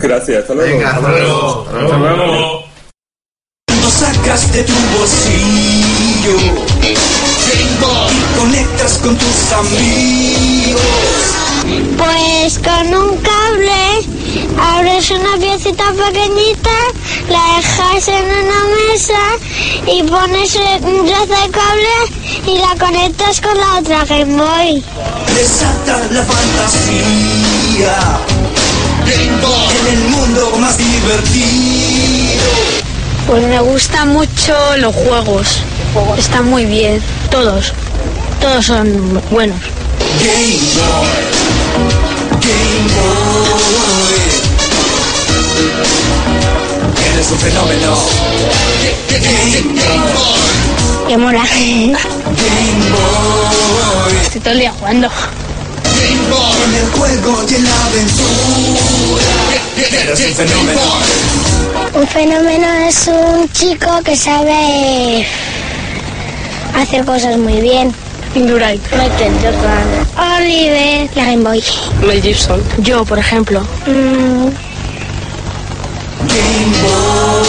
[0.02, 0.76] gracias, hasta luego.
[0.78, 1.68] Venga, hasta luego.
[1.70, 2.64] Hasta luego.
[3.80, 6.40] Lo sacas de tu bolsillo
[6.82, 6.96] y
[8.40, 10.82] conectas con tus amigos.
[11.98, 13.84] Pues con un cable
[14.60, 16.70] abres una piecita pequeñita,
[17.30, 19.24] la dejas en una mesa
[19.88, 21.96] y pones un trozo de cable
[22.48, 24.84] y la conectas con la otra Game Boy.
[25.36, 28.20] Desata la fantasía
[29.06, 32.44] en el mundo más divertido.
[33.28, 35.48] Pues me gustan mucho los juegos.
[36.18, 37.02] Están muy bien.
[37.30, 37.74] Todos.
[38.42, 39.60] Todos son buenos.
[40.20, 41.33] Game Boy,
[42.42, 44.22] Game Boy.
[47.14, 47.98] Eres un fenómeno.
[49.10, 51.44] Game Boy, Qué mola.
[51.44, 51.96] Game
[52.90, 54.18] Boy.
[54.24, 55.10] Estoy todo el día jugando.
[56.04, 59.24] En el juego y en la aventura.
[60.02, 60.82] Eres un fenómeno.
[61.96, 65.28] Un fenómeno es un chico que sabe
[66.76, 67.94] hacer cosas muy bien.
[68.36, 68.82] Indurain.
[68.92, 70.03] Michael Jordan.
[70.18, 71.10] Oliver.
[71.16, 71.64] La Game Boy.
[72.06, 72.62] Mel Gibson.
[72.80, 73.62] Yo, por ejemplo.
[73.86, 74.48] Mm,
[76.28, 77.48] Game Boy.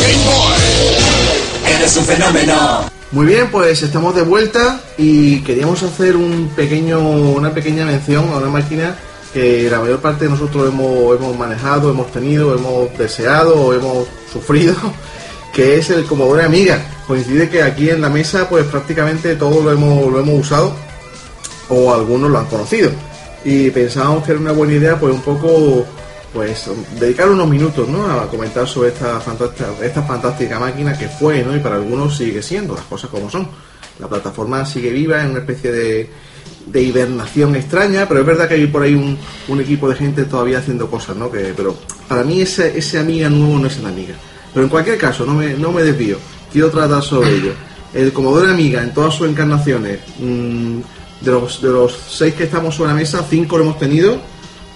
[0.00, 1.74] Game Boy.
[1.74, 2.90] Eres un fenómeno.
[3.12, 8.36] Muy bien, pues estamos de vuelta y queríamos hacer un pequeño, una pequeña mención a
[8.36, 8.94] una máquina
[9.32, 14.06] que la mayor parte de nosotros hemos, hemos manejado, hemos tenido, hemos deseado o hemos
[14.32, 14.74] sufrido,
[15.52, 16.80] que es el Commodore Amiga.
[17.06, 20.89] Coincide que aquí en la mesa pues prácticamente todos lo hemos, lo hemos usado
[21.70, 22.90] o algunos lo han conocido.
[23.44, 25.86] Y pensábamos que era una buena idea pues un poco
[26.32, 28.08] pues dedicar unos minutos ¿no?
[28.08, 31.56] a comentar sobre esta fantástica, máquina que fue ¿no?
[31.56, 33.48] y para algunos sigue siendo, las cosas como son.
[33.98, 36.10] La plataforma sigue viva en una especie de,
[36.66, 39.18] de hibernación extraña, pero es verdad que hay por ahí un,
[39.48, 41.30] un equipo de gente todavía haciendo cosas, ¿no?
[41.30, 41.76] Que, pero
[42.08, 44.14] para mí ese, ese amiga nuevo no es el amiga.
[44.52, 46.16] Pero en cualquier caso, no me, no me desvío,
[46.52, 47.52] quiero tratar sobre ello.
[47.92, 50.78] El Commodore Amiga en todas sus encarnaciones, mm,
[51.20, 54.18] de, los, de los seis que estamos sobre la mesa, cinco lo hemos tenido,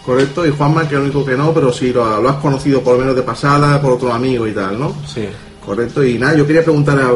[0.05, 2.83] correcto, y Juanma que es el único que no, pero sí lo, lo has conocido
[2.83, 4.95] por lo menos de pasada, por otro amigo y tal, ¿no?
[5.07, 5.27] Sí.
[5.65, 7.13] Correcto, y nada, yo quería preguntar a,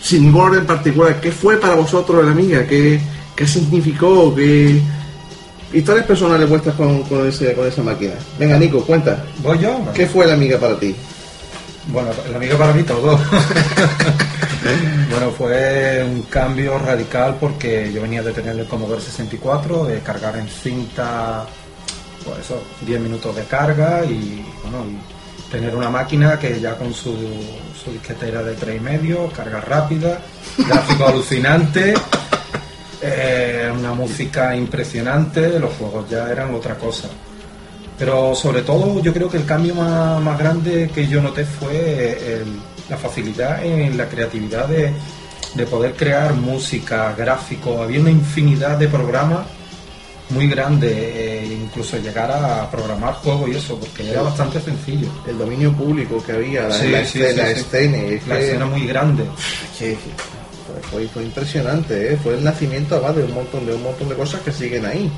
[0.00, 2.66] sin ningún orden particular, ¿qué fue para vosotros el Amiga?
[2.66, 3.00] ¿Qué,
[3.34, 4.34] qué significó?
[4.34, 4.80] ¿Qué
[5.72, 8.14] historias personales vuestras con, con, ese, con esa máquina?
[8.38, 9.24] Venga, Nico, cuenta.
[9.42, 9.80] ¿Voy yo?
[9.94, 10.94] ¿Qué fue el Amiga para ti?
[11.90, 13.18] Bueno, el amigo para mí todo.
[15.10, 20.36] bueno, fue un cambio radical porque yo venía de tener el Commodore 64, de cargar
[20.36, 21.44] en cinta,
[22.24, 24.84] pues eso, 10 minutos de carga y bueno,
[25.50, 27.14] tener una máquina que ya con su,
[27.82, 30.18] su disquetera de 3,5, carga rápida,
[30.58, 31.94] gráfico alucinante,
[33.00, 37.08] eh, una música impresionante, los juegos ya eran otra cosa.
[37.98, 42.12] Pero sobre todo yo creo que el cambio más, más grande que yo noté fue
[42.42, 44.92] el- la facilidad en la creatividad de,
[45.54, 47.82] de poder crear música, gráfico.
[47.82, 49.46] Había una infinidad de programas
[50.30, 55.08] muy grandes, eh, incluso llegar a programar juegos y eso, porque era bastante sencillo.
[55.26, 58.86] El dominio público que había, la, Sí, la, sí, escena, es La que- escena muy
[58.86, 59.24] grande.
[59.78, 59.96] que-
[60.92, 62.18] fue, fue- impresionante, ¿eh?
[62.22, 65.10] fue el nacimiento además de un montón de un montón de cosas que siguen ahí.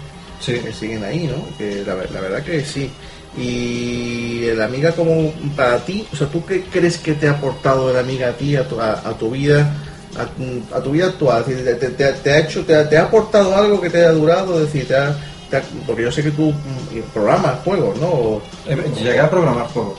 [0.47, 1.45] Que siguen ahí, ¿no?
[1.59, 2.89] Que la verdad que sí.
[3.37, 7.91] Y el Amiga como para ti, o sea, ¿tú qué crees que te ha aportado
[7.91, 9.73] el Amiga a ti, a tu, a, a tu vida,
[10.17, 11.45] a, a tu vida actual?
[11.45, 14.13] ¿Te, te- te- te ha hecho, te ha, te ha aportado algo que te haya
[14.13, 14.55] durado?
[14.61, 18.07] Es decir, te ha- ha- porque yo sé que tú mm, programas juegos, ¿no?
[18.07, 19.99] O- Eh, Llegué a programar juegos.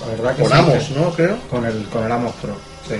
[0.00, 1.10] La verdad que Con sí, Amos, que- ¿no?
[1.12, 1.36] Creo.
[1.50, 2.54] Con el, con el Amos Pro,
[2.88, 2.96] sí.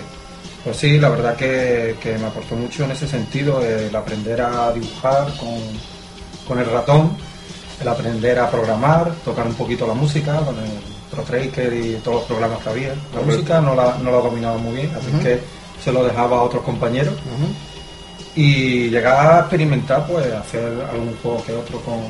[0.64, 4.70] Pues sí, la verdad que, que me aportó mucho en ese sentido, el aprender a
[4.72, 5.58] dibujar con,
[6.46, 7.16] con el ratón,
[7.82, 10.70] el aprender a programar, tocar un poquito la música con el
[11.10, 12.88] Pro Tracker y todos los programas que había.
[12.88, 13.26] La Correcto.
[13.26, 15.40] música no la, no la dominaba muy bien, así que
[15.82, 17.14] se lo dejaba a otros compañeros.
[18.34, 22.00] Y llegar a experimentar, pues hacer algún juego que otro con,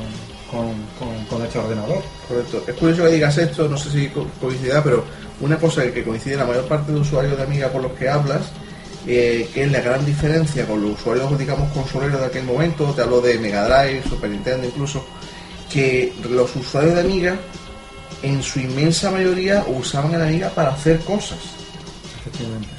[0.50, 0.68] con,
[0.98, 2.00] con- con este ordenador.
[2.28, 2.62] Correcto.
[2.66, 5.02] Es curioso que digas esto, no sé si co- coincidirá, pero
[5.40, 8.52] una cosa que coincide la mayor parte de usuarios de Amiga con los que hablas,
[9.04, 13.02] eh, que es la gran diferencia con los usuarios, digamos, consoleros de aquel momento, te
[13.02, 15.04] hablo de Mega Drive, Super Nintendo incluso,
[15.72, 17.36] que los usuarios de Amiga,
[18.22, 21.38] en su inmensa mayoría, usaban el Amiga para hacer cosas.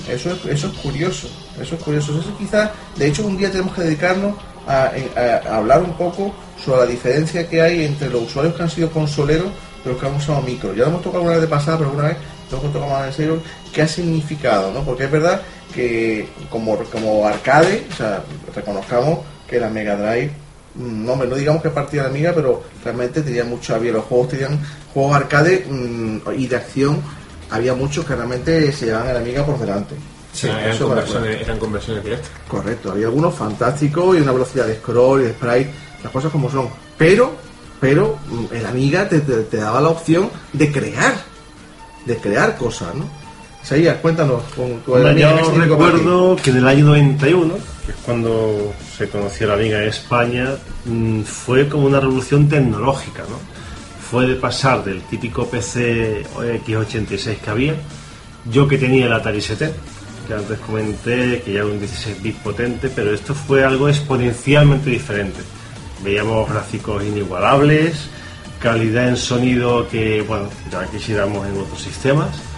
[0.10, 1.28] Eso es, eso es curioso,
[1.62, 2.20] eso es curioso.
[2.20, 4.36] Eso quizás, de hecho, un día tenemos que dedicarnos
[4.68, 6.34] a, a- a hablar un poco
[6.64, 9.48] sobre la diferencia que hay entre los usuarios que han sido consoleros
[9.84, 10.74] y los que han usado micro.
[10.74, 12.18] Ya lo hemos tocado alguna vez de pasada, pero alguna vez
[12.50, 13.40] tenemos que tocar más en serio
[13.74, 14.82] qué ha significado, ¿no?
[14.84, 15.42] Porque es verdad
[15.76, 18.24] que como, como arcade, o sea,
[18.56, 20.32] reconozcamos que la Mega Drive
[20.80, 24.30] hombre, no digamos que partía de la Amiga, pero realmente tenía mucho, había los juegos,
[24.30, 24.60] tenían
[24.94, 27.02] juegos arcade mm, y de acción,
[27.52, 29.96] había muchos que realmente se llevaban a la Amiga por delante.
[30.34, 32.30] Sí, eran, conversiones, eran conversiones directas.
[32.48, 35.70] Correcto, había algunos fantásticos y una velocidad de scroll y de sprite,
[36.04, 36.70] las cosas como son.
[36.98, 37.34] Pero,
[37.80, 41.14] pero mm, el Amiga te, te- te daba la opción de crear,
[42.06, 43.06] de crear cosas, ¿no?
[43.64, 47.62] Isaías, cuéntanos con tu Bueno, Amiga, ¿qué yo recuerdo que en el año 91, que
[47.88, 50.56] es cuando se conoció la Amiga en España,
[50.86, 53.38] mm, fue como una revolución tecnológica, ¿no?
[54.10, 57.76] Fue de pasar del típico PC X86 que había,
[58.50, 59.74] yo que tenía el Atari ST,
[60.28, 64.90] que antes comenté que ya era un 16 bit potente, pero esto fue algo exponencialmente
[64.90, 65.42] diferente.
[66.04, 68.10] Veíamos gráficos inigualables,
[68.60, 72.53] calidad en sonido que, bueno, ya quisiéramos en otros sistemas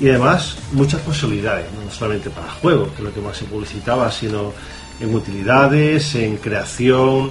[0.00, 4.10] y además muchas posibilidades, no solamente para juegos, que es lo que más se publicitaba,
[4.12, 4.52] sino
[5.00, 7.30] en utilidades, en creación.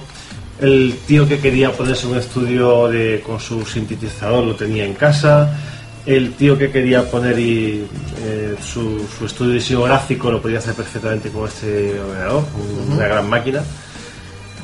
[0.60, 5.56] El tío que quería ponerse un estudio de, con su sintetizador lo tenía en casa.
[6.04, 7.86] El tío que quería poner y,
[8.22, 12.94] eh, su, su estudio de diseño gráfico lo podía hacer perfectamente con este ordenador, Ujú.
[12.94, 13.62] una gran máquina.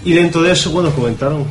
[0.05, 1.45] Y dentro de eso, bueno, comentaron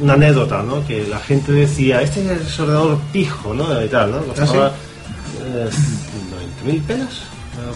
[0.00, 0.86] una anécdota, ¿no?
[0.86, 3.82] Que la gente decía, este es el ordenador pijo, ¿no?
[3.82, 4.18] Y tal, ¿no?
[4.24, 4.72] Costaba ¿Ah,
[5.44, 5.68] eh,
[6.64, 7.22] 90.000 pelas,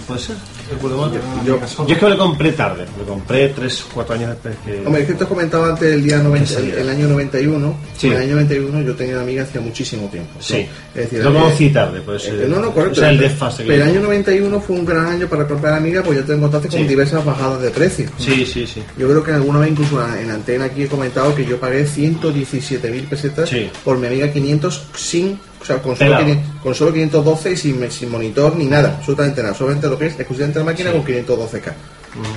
[0.07, 0.36] puede ser.
[0.81, 4.55] Yo- Yo, es que me lo compré tarde, me lo compré 3 4 años después
[4.65, 4.86] que...
[4.86, 6.81] Hombre, es que te has comentado antes el día 90, Que salía.
[6.81, 7.77] el año 91.
[7.97, 8.07] Sí.
[8.09, 10.31] En el año 91 yo tenía una amiga hacía muchísimo tiempo.
[10.36, 10.43] ¿no?
[10.43, 10.66] Sí.
[10.94, 12.93] Es decir, Lo conocí tarde, pues, eh, no, no, correcto.
[12.93, 16.03] o sea, el desfase Pero el año 91 fue un gran año para comprar amiga,
[16.03, 16.86] pues yo te encontraste con Sí.
[16.86, 18.09] diversas bajadas de precio.
[18.19, 18.82] Sí, sí, sí.
[18.99, 23.05] Yo creo que alguna vez incluso en antena aquí he comentado que yo pagué 117.000
[23.09, 23.70] pesetas Sí.
[23.85, 26.25] por mi amiga 500 sin, o sea, con solo, Pelado.
[26.25, 30.07] 500 con solo 512 y sin, sin monitor ni nada, absolutamente nada, solamente lo que
[30.07, 31.73] es exclusivamente la máquina con 512K.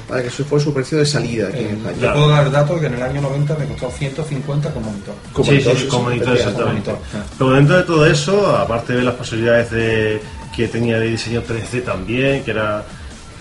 [0.08, 1.98] Vale, que eso fue su precio de salida aquí en Eh, España.
[2.00, 5.16] yo puedo dar datos que en el año 90 me costó 150 con monitor.
[5.44, 6.92] Sí, sí, sí, como monitor, exactamente.
[7.38, 10.22] Pero dentro de todo eso, aparte de las posibilidades de,
[10.56, 12.86] que tenía de diseño 3D también, que era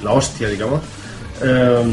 [0.03, 0.81] la hostia, digamos,
[1.43, 1.85] eh,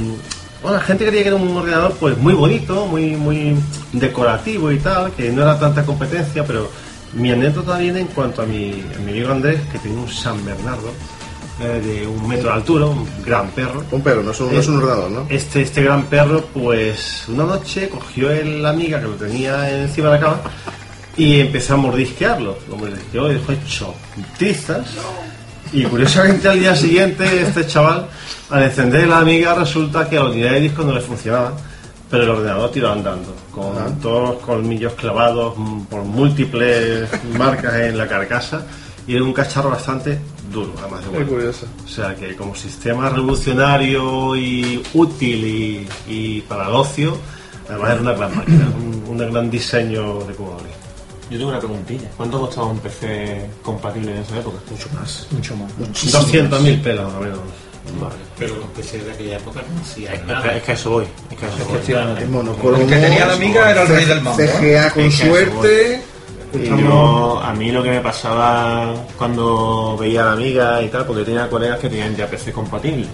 [0.63, 3.55] bueno, la gente creía que era un ordenador pues muy bonito, muy, muy
[3.93, 6.69] decorativo y tal, que no era tanta competencia, pero
[7.13, 10.43] mi anécdota viene en cuanto a mi, a mi amigo Andrés, que tenía un San
[10.45, 10.91] Bernardo
[11.61, 13.83] eh, de un metro de altura, un gran perro.
[13.91, 15.25] Un perro, no es un, no es un ordenador, ¿no?
[15.29, 20.07] Este, este gran perro, pues una noche cogió el- la amiga que lo tenía encima
[20.09, 20.37] de la cama
[21.17, 22.57] y empezó a mordisquearlo.
[22.69, 23.93] Lo mordisqueó y dejó hecho
[24.37, 24.87] trizas.
[25.73, 28.07] Y curiosamente al día siguiente, este chaval,
[28.49, 31.53] al encender la amiga, resulta que la unidad de disco no le funcionaba,
[32.11, 37.97] pero el ordenador tiró andando, con todos los colmillos clavados mm, por múltiples marcas en
[37.97, 38.65] la carcasa,
[39.07, 40.19] y era un cacharro bastante
[40.51, 41.27] duro, además de bueno.
[41.27, 41.65] curioso.
[41.83, 47.17] O sea que como sistema revolucionario y útil y, y para el ocio,
[47.69, 50.69] además era una gran máquina, un, un gran diseño de Commodore.
[51.31, 52.09] Yo tengo una preguntilla.
[52.17, 54.57] ¿Cuánto costaba un PC compatible en esa época?
[54.69, 55.27] Mucho más.
[55.31, 55.71] Mucho más.
[55.77, 57.39] 200.000 pelas, más o menos.
[57.99, 58.15] Vale.
[58.37, 60.41] Pero los PCs de aquella época no hacían Es, nada.
[60.51, 61.05] que- es que a eso voy.
[61.29, 62.25] Es que eso voy.
[62.25, 64.41] Monocromo, El que tenía la amiga era el rey del mambo.
[64.41, 64.47] ¿eh?
[64.47, 66.03] CGA con Es que suerte.
[66.53, 71.05] Y yo, a mí lo que me pasaba cuando veía a la amiga y tal,
[71.05, 73.05] porque tenía colegas que tenían ya PC compatible.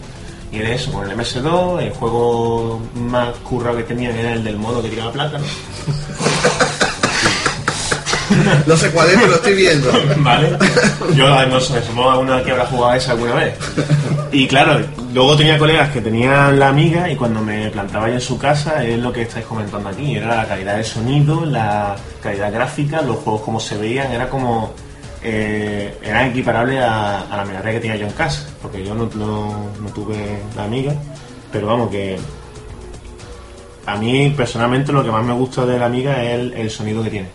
[0.52, 4.58] Y era eso, con el MS2, el juego más currado que tenían era el del
[4.58, 5.44] modo que tiraba plátano.
[8.66, 9.92] No sé cuál es, pero lo estoy viendo.
[10.20, 10.58] ¿Vale?
[11.16, 13.56] Yo no sé, somos alguna que habrá jugado a esa alguna vez.
[14.32, 14.80] Y claro,
[15.14, 18.84] luego tenía colegas que tenían la amiga y cuando me plantaba yo en su casa
[18.86, 23.18] es lo que estáis comentando aquí, era la calidad de sonido, la calidad gráfica, los
[23.18, 24.74] juegos como se veían, era como...
[25.24, 29.10] Eh, era equiparable a, a la memoria que tenía yo en casa, porque yo no,
[29.16, 30.16] no- tuve
[30.56, 30.94] la amiga,
[31.52, 32.18] pero vamos que...
[33.86, 37.10] A mí personalmente lo que más me gusta de la amiga es el sonido que
[37.10, 37.30] tiene.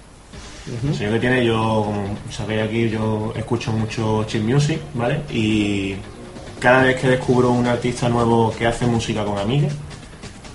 [0.66, 5.22] El sonido que tiene, yo, como sabéis aquí, yo escucho mucho chill music, ¿vale?
[5.30, 5.97] Y
[6.60, 9.72] cada vez que descubro un artista nuevo que hace música con amigas,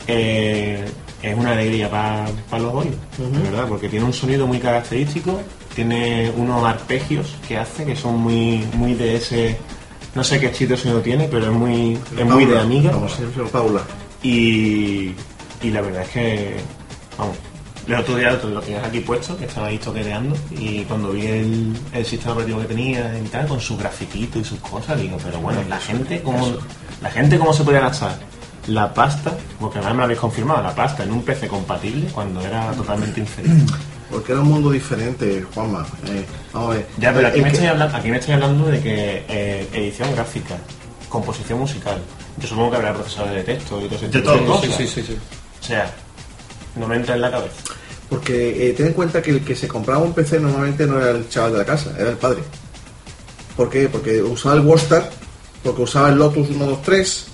[0.07, 0.85] eh,
[1.21, 2.29] es una alegría para
[2.63, 5.41] los oídos, de verdad, porque tiene un sonido muy característico,
[5.75, 9.57] tiene unos arpegios que hace que son muy, muy de ese.
[10.15, 12.91] No sé qué chiste de sonido tiene, pero es muy, es muy de amiga.
[12.91, 13.81] Como siempre, Paula.
[14.23, 15.11] Y,
[15.61, 16.55] y la verdad es que,
[17.17, 17.35] vamos,
[17.87, 21.77] el otro día lo, tenías aquí puesto, que estaba ahí toqueteando, y cuando vi el,
[21.93, 25.39] el sistema operativo que tenía y tal, con su grafiquito y sus cosas, digo, pero
[25.39, 26.47] bueno, la gente, ¿cómo,
[27.01, 28.17] la gente cómo se podía gastar
[28.67, 29.31] la pasta,
[29.61, 33.19] porque además me lo habéis confirmado, la pasta en un PC compatible cuando era totalmente
[33.21, 33.55] inferior.
[34.09, 35.85] Porque era un mundo diferente, Juanma.
[36.07, 36.87] Eh, vamos a ver.
[36.97, 40.13] Ya, pero aquí me, que- estoy hablando, aquí me estoy hablando de que eh, edición
[40.15, 40.55] gráfica,
[41.09, 41.97] composición musical,
[42.37, 44.75] yo supongo que habrá procesadores de texto y todo ese De tipo de todo, cosas.
[44.77, 45.17] Sí, sí, sí, sí.
[45.59, 45.91] O sea,
[46.77, 47.55] no me entra en la cabeza.
[48.09, 51.11] Porque eh, ten en cuenta que el que se compraba un PC normalmente no era
[51.11, 52.39] el chaval de la casa, era el padre.
[53.55, 53.89] ¿Por qué?
[53.89, 55.09] Porque usaba el Warstar,
[55.63, 57.25] porque usaba el Lotus 123,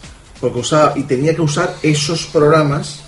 [0.41, 3.01] porque usaba y tenía que usar esos programas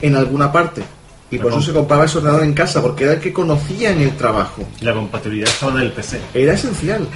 [0.00, 0.82] en alguna parte.
[1.30, 4.00] Y por eso se compraba ese ordenador en casa, porque era el que conocía en
[4.00, 4.62] el trabajo.
[4.80, 6.20] La compatibilidad estaba en el PC.
[6.32, 7.06] Era esencial,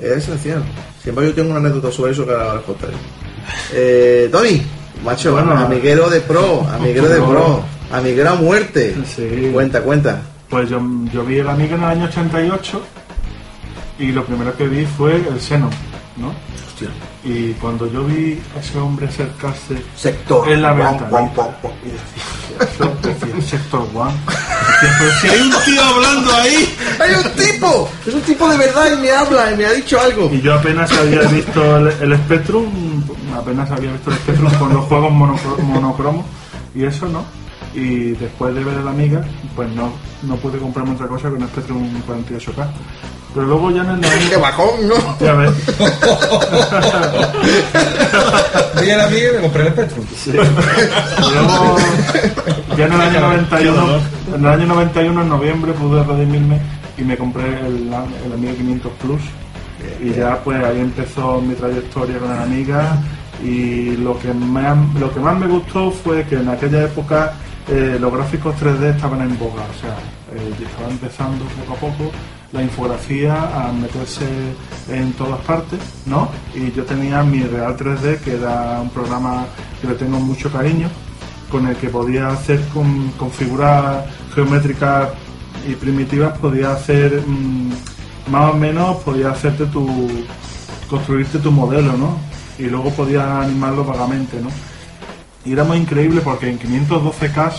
[0.00, 0.62] era esencial.
[1.02, 2.92] Siempre yo tengo una anécdota sobre eso que ahora contaré.
[3.72, 4.62] Eh, Tony,
[5.04, 5.52] macho, Bueno.
[5.58, 8.00] amiguero de pro, amiguero de pro, a
[8.34, 8.94] muerte.
[9.14, 9.50] Sí.
[9.52, 10.20] Cuenta, cuenta.
[10.48, 10.80] Pues yo,
[11.12, 12.82] yo vi el Amiga en el año 88
[13.98, 15.68] y lo primero que vi fue el seno,
[16.16, 16.28] ¿no?
[16.66, 16.88] Hostia.
[17.24, 20.48] Y cuando yo vi a ese hombre acercarse Sector.
[20.48, 20.72] en la
[22.80, 24.12] yo decía, sector one.
[25.20, 26.74] Si hay un tío hablando ahí.
[27.00, 27.88] ¡Hay un tipo!
[28.06, 30.30] Es un tipo de verdad y me habla y me ha dicho algo.
[30.32, 33.02] Y yo apenas había visto el, el Spectrum,
[33.36, 36.24] apenas había visto el Spectrum con los juegos monocro- monocromos
[36.74, 37.24] y eso no.
[37.76, 39.22] Y después de ver a la amiga,
[39.54, 39.92] pues no,
[40.22, 42.66] no pude comprarme otra cosa que un Spectrum 48K.
[43.34, 44.94] Pero luego ya en el ¡Qué bajón, no!
[45.20, 45.52] Ya ves.
[48.80, 50.06] Vi a la amiga y me compré el Spectrum.
[51.34, 51.76] Luego,
[52.78, 54.00] ya en el año 91,
[54.34, 56.58] en el año 91, en noviembre, pude redimirme
[56.96, 57.92] y me compré el,
[58.24, 59.20] el Amiga 500 Plus
[60.02, 62.98] Y ya pues ahí empezó mi trayectoria con la amiga
[63.44, 67.34] y lo que, más, lo que más me gustó fue que en aquella época
[67.68, 69.96] eh, los gráficos 3D estaban en boga, o sea,
[70.34, 72.12] eh, estaba empezando poco a poco
[72.52, 74.24] la infografía a meterse
[74.88, 76.30] en todas partes, ¿no?
[76.54, 79.46] Y yo tenía mi Real 3D, que era un programa
[79.80, 80.88] que le tengo mucho cariño,
[81.50, 85.08] con el que podía hacer con, con figuras geométricas
[85.68, 87.72] y primitivas, podía hacer mm,
[88.30, 90.08] más o menos, podía hacerte tu,
[90.88, 92.16] construirte tu modelo, ¿no?
[92.58, 94.50] Y luego podías animarlo vagamente, ¿no?
[95.46, 97.52] Y era muy increíble porque en 512K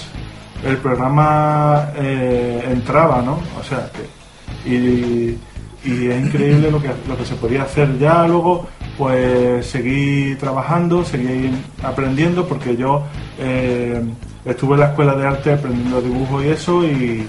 [0.65, 3.39] el programa eh, entraba, ¿no?
[3.59, 5.39] O sea, que, y,
[5.85, 7.97] es increíble lo que, lo que se podía hacer.
[7.97, 11.49] Ya luego, pues seguí trabajando, seguí
[11.81, 13.03] aprendiendo porque yo
[13.39, 14.03] eh,
[14.43, 17.25] estuve en la escuela de arte aprendiendo dibujo y eso y,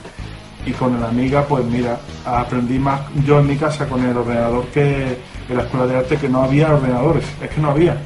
[0.66, 4.64] y con la amiga, pues mira, aprendí más yo en mi casa con el ordenador
[4.74, 5.18] que
[5.48, 7.96] en la escuela de arte que no había ordenadores, es que no había.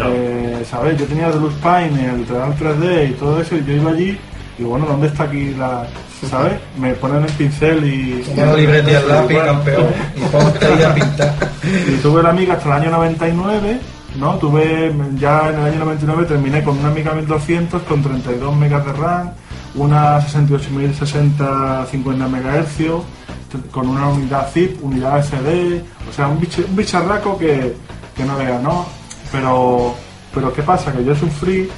[0.00, 0.98] Eh, ¿Sabes?
[0.98, 4.18] Yo tenía Luz Paint, el Real 3D y todo eso, y yo iba allí
[4.58, 5.86] y bueno, ¿dónde está aquí la...?
[6.28, 6.52] ¿Sabes?
[6.78, 8.24] Me ponen el pincel y...
[8.32, 11.34] Una libreta y el lápiz, campeón, y ponte ahí a pintar.
[11.88, 13.80] Y tuve la amiga hasta el año 99,
[14.16, 14.34] ¿no?
[14.36, 18.92] Tuve, ya en el año 99 terminé con una amiga 1200 con 32 megas de
[18.92, 19.32] RAM,
[19.74, 26.40] una 68060 50 MHz, con una unidad zip, unidad SD, o sea, un,
[26.76, 27.74] bicharraco que,
[28.16, 28.86] que no vea, ¿no?
[29.32, 29.94] Pero,
[30.34, 30.92] pero ¿qué pasa?
[30.92, 31.68] Que yo sufrí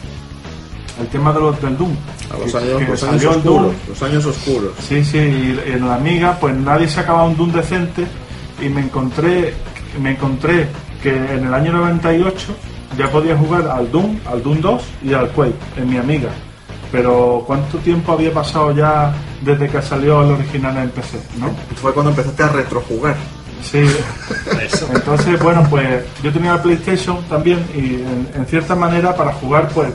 [1.01, 1.93] el tema de los, del Doom.
[2.33, 4.71] A los Que- años, que los años oscuros, los años oscuros.
[4.89, 8.07] Sí, sí, y en la amiga pues nadie sacaba un Doom decente
[8.61, 9.55] y me encontré,
[10.01, 10.69] me encontré
[11.03, 12.47] que en el año 98
[12.97, 16.31] ya podía jugar al Doom, al Doom 2 y al Quake en mi amiga.
[16.91, 19.13] Pero ¿cuánto tiempo había pasado ya
[19.43, 21.19] desde que salió el original en PC?
[21.39, 21.51] ¿no?
[21.77, 23.17] Fue cuando empezaste a retrojugar.
[23.71, 23.85] Sí,
[24.95, 29.69] entonces bueno, pues yo tenía la PlayStation también y en, en cierta manera para jugar
[29.71, 29.89] pues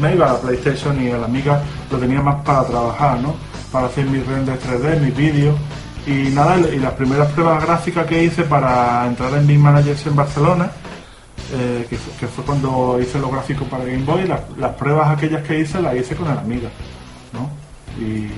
[0.00, 3.36] me iba a la PlayStation y a la amiga lo tenía más para trabajar, ¿no?
[3.70, 5.56] Para hacer mis renders 3D, mis vídeos
[6.06, 10.16] y nada, y las primeras pruebas gráficas que hice para entrar en Big Managers en
[10.16, 10.70] Barcelona,
[11.52, 15.60] eh, que fue cuando hice los gráficos para Game Boy, las, las pruebas aquellas que
[15.60, 16.68] hice las hice con el amiga,
[17.32, 17.50] ¿no?
[18.02, 18.28] Y,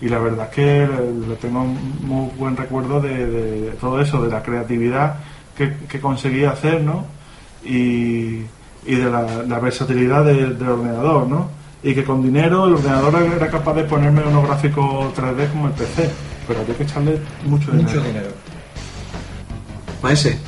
[0.00, 0.88] y la verdad es que
[1.28, 5.16] le, tengo un muy buen recuerdo de, de- de todo eso, de la creatividad
[5.56, 7.04] que, que conseguí hacer, ¿no?
[7.64, 8.42] Y,
[8.86, 11.50] y de la, la versatilidad de- del ordenador, ¿no?
[11.82, 15.72] Y que con dinero el ordenador era capaz de ponerme unos gráficos 3D como el
[15.74, 16.10] PC,
[16.48, 17.88] pero había que echarle mucho dinero.
[17.90, 18.28] Mucho dinero.
[20.02, 20.38] Maese,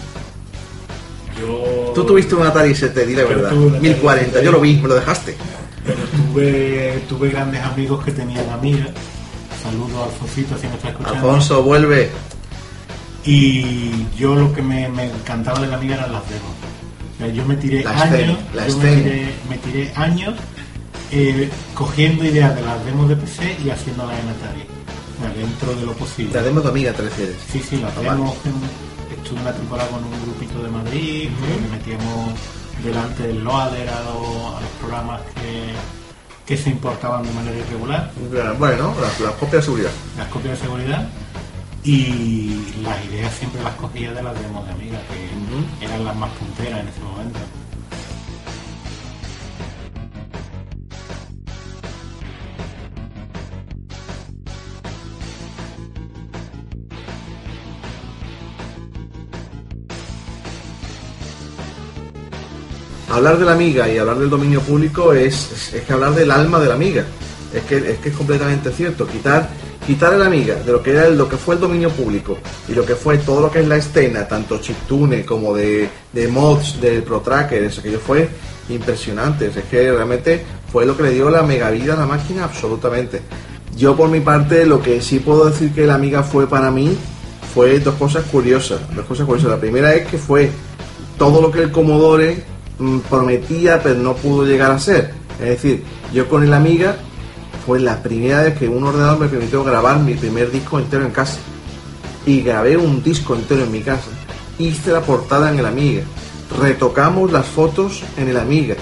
[1.41, 3.51] Yo, tú tuviste un Atari ST, di la verdad.
[3.51, 4.45] tuve un Atari 1040, ST.
[4.45, 5.37] yo lo vi, me lo dejaste.
[5.85, 8.91] pero tuve, tuve grandes amigos que tenían amigas.
[9.63, 11.19] Saludos a Alfonsito si me está escuchando.
[11.19, 12.11] Alfonso, vuelve.
[13.25, 16.51] Y yo lo que me, me encantaba de la amiga eran las demos.
[17.15, 20.35] O sea, yo me tiré La años, escena, la yo me tiré, me tiré años
[21.13, 24.63] eh, cogiendo ideas de las demos de PC y haciéndolas en Atari.
[24.63, 26.35] O sea, dentro de lo posible.
[26.35, 27.37] La demo de amiga te refieres.
[27.53, 28.35] Sí, sí, las Ah, demos.
[29.23, 32.33] Estuve una temporada con un grupito de Madrid, que le metíamos
[32.83, 35.73] delante del loader a, los- a los programas que,
[36.53, 38.11] que se importaban de manera irregular
[38.59, 39.91] Bueno, las, las copias de seguridad.
[40.19, 41.09] las copias de seguridad
[41.83, 46.31] y las ideas siempre las cogía de las demos de Amiga, que eran las más
[46.33, 47.39] punteras en ese momento.
[63.13, 66.59] Hablar de la amiga y hablar del dominio público es, es, que hablar del alma
[66.59, 67.05] de la amiga.
[67.53, 69.07] Es que es, que es completamente cierto.
[69.07, 69.51] Quitar,
[69.87, 72.73] quitar a la amiga de lo que era lo que fue el dominio público y
[72.73, 76.81] lo que fue todo lo que es la escena, tanto chiptune como de, de mods,
[76.81, 78.31] del ProTracker, eso que fue
[78.71, 79.49] impresionante.
[79.49, 83.21] Es que realmente fue lo que le dio la mega vida a la máquina absolutamente.
[83.77, 86.97] Yo por mi parte lo que sí puedo decir que la amiga fue para mí
[87.55, 88.81] fue dos cosas curiosas.
[88.97, 89.51] Dos cosas curiosas.
[89.51, 90.51] La primera es que fue
[91.19, 92.52] todo lo que el Commodore mm,
[93.09, 95.13] prometía pero no pudo llegar a ser.
[95.41, 95.83] Es decir,
[96.13, 96.97] yo con el Amiga
[97.67, 101.13] fue la primera vez que un ordenador me permitió grabar mi primer disco entero en
[101.13, 101.39] casa.
[102.27, 104.09] Y grabé un disco entero en mi casa.
[104.59, 106.03] Hice la portada en el Amiga.
[106.61, 108.77] Retocamos las fotos en el Amiga.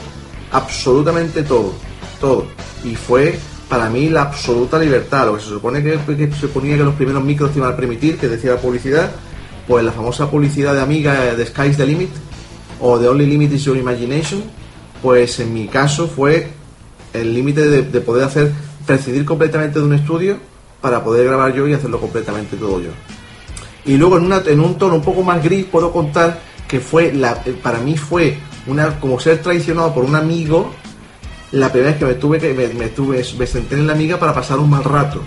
[0.53, 1.73] Absolutamente todo.
[2.21, 2.47] Todo.
[2.85, 3.39] Y fue
[3.69, 5.27] para mí la absoluta libertad.
[5.27, 5.99] Lo que se supone que,
[6.33, 9.11] se suponía que los primeros micros iban a permitir, que decía la publicidad,
[9.67, 12.11] pues la famosa publicidad de Amiga eh, de Sky's the Limit
[12.81, 14.43] o The Only Limit is Your Imagination,
[15.03, 16.49] pues en mi caso fue
[17.13, 18.53] el límite de, de poder hacer,
[18.87, 20.39] prescindir completamente de un estudio
[20.81, 22.91] para poder grabar yo y hacerlo completamente todo yo.
[23.85, 27.13] Y luego en, una, en un tono un poco más gris puedo contar que fue,
[27.13, 30.71] la, eh, para mí fue una como ser traicionado por un amigo
[31.53, 34.19] la primera vez que me tuve que me, me tuve me senté en la amiga
[34.19, 35.21] para pasar un mal rato.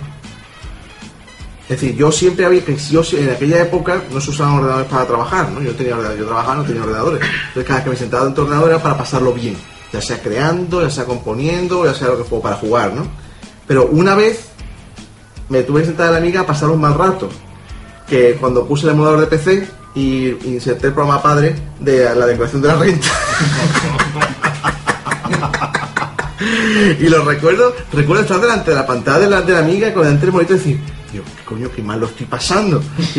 [1.64, 5.06] Es decir, yo siempre había que yo en aquella época no se usaban ordenadores para
[5.06, 5.62] trabajar, ¿no?
[5.62, 7.20] Yo tenía ordenadores, yo trabajaba, no tenía ordenadores.
[7.22, 9.56] Entonces cada vez que me sentaba dentro del ordenador era para pasarlo bien,
[9.90, 13.06] ya sea creando, ya sea componiendo, ya sea lo que fue para jugar, ¿no?
[13.66, 14.48] Pero una vez
[15.48, 17.30] me tuve que sentar en la amiga a pasar un mal rato,
[18.06, 22.60] que cuando puse el emulador de PC y inserté el programa padre de la declaración
[22.60, 23.08] de la renta.
[27.00, 30.26] y lo recuerdo, recuerdo estar delante de la pantalla de la, de amiga con delante
[30.26, 32.82] del monitor y decir, Dios, qué coño, qué mal lo estoy pasando.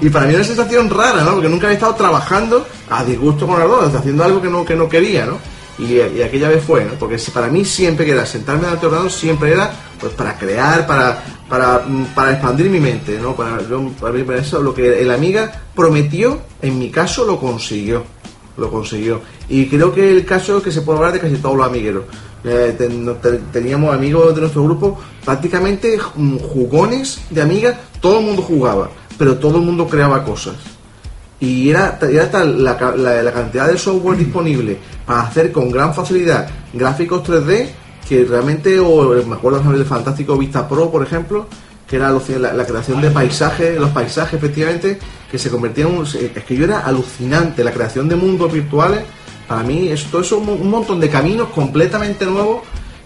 [0.00, 1.32] Y, para mí era una sensación rara, ¿no?
[1.32, 4.76] Porque nunca había estado trabajando a disgusto con los dos, haciendo algo que no, que
[4.76, 5.38] no quería, ¿no?
[5.78, 6.92] Y, aquella vez fue, ¿no?
[6.98, 9.70] Porque para mí siempre que era sentarme del ordenador, siempre era
[10.00, 13.34] pues para crear, para, para, mm, para expandir mi mente, ¿no?
[13.34, 17.38] Para, yo- para mí, para eso, lo que el amiga prometió, en mi caso, lo
[17.40, 18.04] consiguió
[18.58, 19.20] lo consiguió.
[19.48, 22.04] Y creo que el caso es que se puede hablar de casi todos los amigueros.
[22.44, 23.16] Eh, ten-
[23.52, 29.36] teníamos amigos de nuestro grupo, prácticamente mm, jugones de amigas, todo el mundo jugaba, pero
[29.38, 30.54] todo el mundo creaba cosas.
[31.40, 32.74] Y era, era tal la-
[33.22, 34.76] la cantidad de software disponible
[35.06, 37.68] para hacer con gran facilidad gráficos 3D
[38.08, 41.46] que realmente, o me acuerdo del fantástico Vista Pro, por ejemplo,
[41.88, 44.98] que era la, creación de paisajes, los paisajes efectivamente,
[45.30, 46.02] que se convertían en.
[46.36, 49.00] Es que yo era alucinante, la creación de mundos virtuales,
[49.46, 52.60] para mí, es, todo eso, un, montón de caminos completamente nuevos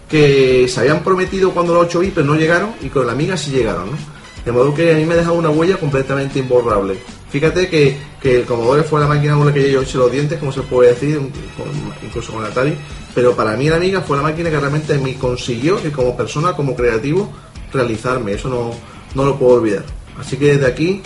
[0.09, 3.37] que se habían prometido cuando los 8 bits, pero no llegaron, y con la amiga
[3.37, 3.97] sí llegaron, ¿no?
[4.43, 6.99] De modo que a mí me ha dejado una huella completamente imborrable.
[7.29, 10.37] Fíjate que, que el Commodore fue la máquina con la que yo hecho los dientes,
[10.37, 11.19] como se puede decir,
[12.03, 12.75] incluso con Atari,
[13.15, 16.53] pero para mí la amiga fue la máquina que realmente me consiguió que como persona,
[16.53, 17.31] como creativo,
[17.73, 18.33] realizarme.
[18.33, 18.71] Eso no,
[19.15, 19.83] no lo puedo olvidar.
[20.19, 21.01] Así que desde aquí,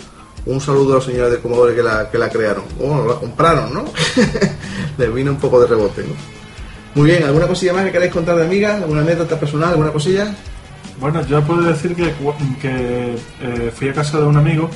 [0.45, 2.63] un saludo a los señores de Commodore que la, que la crearon.
[2.77, 3.85] Bueno, la compraron, ¿no?
[4.97, 6.13] Les vino un poco de rebote, ¿no?
[6.95, 8.77] Muy bien, ¿alguna cosilla más que queráis contar de amiga?
[8.77, 9.69] ¿Alguna anécdota personal?
[9.69, 10.33] ¿Alguna cosilla?
[10.99, 12.11] Bueno, yo puedo decir que,
[12.59, 14.69] que eh, fui a casa de un amigo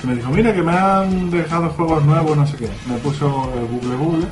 [0.00, 2.68] que me dijo, mira que me han dejado juegos nuevos, no sé qué.
[2.86, 4.26] Me puso el Google Google.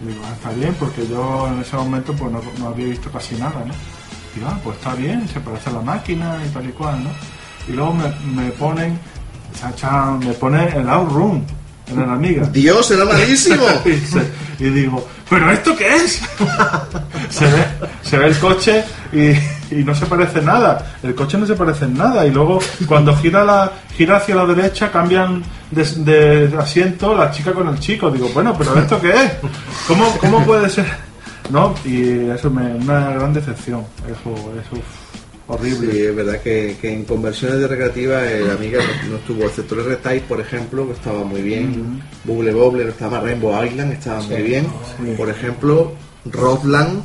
[0.00, 3.34] Digo, ah, está bien, porque yo en ese momento pues no, no había visto casi
[3.36, 3.74] nada, ¿no?
[4.38, 7.10] Y ah, pues está bien, se parece a la máquina y tal y cual, ¿no?
[7.68, 8.98] Y luego me, me ponen,
[10.20, 11.42] me pone el Outroom
[11.90, 12.46] en el Amiga.
[12.46, 13.62] Dios, era malísimo.
[13.84, 16.20] y, se- y digo, ¿pero esto qué es?
[17.30, 17.64] se, ve,
[18.02, 19.30] se ve el coche y,
[19.74, 20.94] y no se parece nada.
[21.02, 22.26] El coche no se parece en nada.
[22.26, 25.84] Y luego cuando gira la gira hacia la derecha cambian de,
[26.48, 28.10] de asiento la chica con el chico.
[28.10, 29.32] Digo, bueno, ¿pero esto qué es?
[29.86, 31.07] ¿Cómo, cómo puede ser?
[31.50, 31.74] ¿No?
[31.84, 33.84] Y eso me una gran decepción.
[34.06, 34.82] Eso, eso
[35.48, 35.92] horrible.
[35.92, 39.74] Sí, es verdad que, que en conversiones de recreativa el Amiga no, no estuvo, excepto
[39.74, 42.02] el R-Type, por ejemplo, que estaba muy bien.
[42.24, 44.66] Bubble Bobble estaba Rainbow Island, estaba muy bien.
[45.16, 45.92] Por ejemplo,
[46.26, 47.02] Rodland.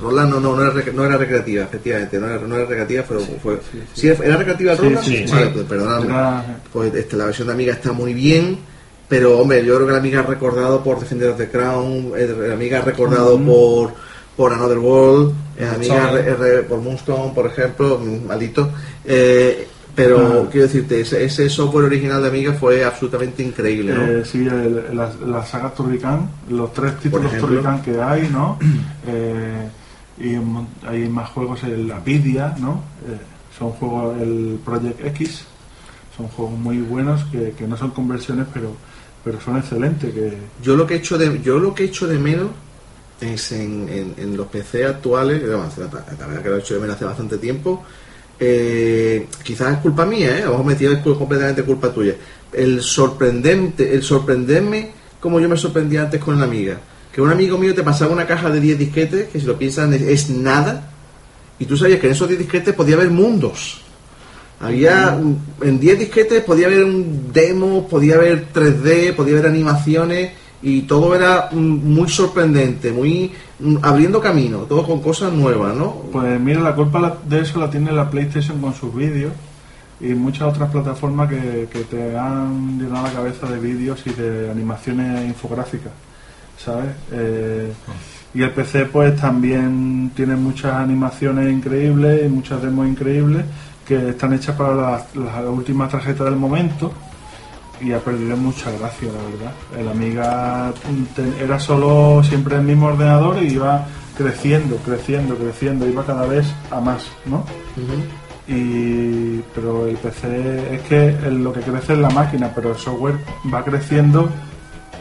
[0.00, 3.20] Rodland no, no, no, era, no era recreativa, efectivamente, no era, no era recreativa, pero
[3.20, 3.60] fue...
[3.92, 6.42] ¿Sí era recreativa sí, Vale, pues perdóname.
[6.72, 8.58] Pues este, la versión de Amiga está muy bien,
[9.12, 12.30] pero hombre, yo creo que la Amiga es recordado por Defender of the Crown, el,
[12.44, 13.92] el Amiga es recordado por,
[14.38, 16.22] por Another World, el Amiga Moonstone.
[16.22, 18.70] re- re- por Moonstone, por ejemplo, mm, maldito.
[19.04, 20.48] Eh, pero Ah.
[20.50, 24.02] quiero decirte, ese, ese software original de Amiga fue absolutamente increíble, ¿no?
[24.06, 27.30] Eh, sí, el- la, la saga Turrican, los tres títulos.
[27.38, 28.58] Turrican que hay, ¿no?
[29.06, 29.68] Eh,
[30.18, 30.36] y
[30.86, 32.82] hay más juegos, el Apidia, ¿no?
[33.06, 33.18] Eh,
[33.58, 35.44] son juegos, el Project X,
[36.16, 38.74] son juegos muy buenos que, que no son conversiones, pero
[39.24, 40.12] pero son excelentes.
[40.12, 42.48] Que, Yo lo que echo de, yo lo que echo de menos
[43.20, 47.04] es en, en- los PC actuales, la, verdad que lo he hecho de menos hace
[47.04, 47.84] bastante tiempo,
[48.40, 50.42] eh, quizás es culpa mía, ¿eh?
[50.42, 52.16] a lo completamente culpa tuya.
[52.52, 54.90] El sorprendente, el sorprenderme
[55.20, 56.78] como yo me sorprendía antes con la amiga.
[57.12, 59.94] Que un amigo mío te pasaba una caja de 10 disquetes, que si lo piensan
[59.94, 60.90] es, es nada,
[61.60, 63.81] y tú sabías que en esos 10 disquetes podía haber mundos.
[64.62, 65.18] Había
[65.60, 70.30] en 10 disquetes podía haber un demo, podía haber 3D, podía haber animaciones
[70.62, 75.92] y todo era muy sorprendente, muy mm, abriendo camino, todo con cosas nuevas, ¿no?
[76.12, 79.32] pues mira, la culpa de eso la tiene la PlayStation con sus vídeos
[80.00, 84.48] y muchas otras plataformas que, que te han llenado la cabeza de vídeos y de
[84.48, 85.92] animaciones infográficas,
[86.56, 86.90] ¿sabes?
[87.10, 87.72] Eh,
[88.34, 93.44] y el PC pues también tiene muchas animaciones increíbles y muchas demos increíbles
[93.86, 96.92] que están hechas para las, las últimas tarjetas del momento
[97.80, 99.52] y ha perdido mucha gracia, la verdad.
[99.78, 100.72] El Amiga
[101.16, 103.84] te- era solo siempre el mismo ordenador y iba
[104.16, 107.44] creciendo, creciendo, creciendo, iba cada vez a más, ¿no?
[108.48, 112.76] Y, pero el PC es que el- lo que crece es la máquina, pero el
[112.76, 113.16] software
[113.52, 114.28] va creciendo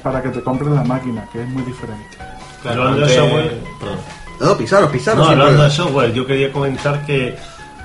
[0.04, 2.18] para que te compres la máquina, que es muy diferente.
[2.62, 3.60] Claro, hablando de software.
[4.40, 5.26] No, pisaros, pisaros.
[5.26, 7.36] No, hablando de software, yo quería comentar que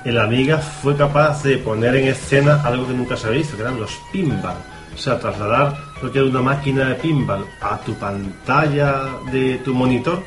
[0.07, 3.63] el Amiga fue capaz de poner en escena algo que nunca se había visto, que
[3.63, 4.55] eran los pinball.
[4.93, 9.73] O sea, trasladar lo que era una máquina de pinball a tu pantalla de tu
[9.73, 10.23] monitor,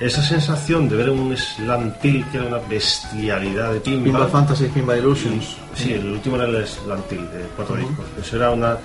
[0.00, 4.04] esa sensación de ver un Slantil que era una bestialidad de pinball.
[4.04, 5.56] Pinball Fantasy, Pinball Illusions.
[5.74, 8.06] Sí, el último era el Slantil de cuatro discos.
[8.20, 8.76] Eso era una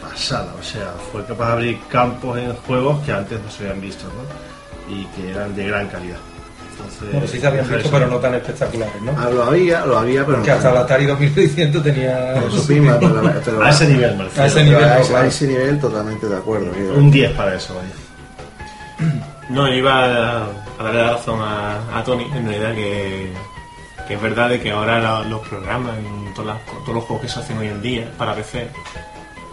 [0.00, 3.80] pasada, o sea, fue capaz de abrir campos en juegos que antes no se habían
[3.80, 4.94] visto, ¿no?
[4.94, 6.18] Y que eran de gran calidad.
[6.78, 9.12] Entonces, Bueno, sí se habían visto, eso- pero no tan espectaculares, ¿no?
[9.18, 12.30] Ah, lo había, lo había, pero Porque hasta el Atari 2600 tenía...
[12.34, 14.42] Pero su pinball, pero- pero- A ese nivel, Marcelo.
[14.42, 15.28] A ese nivel, a, ese- a claro.
[15.28, 16.72] ese nivel totalmente de acuerdo.
[16.72, 19.10] que- Un 10 para eso, vaya.
[19.50, 20.44] No, yo iba a,
[20.78, 23.32] a darle la razón a, a Tony, en realidad, que,
[24.06, 27.22] que es verdad de que ahora la- los programas, y todas las- todos los juegos
[27.22, 28.68] que se hacen hoy en día para PC,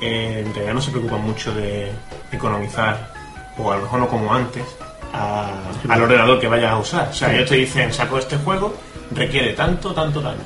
[0.01, 1.91] eh, en realidad no se preocupan mucho de
[2.31, 3.13] economizar,
[3.57, 4.63] o a lo mejor no como antes,
[5.15, 7.09] a- al ordenador que vayas a usar.
[7.09, 8.73] O sea, ellos te dicen, saco este juego,
[9.11, 10.43] requiere tanto, tanto, tanto.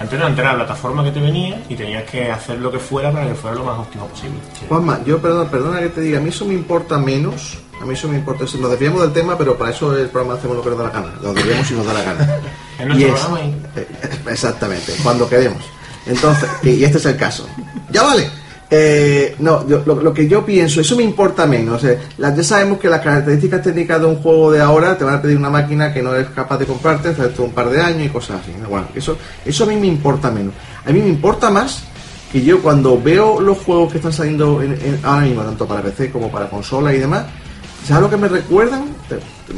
[0.00, 3.26] Antes era la plataforma que te venía y tenías que hacer lo que fuera para
[3.26, 4.38] que fuera lo más óptimo posible.
[4.68, 7.58] Juanma, yo perdona, perdona que te diga, a mí eso me importa menos.
[7.82, 8.44] A mí eso me importa.
[8.60, 10.90] Nos desviamos del tema, pero para eso el programa hacemos lo que nos da la
[10.90, 11.08] gana.
[11.20, 12.28] Lo desviamos si nos da la gana.
[12.78, 13.88] Es nuestro Y programa y- eh,
[14.30, 15.62] Exactamente, cuando queremos.
[16.06, 17.48] Entonces, y y este es el caso.
[17.90, 18.30] Ya vale.
[18.70, 21.82] Eh, no, yo- lo, que yo pienso, eso me importa menos.
[21.84, 21.98] eh.
[22.18, 25.22] La- ya sabemos que las características técnicas de un juego de ahora te van a
[25.22, 28.06] pedir una máquina que no eres capaz de comprarte dentro de un par de años
[28.06, 28.52] y cosas así.
[28.60, 28.68] ¿no?
[28.68, 30.52] Bueno, eso, eso a mí me importa menos.
[30.84, 31.82] A mí me importa más
[32.30, 36.10] que yo cuando veo los juegos que están saliendo en- ahora mismo, tanto para PC
[36.10, 37.24] como para consola y demás,
[37.86, 38.84] ¿sabes lo que me recuerdan?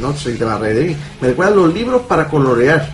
[0.00, 0.96] No sé si te va a reír de mí.
[1.20, 2.88] Me recuerdan los libros para colorear.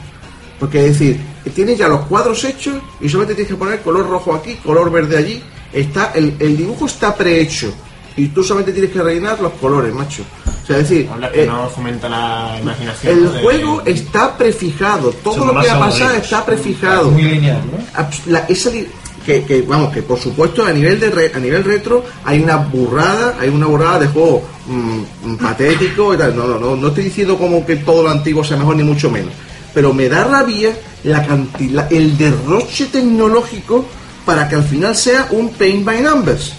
[0.59, 1.21] Porque es decir,
[1.55, 5.19] tienes ya los cuadros hechos y solamente tienes que poner color rojo aquí, color verde
[5.19, 5.43] allí.
[5.77, 7.73] Está, el, el dibujo está prehecho
[8.17, 10.23] y tú solamente tienes que rellenar los colores, macho.
[10.63, 13.13] O sea, es decir, que eh, no fomenta la imaginación.
[13.19, 16.25] el juego está prefijado, todo Son lo que más va a pasar aburridos.
[16.25, 17.11] está prefijado.
[17.11, 18.33] Muy lineal, ¿no?
[18.33, 18.89] La- esa li-
[19.25, 22.57] que, que, vamos, que por supuesto a nivel de re- a nivel retro hay una
[22.57, 26.35] burrada, hay una burrada de juego mm, mm, patético y tal.
[26.35, 29.11] No, no, no, no estoy diciendo como que todo lo antiguo sea mejor ni mucho
[29.11, 29.33] menos.
[29.75, 30.73] Pero me da rabia
[31.05, 33.85] la cantidad, el derroche tecnológico
[34.27, 36.53] para que al final sea un paint by numbers.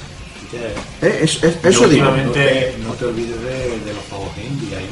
[1.01, 2.05] Eh, es- es- eso digo.
[2.09, 4.75] No te, no te olvides de, de los juegos indie.
[4.77, 4.85] Hay,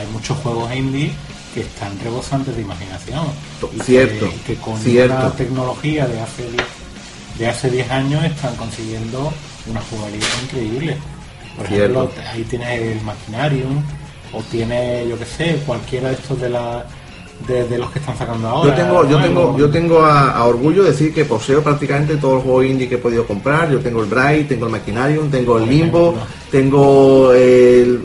[0.00, 1.12] hay muchos juegos indie
[1.54, 3.26] que están rebosantes de imaginación.
[3.72, 5.14] Y que- Cierto, Que, con cierto.
[5.14, 6.64] una tecnología de hace 10
[7.38, 9.32] de hace 10 años están consiguiendo
[9.66, 10.96] una jugabilidad increíble.
[11.56, 12.04] Por Cierto.
[12.04, 13.82] ejemplo, ahí tienes el Machinarium
[14.32, 16.84] o tienes, yo que sé, cualquiera de estos de la
[17.46, 18.70] de, de los que están sacando ahora.
[18.70, 22.34] Yo tengo, yo tengo, yo tengo a, a orgullo de decir que poseo prácticamente todos
[22.36, 23.70] los juegos indie que he podido comprar.
[23.70, 26.14] Yo tengo el Bright, tengo el Machinarium, tengo el Limbo,
[26.50, 28.00] tengo el,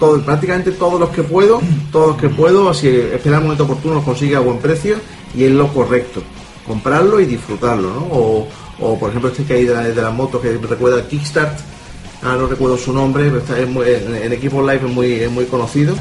[0.00, 1.60] todo, prácticamente todos los que puedo,
[1.92, 2.70] todos los que puedo.
[2.70, 4.96] Así esperar un momento oportuno los consigue a buen precio
[5.34, 6.22] y es lo correcto.
[6.66, 8.00] Comprarlo y disfrutarlo, ¿no?
[8.10, 8.48] O,
[8.80, 11.58] o, por ejemplo este que hay de, la- de las motos que recuerda el Kickstart.
[12.22, 15.12] Ah, no recuerdo su nombre, pero está, es muy- en, en equipo live es muy,
[15.12, 15.94] es muy conocido.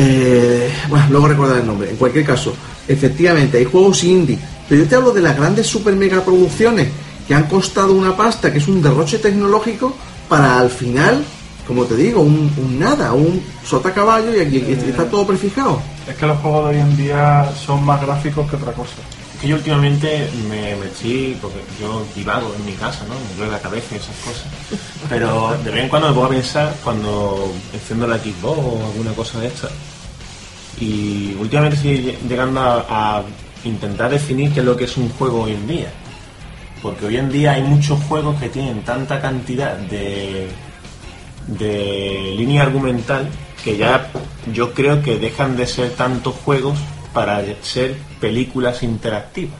[0.00, 1.90] Eh, bueno, luego recordar el nombre.
[1.90, 2.54] En cualquier caso,
[2.86, 4.38] efectivamente, hay juegos indie.
[4.68, 6.88] Pero yo te hablo de las grandes super mega producciones
[7.26, 9.94] que han costado una pasta, que es un derroche tecnológico,
[10.28, 11.24] para al final,
[11.66, 15.80] como te digo, un, un nada, un sota caballo y aquí y está todo prefijado.
[16.08, 18.94] Es que los juegos de hoy en día son más gráficos que otra cosa.
[19.34, 23.14] Es que yo últimamente me metí, porque yo divago en mi casa, ¿no?
[23.14, 24.46] Me duele la cabeza y esas cosas.
[25.08, 29.12] Pero de vez en cuando me pongo a pensar cuando enciendo la Xbox o alguna
[29.12, 29.68] cosa de esta.
[30.80, 33.22] Y últimamente estoy llegando a, a
[33.64, 35.90] intentar definir qué es lo que es un juego hoy en día.
[36.82, 40.48] Porque hoy en día hay muchos juegos que tienen tanta cantidad de,
[41.48, 43.28] de línea argumental
[43.64, 44.08] que ya
[44.52, 46.78] yo creo que dejan de ser tantos juegos
[47.12, 49.58] para ser películas interactivas.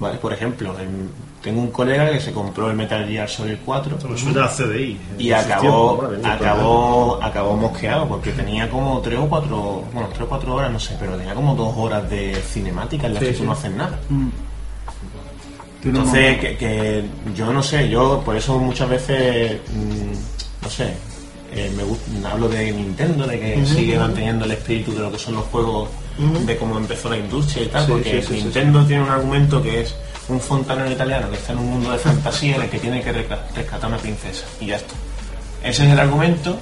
[0.00, 0.18] ¿Vale?
[0.18, 1.10] Por ejemplo, en-
[1.44, 4.98] tengo un colega que se compró el Metal Gear Solid 4 Pero suena a CDI.
[5.18, 10.08] y acabó, tiempo, madre mía, acabó, acabó mosqueado porque tenía como tres o cuatro, bueno,
[10.08, 13.22] tres o cuatro horas, no sé, pero tenía como dos horas de cinemática en las
[13.22, 13.44] Sí, que tú sí.
[13.44, 14.00] no haces nada.
[14.08, 14.28] Mm.
[15.84, 17.04] Entonces, que, que
[17.36, 20.94] yo no sé, yo por eso muchas veces, mm, no sé,
[21.52, 21.70] eh,
[22.22, 25.44] me hablo de Nintendo, de que sigue manteniendo el espíritu de lo que son los
[25.44, 25.90] juegos,
[26.46, 29.10] de cómo empezó la industria y tal, Sí, porque sí, sí, sí, Nintendo tiene un
[29.10, 29.94] argumento que es
[30.28, 33.12] un fontanero italiano que está en un mundo de fantasía en el que tiene que
[33.12, 34.94] rescatar a una princesa, y ya está.
[35.62, 36.58] Ese es el argumento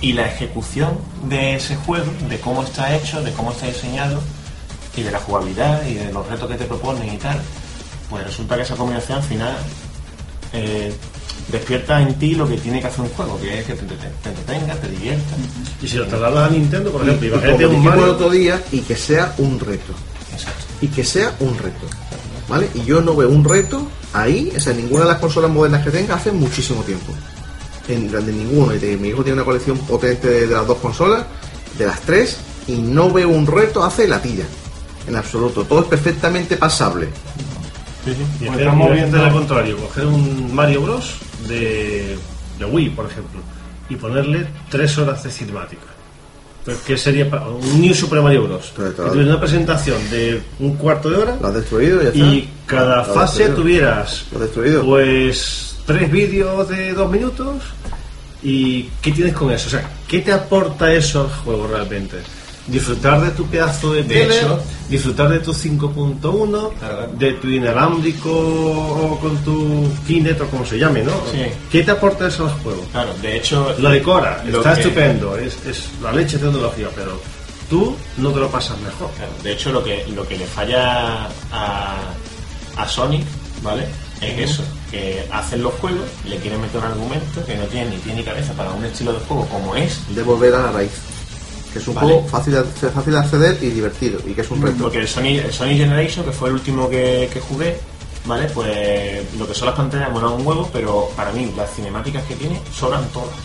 [0.00, 4.20] y la ejecución de ese juego, de cómo está hecho, de cómo está diseñado,
[4.96, 7.40] y de la jugabilidad y de los retos que te proponen y tal,
[8.08, 9.56] pues resulta que esa combinación al final
[10.52, 10.92] eh,
[11.48, 13.94] despierta en ti lo que tiene que hacer un juego, que es que te, te,
[13.96, 15.36] te entretenga, te divierta.
[15.80, 18.60] Y si lo trasladas a Nintendo, por ejemplo, y, imagínate como un Mario, otro día
[18.72, 19.94] y que sea un reto
[20.80, 21.86] y que sea un reto
[22.50, 22.68] ¿vale?
[22.74, 25.90] y yo no veo un reto ahí o sea ninguna de las consolas modernas que
[25.90, 27.12] tenga hace muchísimo tiempo
[27.88, 31.24] en de ninguno y mi hijo tiene una colección potente de, de las dos consolas
[31.78, 32.36] de las tres
[32.66, 34.44] y no veo un reto hace latilla
[35.08, 37.08] en absoluto todo es perfectamente pasable
[38.06, 38.10] Y
[38.44, 41.14] Pues hacer, estamos y hacer viendo- al contrario, coger un Mario Bros.
[41.48, 42.16] de,
[42.58, 43.40] de Wii, por ejemplo,
[43.88, 45.82] y ponerle tres horas de cinemática.
[46.86, 48.72] ¿Qué sería un New Super Mario Bros?
[48.76, 52.18] Que tuviera una presentación de un cuarto de hora lo has destruido y ya está.
[52.18, 54.84] y cada fase tuvieras Lo has destruido.
[54.84, 57.62] pues tres vídeos de dos minutos
[58.42, 59.68] y ¿qué tienes con eso?
[59.68, 62.18] O sea, ¿qué te aporta eso al juego realmente?
[62.70, 66.70] Disfrutar de tu pedazo de, De tele, hecho- disfrutar de tu 5.1,
[67.18, 71.12] de tu inalámbrico o con tu Kinect o como se llame, ¿no?
[71.32, 71.42] Sí.
[71.70, 72.82] ¿Qué te aporta eso al juego?
[72.92, 73.74] Claro, de hecho...
[73.78, 77.20] Lo decora, lo está que- estupendo, es, es la leche de tecnología, pero
[77.68, 79.10] tú no te lo pasas mejor.
[79.16, 81.96] Claro, de hecho, lo que, lo que le falla a,
[82.76, 83.24] a Sonic,
[83.62, 83.86] ¿vale?
[84.20, 87.96] Es eso, que hacen los juegos, le quieren meter un argumento que no tiene ni
[87.96, 89.98] pie ni cabeza para un estilo de juego como es.
[90.14, 90.90] de volver a la raíz
[91.72, 92.08] que es un Vale.
[92.08, 95.08] juego fácil de, fácil de acceder y divertido y que es un reto Porque el
[95.08, 97.78] Sonic, el Sonic Generation, que fue el último que, que jugué,
[98.26, 98.48] ¿vale?
[98.54, 102.34] Pues lo que son las pantallas molan un huevo, pero para mí las cinemáticas que
[102.34, 103.36] tiene sobran todas.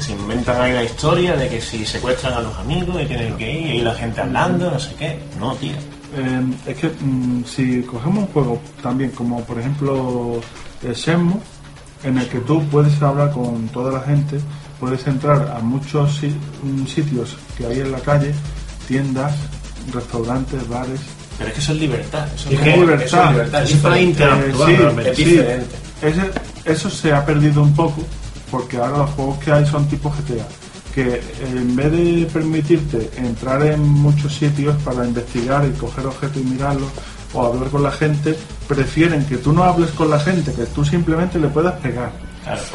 [0.00, 3.50] Se inventan ahí la historia de que si secuestran a los amigos y tienen que
[3.50, 5.18] ir y la gente hablando, no sé qué.
[5.38, 5.72] No, tío.
[6.14, 10.40] Eh, es que mm, si cogemos un juego también como por ejemplo
[10.82, 11.40] el Shenmue,
[12.04, 14.40] en el que tú puedes hablar con toda la gente,
[14.82, 18.34] puedes entrar a muchos mm, sitios que hay en la calle,
[18.88, 19.32] tiendas,
[19.94, 20.98] restaurantes, bares.
[21.38, 22.26] Pero es que eso es libertad.
[22.34, 23.30] Eso Es que es eso libertad.
[23.30, 23.36] es
[23.70, 25.10] libertad, para interactuar, Sí, realmente.
[25.12, 25.24] es Sí.
[25.24, 25.76] diferente.
[26.02, 26.30] Ese-
[26.72, 28.02] eso se ha perdido un poco
[28.50, 30.46] porque ahora los juegos que hay son tipo GTA
[30.92, 36.38] que eh, en vez de permitirte entrar en muchos sitios para investigar y coger objetos
[36.42, 36.90] y mirarlos
[37.32, 38.36] o hablar con la gente,
[38.66, 42.10] prefieren que tú no hables con la gente, que tú simplemente le puedas pegar.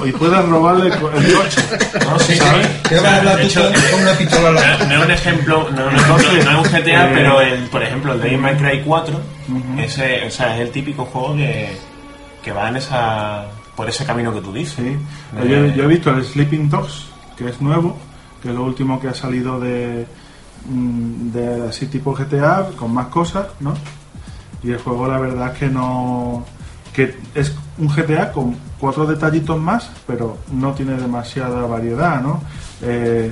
[0.05, 1.61] Y puedas robarle el co- el coche.
[2.05, 2.39] No, sí, sí.
[2.39, 2.67] ¿sabes?
[2.85, 6.67] O sea, de hecho, No, no es un ejemplo, no, es un ejemplo, no es
[6.67, 9.13] un GTA, Eh, pero el, por ejemplo el Devil May Cry 4,
[9.49, 9.79] Ujú.
[9.79, 11.77] ese, o sea, es el típico juego que,
[12.43, 13.45] que va en esa,
[13.75, 14.75] por ese camino que tú dices.
[14.77, 14.97] Sí.
[15.37, 17.05] De- Yo, yo he visto el Sleeping Dogs,
[17.37, 17.97] que es nuevo,
[18.41, 20.07] que es lo último que ha salido de,
[20.65, 23.73] mm, de así tipo GTA, con más cosas, ¿no?
[24.63, 26.45] Y el juego la verdad es que no...
[26.93, 32.41] que es un GTA con cuatro detallitos más, pero no tiene demasiada variedad, ¿no?
[32.81, 33.31] Eh,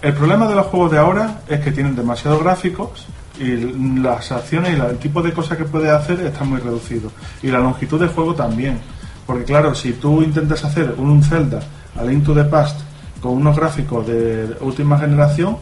[0.00, 3.06] el problema de los juegos de ahora es que tienen demasiados gráficos
[3.38, 3.56] y
[4.00, 7.10] las acciones y el tipo de cosas que puedes hacer está muy reducido.
[7.42, 8.80] Y la longitud del juego también.
[9.26, 11.60] Porque claro, si tú intentas hacer un Zelda
[11.96, 12.80] a Link to the Past
[13.20, 15.56] con unos gráficos de última generación,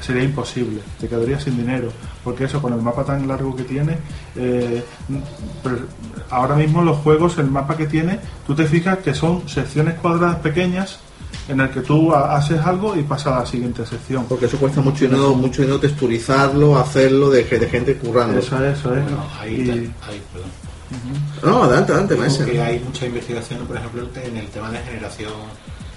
[0.00, 1.88] sería imposible, te quedarías sin dinero,
[2.24, 3.98] porque eso con el mapa tan largo que tiene,
[4.36, 4.82] eh,
[5.62, 5.78] pero
[6.30, 10.36] ahora mismo los juegos, el mapa que tiene, tú te fijas que son secciones cuadradas
[10.36, 10.98] pequeñas
[11.48, 14.26] en el que tú ha- haces algo y pasa a la siguiente sección.
[14.28, 18.38] Porque eso cuesta mucho dinero, mucho dinero texturizarlo, hacerlo de, ge- de gente currando.
[18.38, 19.02] Eso es, eso es.
[19.02, 20.50] Bueno, ahí, Y- ahí, perdón.
[21.42, 22.46] No, adelante, adelante, Digo maestro.
[22.46, 25.32] que hay mucha investigación, por ejemplo, en el tema de generación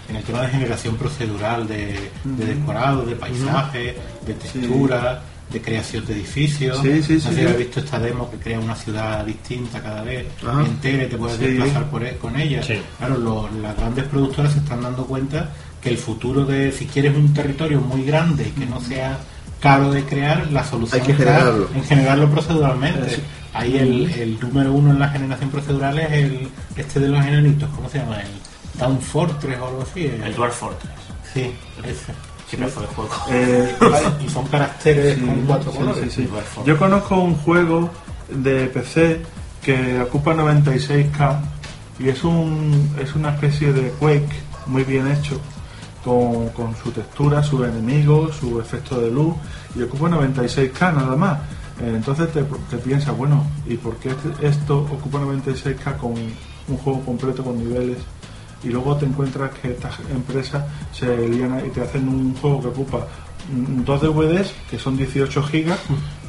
[0.10, 3.96] en el tema de generación procedural de, de decorado, de paisaje,
[4.26, 5.22] de textura,
[5.52, 6.78] de creación de edificios.
[6.82, 7.46] Sí, sí, no sí, sé si sí.
[7.46, 10.26] has visto esta demo que crea una ciudad distinta cada vez,
[10.66, 11.46] entera, y te puedes Sí.
[11.46, 12.62] desplazar por e- con ella.
[12.64, 12.80] Sí.
[12.98, 15.50] Claro, lo- las grandes productoras se están dando cuenta
[15.82, 19.20] que el futuro de, si quieres un territorio muy grande y que no sea
[19.60, 21.70] caro de crear, la solución Hay que está generarlo.
[21.76, 23.10] en generarlo proceduralmente.
[23.16, 23.22] Sí.
[23.54, 27.70] Ahí el, el número uno en la generación procedural es el este de los enanitos,
[27.76, 28.18] ¿cómo se llama?
[28.20, 28.28] El
[28.78, 30.06] Down Fortress o algo así.
[30.06, 30.92] El Dwarf Fortress.
[31.34, 31.54] Sí,
[31.84, 32.14] ese.
[32.50, 33.10] Qué pedazo de juego.
[33.32, 33.76] Eh,
[34.26, 36.14] y son caracteres Sí, con cuatro sí, colores.
[36.14, 36.30] sí.
[36.66, 37.90] Yo conozco un juego
[38.30, 39.22] de PC
[39.64, 41.40] que ocupa 96K
[42.00, 44.30] y es un es una especie de Quake
[44.68, 45.40] muy bien hecho
[46.04, 49.34] con, con su textura, sus enemigos, su efecto de luz
[49.76, 51.40] y ocupa 96K nada más.
[51.82, 56.78] Eh, Entonces te, te piensas, bueno, ¿y por qué este- esto ocupa 96K con un
[56.78, 57.98] juego completo con niveles?
[58.66, 62.68] Y luego te encuentras que estas empresas se lían y te hacen un juego que
[62.68, 63.08] ocupa
[63.86, 65.80] dos DVDs que son 18 gigas,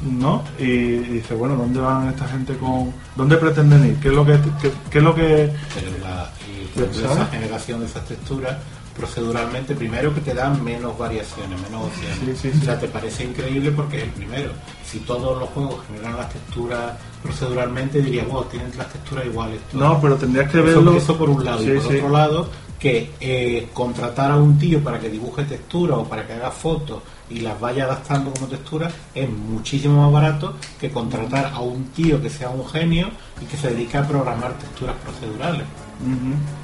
[0.03, 0.45] ¿no?
[0.59, 2.93] Y, y dices, bueno, ¿dónde van esta gente con...?
[3.17, 3.97] ¿Dónde pretenden ir?
[3.97, 4.39] ¿Qué es lo que...?
[4.61, 8.57] Qué, qué es lo que Pero la, generación de esas texturas
[8.97, 12.39] proceduralmente, primero que te dan menos variaciones, menos opciones.
[12.41, 12.59] Sí, sí, sí.
[12.63, 14.53] O sea, te parece increíble porque es el primero.
[14.85, 16.93] Si todos los juegos generan las texturas
[17.23, 19.61] proceduralmente, diría, wow, tienen las texturas iguales.
[19.71, 19.83] todos".
[19.83, 20.97] No, pero tendrías que verlo.
[20.97, 21.63] Eso por un lado.
[21.63, 26.05] Y por otro lado, que eh, contratar a un tío para que dibuje textura o
[26.05, 30.91] para que haga fotos y las vaya adaptando como textura es muchísimo más barato que
[30.91, 33.09] contratar a un tío que sea un genio
[33.41, 35.67] y que se dedique a programar texturas procedurales.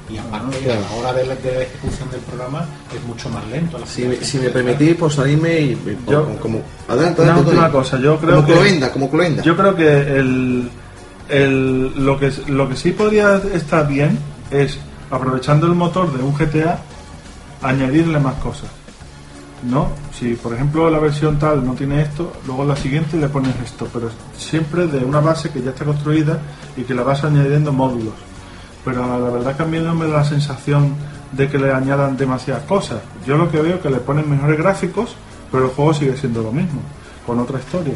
[0.09, 0.79] Y aparte, Claro.
[0.79, 2.65] a la hora de la, de la ejecución del programa
[2.95, 3.79] es mucho más lento.
[3.85, 7.71] Si me, si permitís, por salirme y, y Yo- como, como- adelante, Una adelante, última
[7.71, 9.41] cosa, yo creo como que cloenda, como cloenda.
[9.43, 9.87] Yo creo que
[10.19, 10.69] el,
[11.29, 14.19] el- lo que lo que sí podría estar bien
[14.51, 14.77] es
[15.09, 16.79] aprovechando el motor de un GTA
[17.61, 18.69] añadirle más cosas.
[19.63, 19.87] ¿No?
[20.19, 23.87] Si por ejemplo la versión tal no tiene esto, luego la siguiente le pones esto,
[23.93, 26.37] pero siempre de una base que ya está construida
[26.75, 28.13] y que la vas añadiendo módulos.
[28.85, 30.95] Pero la verdad que a mí no me da la sensación
[31.31, 33.01] de que le añadan demasiadas cosas.
[33.25, 35.15] Yo lo que veo es que le ponen mejores gráficos,
[35.51, 36.81] pero el juego sigue siendo lo mismo,
[37.25, 37.95] con otra historia.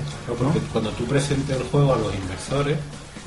[0.71, 2.77] Cuando tú presentes el juego a los inversores,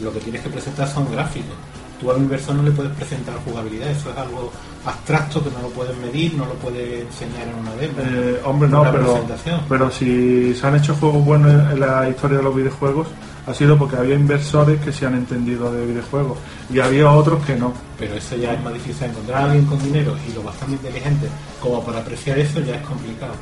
[0.01, 1.55] lo que tienes que presentar son gráficos.
[2.01, 4.51] Tú al inversor no le puedes presentar jugabilidad, eso es algo
[4.87, 7.95] abstracto que no lo puedes medir, no lo puedes enseñar en una demo.
[7.99, 8.87] Eh, hombre, no,
[9.69, 13.09] pero si se han hecho juegos buenos en la historia de los videojuegos,
[13.47, 16.39] ha sido porque había inversores que se han entendido de videojuegos
[16.73, 17.73] y había otros que no.
[17.99, 19.07] Pero eso ya es más difícil.
[19.07, 21.27] Encontrar a alguien con dinero y lo bastante inteligente
[21.61, 23.33] como para apreciar eso ya es complicado.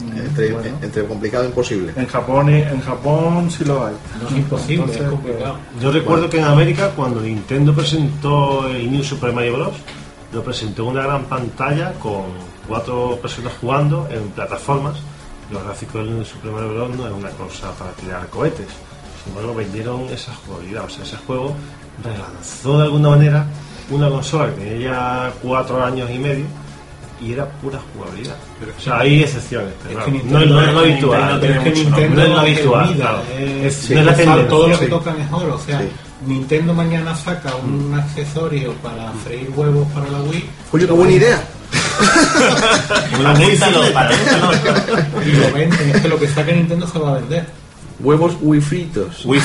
[0.00, 1.92] entre, entre complicado e imposible.
[1.96, 3.94] En Japón, y- en Japón sí lo hay.
[4.22, 5.56] No es imposible, Entonces, es complicado.
[5.80, 9.74] Yo recuerdo que en América, cuando Nintendo presentó el New Super Mario Bros.,
[10.32, 12.22] lo presentó en una gran pantalla con
[12.68, 14.98] cuatro personas jugando en plataformas.
[15.50, 16.90] Los gráficos del New Super Mario Bros.
[16.96, 18.68] no es una cosa para tirar cohetes.
[19.28, 20.84] Embargo, vendieron esa jugabilidad.
[20.84, 21.54] O sea, ese juego
[22.02, 23.46] relanzó de alguna manera
[23.90, 26.44] una consola que tenía ya cuatro años y medio
[27.20, 28.36] y era pura jugabilidad.
[28.76, 31.38] o sea, hay excepciones, pero Es claro, que no, es- no es lo Nintendo- habitual.
[31.40, 32.94] pero es que no, Nintendo no es lo habitual.
[32.94, 33.22] vida, claro.
[33.64, 34.48] es- sí, no es la tendencia.
[34.48, 35.50] todo lo que toca mejor.
[35.50, 35.88] O sea, Sí.
[36.26, 40.44] Nintendo mañana saca un accesorio para freír huevos para la Wii.
[40.72, 41.42] Oye, qué buena idea.
[43.92, 44.10] Para
[45.26, 47.46] Y lo venden, es que lo que saque Nintendo se va a vender.
[48.00, 49.24] Huevos Wii fritos.
[49.24, 49.40] Wii,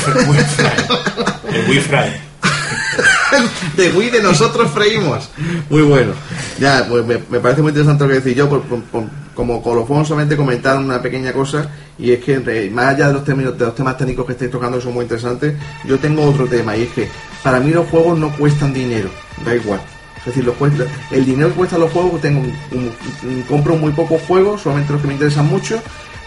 [1.54, 2.22] El Wii Fry.
[3.78, 5.30] de Wii de nosotros freímos.
[5.70, 6.14] Muy bueno.
[6.60, 9.64] Ya, pues me, me parece muy interesante lo que decís yo, por- por- por- como
[9.64, 11.68] colofón solamente comentar una pequeña cosa,
[11.98, 12.40] y es que
[12.72, 15.04] más allá de los términos, de los temas técnicos que estáis tocando que son muy
[15.04, 15.56] interesantes,
[15.86, 17.10] yo tengo otro tema, y es que
[17.42, 19.10] para mí los juegos no cuestan dinero,
[19.44, 19.82] da igual.
[20.20, 22.92] Es decir, los cuesta- el dinero que cuestan los juegos, tengo un- un-
[23.30, 25.82] un- compro muy pocos juegos, solamente los que me interesan mucho.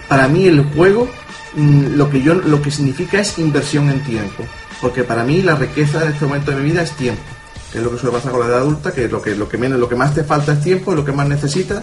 [0.09, 1.09] Para mí el juego,
[1.57, 4.45] lo que yo lo que significa es inversión en tiempo.
[4.81, 7.23] Porque para mí la riqueza en este momento de mi vida es tiempo.
[7.73, 9.57] Que es lo que suele pasar con la edad adulta, que lo que, lo que
[9.59, 11.83] menos, lo que más te falta es tiempo, es lo que más necesitas.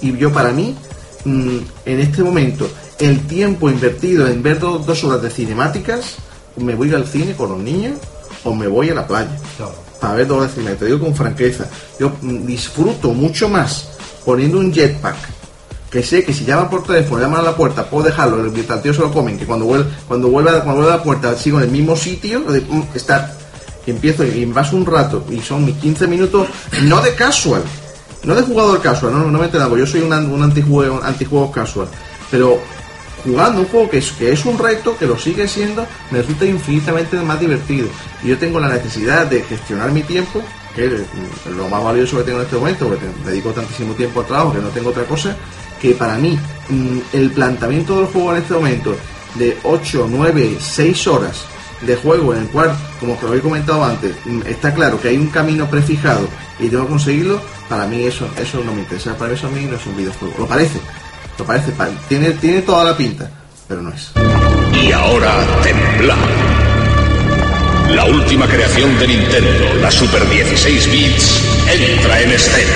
[0.00, 0.76] Y yo para mí,
[1.24, 1.56] mm,
[1.86, 2.68] en este momento,
[2.98, 6.16] el tiempo invertido en ver do- dos horas de cinemáticas,
[6.56, 7.94] me voy al cine con los niños
[8.44, 9.30] o me voy a la playa
[10.00, 10.74] para ver dos horas de cine.
[10.74, 11.66] Te digo con franqueza,
[11.98, 13.88] yo mm, disfruto mucho más
[14.24, 15.16] poniendo un jetpack
[15.92, 18.82] que sé que si llaman por teléfono, llaman a la puerta, puedo dejarlo, mientras el
[18.82, 21.58] tío se lo comen, que cuando vuelve, cuando vuelve, cuando vuelve a la puerta sigo
[21.58, 23.36] en el mismo sitio, mm, estar,
[23.86, 26.48] y empiezo y paso un rato, y son mis 15 minutos,
[26.84, 27.62] no de casual,
[28.24, 31.88] no de jugador casual, no, me entiendas, yo soy un, un antijuego, antijuego casual,
[32.30, 32.58] pero
[33.22, 36.46] jugando un juego que es, que es un reto, que lo sigue siendo, me resulta
[36.46, 37.86] infinitamente más divertido.
[38.24, 40.42] Y yo tengo la necesidad de gestionar mi tiempo,
[40.74, 40.92] que es
[41.54, 44.60] lo más valioso que tengo en este momento, porque dedico tantísimo tiempo al trabajo que
[44.60, 45.36] no tengo otra cosa,
[45.82, 46.38] que para mí
[46.68, 48.96] mm, el planteamiento del juego en este momento
[49.34, 51.42] de 8, 9, 6 horas
[51.80, 55.16] de juego en el cual, como os había comentado antes, mm, está claro que hay
[55.16, 56.28] un camino prefijado
[56.60, 59.64] y tengo que conseguirlo, para mí eso, eso no me interesa, para eso a mí
[59.68, 60.34] no es un videojuego.
[60.38, 60.78] Lo parece,
[61.38, 63.28] lo parece, pa- tiene, tiene toda la pinta,
[63.66, 64.12] pero no es.
[64.80, 65.34] Y ahora
[65.64, 66.16] temblad.
[67.94, 72.72] La última creación de Nintendo, la Super 16 bits, entra en escena.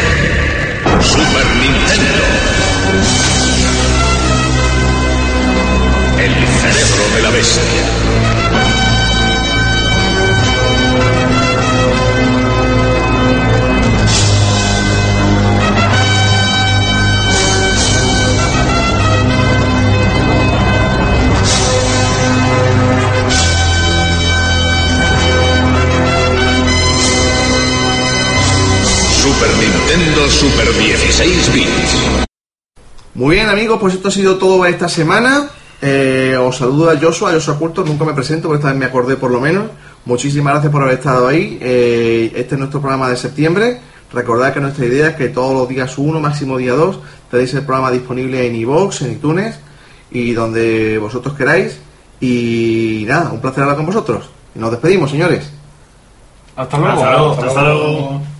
[1.01, 2.66] Super Nintendo.
[6.19, 7.63] El cerebro de la bestia.
[29.23, 32.26] Super Nintendo Super 16 bits.
[33.17, 35.49] Muy bien amigos, pues esto ha sido todo esta semana.
[35.81, 38.85] Eh, os saludo a Joshua, a Joshua Culto, nunca me presento, pero esta vez me
[38.85, 39.71] acordé por lo menos.
[40.05, 41.57] Muchísimas gracias por haber estado ahí.
[41.63, 43.81] Eh, este es nuestro programa de septiembre.
[44.13, 46.99] Recordad que nuestra idea es que todos los días 1, máximo día 2,
[47.31, 49.61] tenéis el programa disponible en iVoox, en iTunes
[50.11, 51.81] y donde vosotros queráis.
[52.21, 54.29] Y nada, un placer hablar con vosotros.
[54.57, 55.51] Nos despedimos, señores.
[56.55, 56.93] Hasta luego.
[56.93, 57.33] Hasta luego.
[57.33, 58.36] Hasta luego.